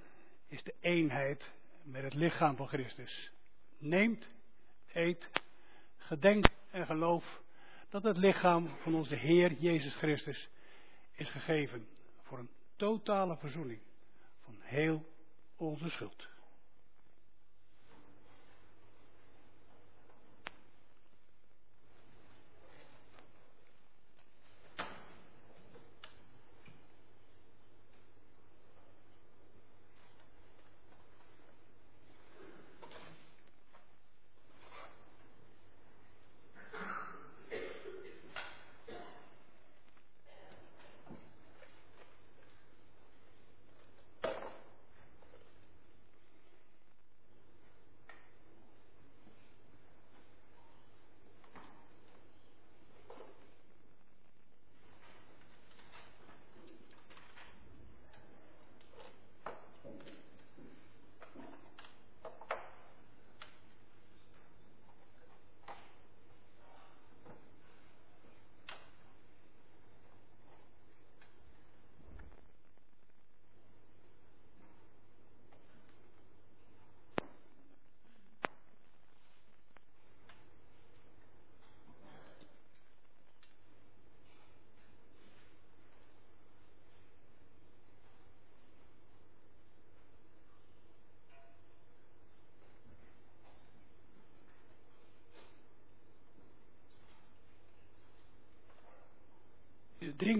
is 0.49 0.63
de 0.63 0.75
eenheid 0.81 1.53
met 1.83 2.03
het 2.03 2.15
lichaam 2.15 2.57
van 2.57 2.69
Christus. 2.69 3.31
Neemt, 3.79 4.29
eet, 4.93 5.31
gedenk 5.97 6.47
en 6.71 6.87
geloof 6.87 7.43
dat 7.89 8.03
het 8.03 8.17
lichaam 8.17 8.69
van 8.69 8.95
onze 8.95 9.15
Heer 9.15 9.53
Jezus 9.53 9.95
Christus 9.95 10.49
is 11.13 11.31
gegeven 11.31 11.89
voor 12.23 12.39
een 12.39 12.51
totale 12.77 13.37
verzoening 13.37 13.81
van 14.41 14.57
heel 14.61 15.05
onze 15.57 15.91
schuld. 15.91 16.29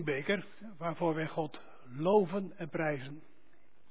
Drinkbeker 0.05 0.47
waarvoor 0.79 1.15
wij 1.15 1.29
God 1.29 1.61
loven 1.85 2.53
en 2.57 2.69
prijzen, 2.69 3.23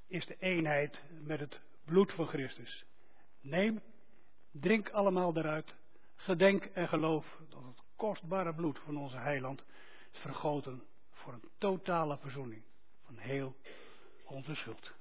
is 0.07 0.25
de 0.25 0.35
eenheid 0.39 1.01
met 1.23 1.39
het 1.39 1.61
bloed 1.85 2.13
van 2.13 2.27
Christus. 2.27 2.85
Neem, 3.41 3.81
drink 4.51 4.89
allemaal 4.89 5.33
daaruit, 5.33 5.75
gedenk 6.15 6.65
en 6.65 6.87
geloof 6.87 7.39
dat 7.49 7.63
het 7.63 7.81
kostbare 7.95 8.53
bloed 8.53 8.79
van 8.79 8.97
onze 8.97 9.17
heiland 9.17 9.63
is 10.11 10.19
vergoten 10.19 10.83
voor 11.11 11.33
een 11.33 11.49
totale 11.57 12.17
verzoening 12.17 12.63
van 13.05 13.17
heel 13.17 13.55
onze 14.25 14.55
schuld. 14.55 14.93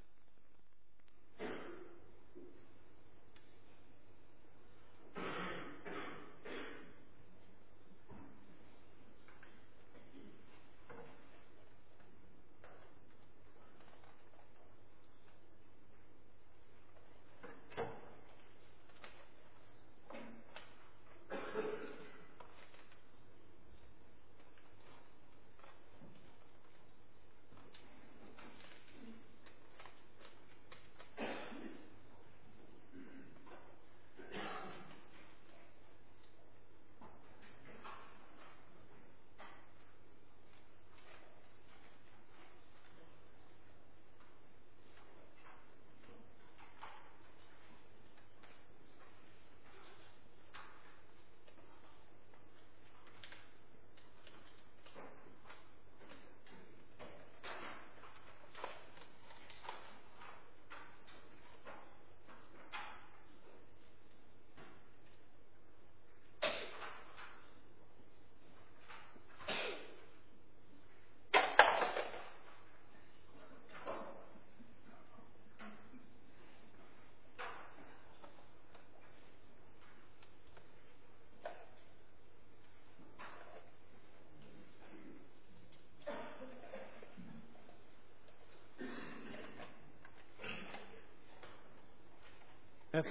Het 92.93 93.07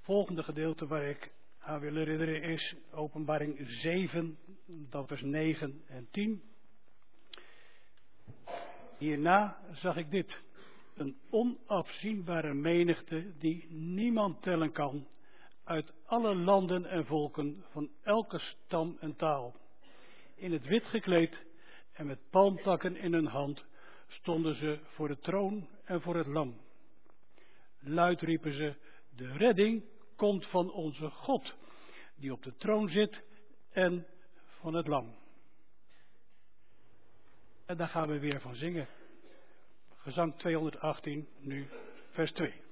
volgende 0.00 0.42
gedeelte 0.42 0.86
waar 0.86 1.04
ik 1.04 1.30
aan 1.58 1.80
wil 1.80 1.94
herinneren 1.94 2.42
is 2.42 2.74
openbaring 2.90 3.56
7, 3.68 4.38
dat 4.66 5.10
is 5.10 5.22
9 5.22 5.82
en 5.86 6.08
10. 6.10 6.42
Hierna 8.98 9.58
zag 9.72 9.96
ik 9.96 10.10
dit. 10.10 10.42
Een 10.94 11.18
onafzienbare 11.30 12.54
menigte 12.54 13.32
die 13.38 13.66
niemand 13.70 14.42
tellen 14.42 14.72
kan. 14.72 15.06
Uit 15.64 15.92
alle 16.06 16.34
landen 16.34 16.86
en 16.86 17.06
volken, 17.06 17.64
van 17.70 17.90
elke 18.02 18.38
stam 18.38 18.96
en 19.00 19.16
taal. 19.16 19.54
In 20.34 20.52
het 20.52 20.66
wit 20.66 20.84
gekleed 20.84 21.44
en 21.92 22.06
met 22.06 22.30
palmtakken 22.30 22.96
in 22.96 23.12
hun 23.12 23.26
hand 23.26 23.64
stonden 24.08 24.54
ze 24.54 24.78
voor 24.82 25.08
de 25.08 25.18
troon 25.18 25.68
en 25.84 26.00
voor 26.00 26.16
het 26.16 26.26
lam. 26.26 26.68
Luid 27.80 28.20
riepen 28.20 28.52
ze, 28.52 28.74
de 29.16 29.32
redding 29.32 29.84
komt 30.16 30.46
van 30.46 30.72
onze 30.72 31.10
God, 31.10 31.54
die 32.16 32.32
op 32.32 32.42
de 32.42 32.54
troon 32.56 32.88
zit 32.88 33.22
en 33.70 34.06
van 34.60 34.74
het 34.74 34.86
lam. 34.86 35.14
En 37.66 37.76
daar 37.76 37.88
gaan 37.88 38.08
we 38.08 38.18
weer 38.18 38.40
van 38.40 38.54
zingen. 38.54 38.88
Gezang 39.96 40.38
218, 40.38 41.28
nu 41.38 41.68
vers 42.10 42.32
2. 42.32 42.69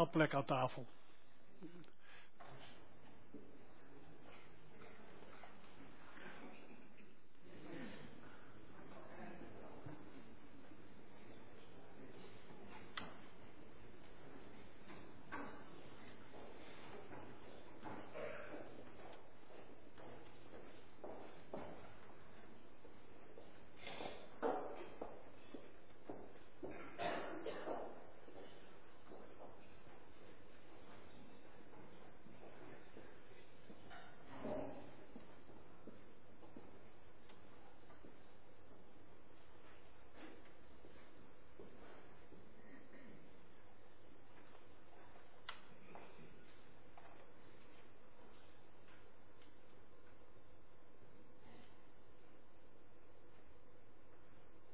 Speciaal 0.00 0.10
plek 0.10 0.34
aan 0.34 0.44
tafel. 0.44 0.86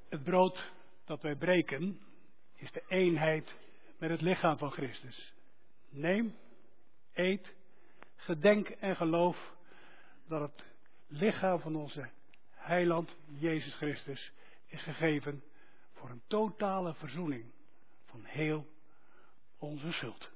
Het 0.09 0.16
brood 0.27 0.71
dat 1.05 1.21
wij 1.21 1.35
breken 1.35 1.99
is 2.55 2.71
de 2.71 2.83
eenheid 2.87 3.55
met 3.97 4.09
het 4.09 4.21
lichaam 4.21 4.57
van 4.57 4.71
Christus. 4.71 5.33
Neem, 5.89 6.35
eet, 7.13 7.53
gedenk 8.15 8.67
en 8.69 8.95
geloof 8.95 9.53
dat 10.27 10.41
het 10.41 10.65
lichaam 11.07 11.59
van 11.59 11.75
onze 11.75 12.09
heiland 12.51 13.15
Jezus 13.25 13.75
Christus 13.75 14.31
is 14.65 14.81
gegeven 14.81 15.43
voor 15.93 16.09
een 16.09 16.23
totale 16.27 16.93
verzoening 16.93 17.45
van 18.05 18.23
heel 18.23 18.67
onze 19.57 19.91
schuld. 19.91 20.29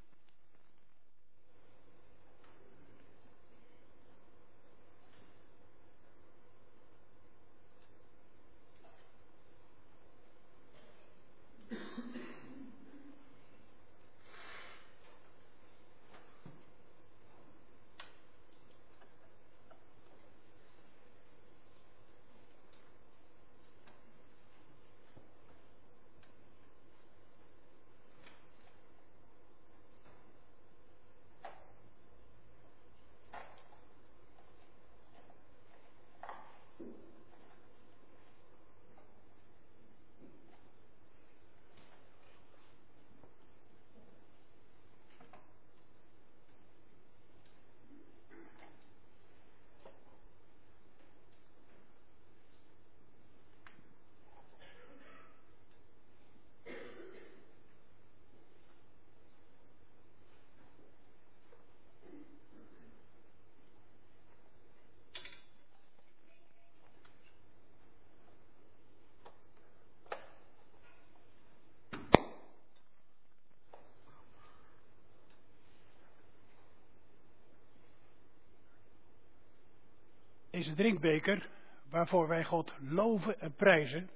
Deze 80.61 80.73
drinkbeker, 80.73 81.49
waarvoor 81.89 82.27
wij 82.27 82.43
God 82.43 82.73
loven 82.79 83.39
en 83.39 83.55
prijzen, 83.55 84.09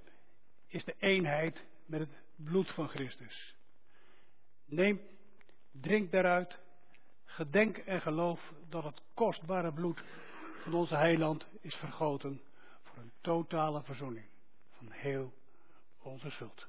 is 0.68 0.86
de 0.86 0.96
eenheid 1.00 1.66
met 1.86 2.00
het 2.00 2.10
bloed 2.36 2.72
van 2.72 2.88
Christus. 2.88 3.56
Neem, 4.66 5.02
drink 5.72 6.12
daaruit, 6.12 6.60
gedenk 7.26 7.78
en 7.78 8.02
geloof 8.02 8.54
dat 8.70 8.84
het 8.84 9.02
kostbare 9.14 9.74
bloed 9.74 10.04
van 10.64 10.74
onze 10.74 10.96
heiland 10.96 11.48
is 11.62 11.76
vergoten 11.76 12.42
voor 12.84 12.98
een 12.98 13.14
totale 13.22 13.84
verzoening 13.84 14.26
van 14.72 14.92
heel 14.92 15.34
onze 16.02 16.30
schuld. 16.30 16.68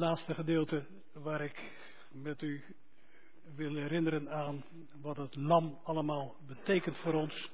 Laatste 0.00 0.34
gedeelte 0.34 0.86
waar 1.12 1.40
ik 1.40 1.72
met 2.08 2.42
u 2.42 2.64
wil 3.54 3.74
herinneren 3.74 4.30
aan 4.30 4.64
wat 5.00 5.16
het 5.16 5.36
lam 5.36 5.78
allemaal 5.84 6.36
betekent 6.46 6.96
voor 6.96 7.14
ons. 7.14 7.50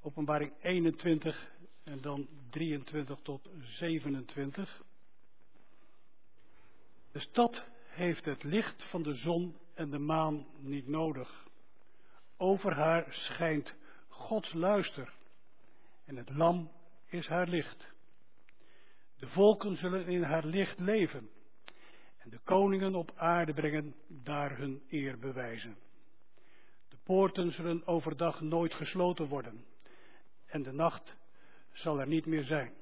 Openbaring 0.00 0.52
21 0.60 1.50
en 1.84 2.00
dan 2.00 2.28
23 2.50 3.18
tot 3.22 3.48
27. 3.60 4.82
De 7.12 7.20
stad 7.20 7.64
heeft 7.86 8.24
het 8.24 8.42
licht 8.42 8.82
van 8.90 9.02
de 9.02 9.14
zon 9.14 9.56
en 9.74 9.90
de 9.90 9.98
maan 9.98 10.46
niet 10.58 10.86
nodig. 10.86 11.46
Over 12.36 12.74
haar 12.74 13.06
schijnt 13.10 13.74
God 14.08 14.28
Gods 14.28 14.52
luister 14.52 15.12
en 16.04 16.16
het 16.16 16.30
lam 16.30 16.70
is 17.06 17.26
haar 17.26 17.48
licht. 17.48 17.91
De 19.22 19.28
volken 19.28 19.76
zullen 19.76 20.06
in 20.06 20.22
haar 20.22 20.44
licht 20.44 20.78
leven 20.78 21.30
en 22.18 22.30
de 22.30 22.38
koningen 22.44 22.94
op 22.94 23.12
aarde 23.16 23.52
brengen 23.52 23.94
daar 24.08 24.56
hun 24.56 24.82
eer 24.88 25.18
bewijzen. 25.18 25.76
De 26.88 26.96
poorten 27.02 27.52
zullen 27.52 27.86
overdag 27.86 28.40
nooit 28.40 28.74
gesloten 28.74 29.26
worden 29.26 29.64
en 30.46 30.62
de 30.62 30.72
nacht 30.72 31.16
zal 31.72 32.00
er 32.00 32.06
niet 32.06 32.26
meer 32.26 32.44
zijn. 32.44 32.72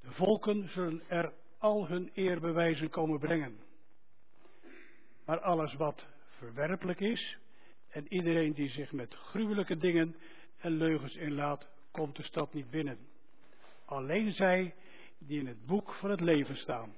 De 0.00 0.10
volken 0.10 0.68
zullen 0.68 1.02
er 1.08 1.32
al 1.58 1.88
hun 1.88 2.10
eerbewijzen 2.12 2.90
komen 2.90 3.18
brengen. 3.18 3.58
Maar 5.24 5.40
alles 5.40 5.74
wat 5.74 6.06
verwerpelijk 6.28 7.00
is 7.00 7.36
en 7.88 8.12
iedereen 8.12 8.52
die 8.52 8.68
zich 8.68 8.92
met 8.92 9.14
gruwelijke 9.14 9.76
dingen 9.76 10.16
en 10.58 10.72
leugens 10.72 11.14
inlaat, 11.14 11.68
komt 11.90 12.16
de 12.16 12.22
stad 12.22 12.52
niet 12.52 12.70
binnen. 12.70 12.98
Alleen 13.84 14.32
zij 14.32 14.74
die 15.18 15.38
in 15.38 15.46
het 15.46 15.66
boek 15.66 15.92
van 15.92 16.10
het 16.10 16.20
leven 16.20 16.56
staan, 16.56 16.94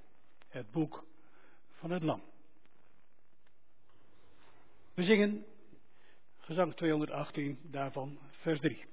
het 0.48 0.70
boek 0.70 1.04
van 1.70 1.90
het 1.90 2.02
lam. 2.02 2.22
We 4.94 5.04
zingen 5.04 5.44
gezang 6.38 6.74
218, 6.74 7.58
daarvan 7.62 8.18
vers 8.30 8.60
3. 8.60 8.84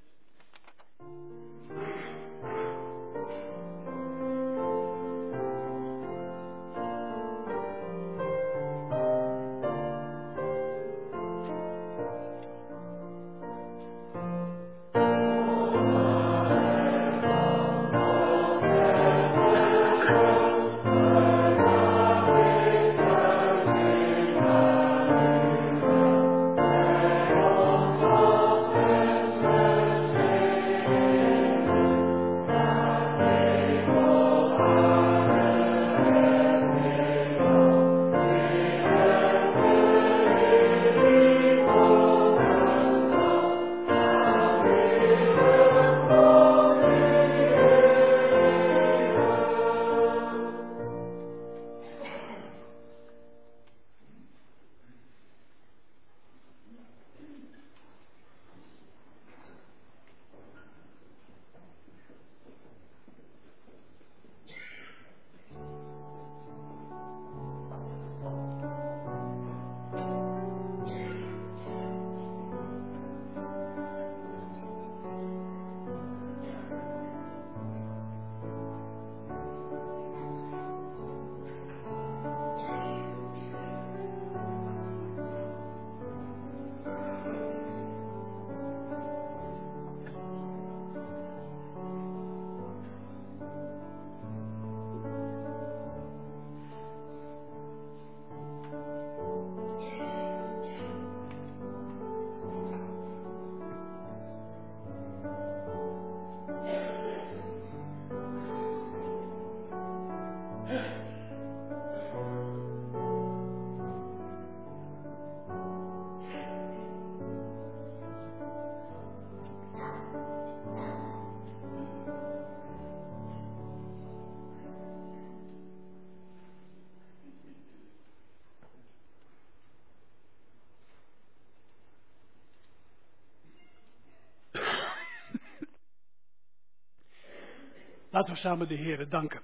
Laten 138.16 138.34
we 138.34 138.40
samen 138.40 138.68
de 138.68 138.76
Heer 138.76 139.10
danken. 139.10 139.42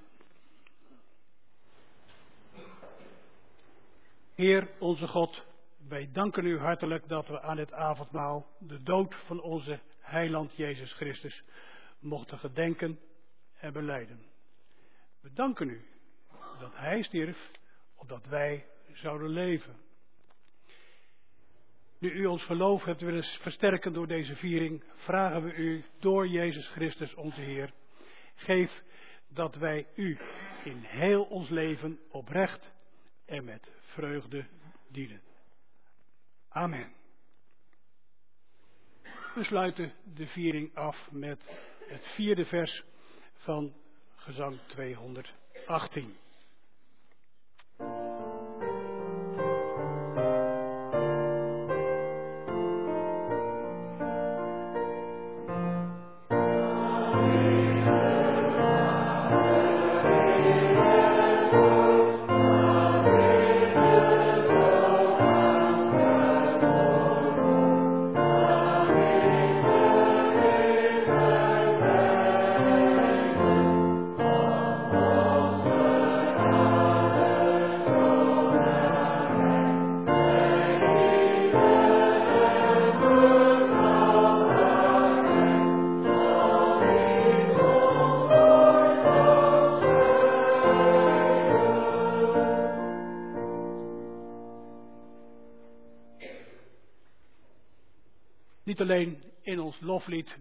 Heer 4.35 4.69
onze 4.79 5.07
God, 5.07 5.45
wij 5.87 6.09
danken 6.11 6.45
u 6.45 6.59
hartelijk 6.59 7.07
dat 7.07 7.27
we 7.27 7.41
aan 7.41 7.57
het 7.57 7.73
avondmaal 7.73 8.47
de 8.59 8.83
dood 8.83 9.15
van 9.15 9.41
onze 9.41 9.79
heiland 9.99 10.55
Jezus 10.55 10.93
Christus 10.93 11.43
mochten 11.99 12.37
gedenken 12.37 12.99
en 13.59 13.73
beleiden. 13.73 14.25
We 15.21 15.33
danken 15.33 15.69
u 15.69 15.85
dat 16.59 16.71
Hij 16.73 17.03
stierf, 17.03 17.51
opdat 17.95 18.25
wij 18.25 18.65
zouden 18.93 19.29
leven. 19.29 19.75
Nu 21.97 22.11
u 22.11 22.25
ons 22.25 22.43
geloof 22.43 22.83
hebt 22.83 23.01
willen 23.01 23.23
versterken 23.23 23.93
door 23.93 24.07
deze 24.07 24.35
viering, 24.35 24.83
vragen 24.95 25.43
we 25.43 25.53
u 25.53 25.85
door 25.99 26.27
Jezus 26.27 26.67
Christus 26.67 27.13
onze 27.13 27.41
Heer 27.41 27.73
Geef 28.43 28.83
dat 29.27 29.55
wij 29.55 29.87
u 29.95 30.19
in 30.63 30.77
heel 30.77 31.23
ons 31.23 31.49
leven 31.49 31.99
oprecht 32.09 32.71
en 33.25 33.43
met 33.43 33.71
vreugde 33.79 34.45
dienen. 34.87 35.21
Amen. 36.49 36.93
We 39.35 39.43
sluiten 39.43 39.93
de 40.13 40.27
viering 40.27 40.75
af 40.75 41.11
met 41.11 41.59
het 41.87 42.07
vierde 42.07 42.45
vers 42.45 42.83
van 43.33 43.73
gezang 44.15 44.59
218. 44.67 46.20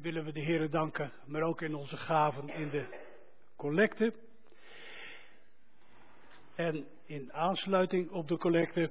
Willen 0.02 0.24
we 0.24 0.32
de 0.32 0.40
Heer 0.40 0.70
danken, 0.70 1.12
maar 1.24 1.43
ook 1.43 1.62
in 1.62 1.74
onze 1.74 1.97
gaven 1.97 2.48
in 2.48 2.70
de 2.70 2.85
collecte. 3.57 4.15
En 6.55 6.86
in 7.07 7.32
aansluiting 7.32 8.11
op 8.11 8.28
de 8.28 8.36
collecte 8.36 8.90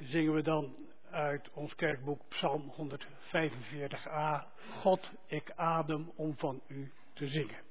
zingen 0.00 0.34
we 0.34 0.42
dan 0.42 0.74
uit 1.10 1.50
ons 1.52 1.74
kerkboek 1.74 2.28
Psalm 2.28 2.72
145a. 2.72 4.44
God, 4.70 5.10
ik 5.26 5.52
adem 5.54 6.12
om 6.16 6.36
van 6.36 6.62
u 6.68 6.92
te 7.14 7.28
zingen. 7.28 7.65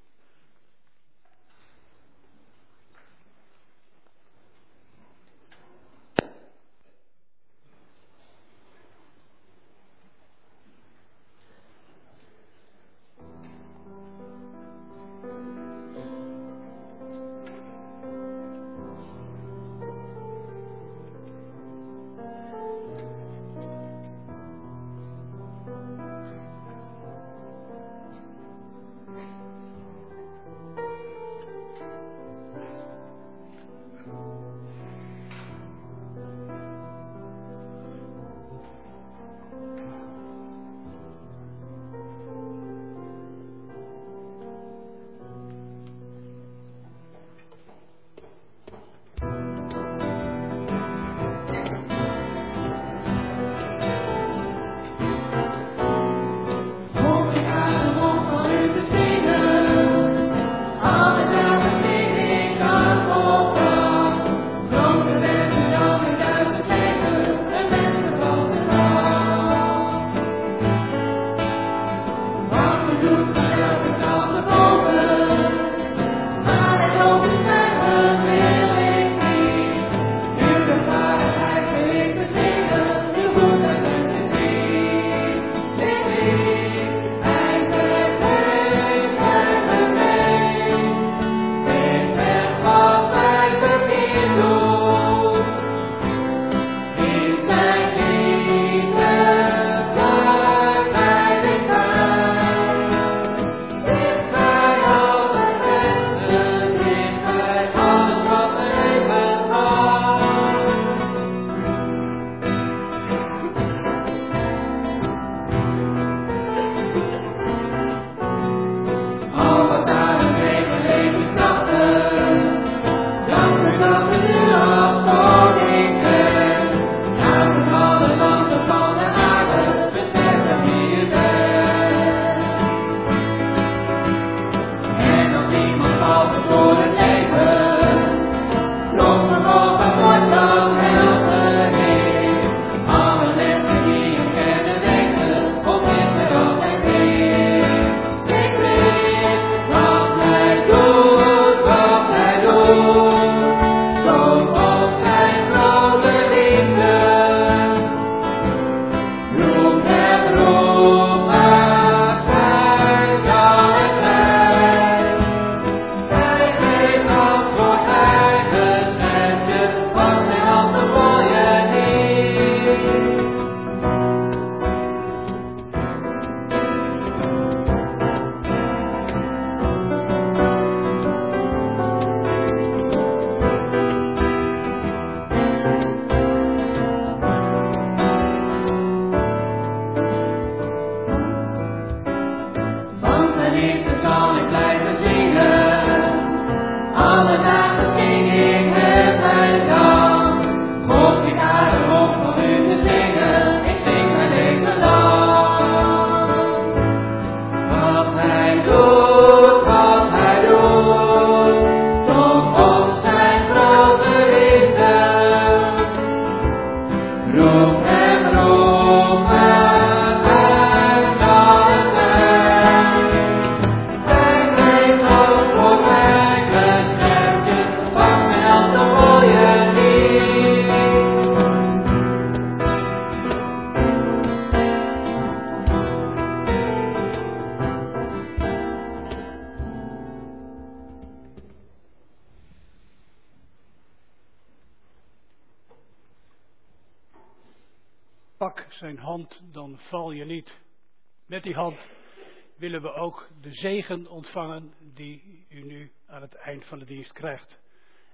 Zegen 253.56 254.08
ontvangen 254.08 254.74
die 254.94 255.46
u 255.50 255.64
nu 255.64 255.92
aan 256.08 256.22
het 256.22 256.36
eind 256.36 256.66
van 256.66 256.80
de 256.80 256.86
dienst 256.86 257.14
krijgt. 257.14 257.60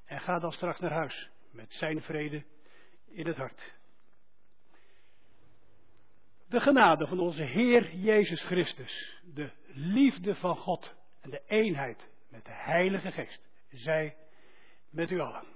En 0.06 0.20
ga 0.20 0.40
dan 0.40 0.52
straks 0.52 0.80
naar 0.80 0.92
huis 0.92 1.30
met 1.52 1.74
zijn 1.74 2.02
vrede 2.02 2.44
in 3.08 3.28
het 3.28 3.38
hart. 3.38 3.74
De 6.48 6.60
genade 6.60 7.08
van 7.08 7.20
onze 7.20 7.44
Heer 7.44 7.96
Jezus 7.96 8.44
Christus, 8.44 9.22
de 9.34 9.52
liefde 9.74 10.36
van 10.36 10.56
God 10.56 10.94
en 11.22 11.30
de 11.30 11.42
eenheid 11.48 12.10
met 12.30 12.46
de 12.46 12.54
Heilige 12.54 13.12
Geest, 13.12 13.50
zij 13.70 14.16
met 14.90 15.12
u 15.12 15.20
allen. 15.20 15.51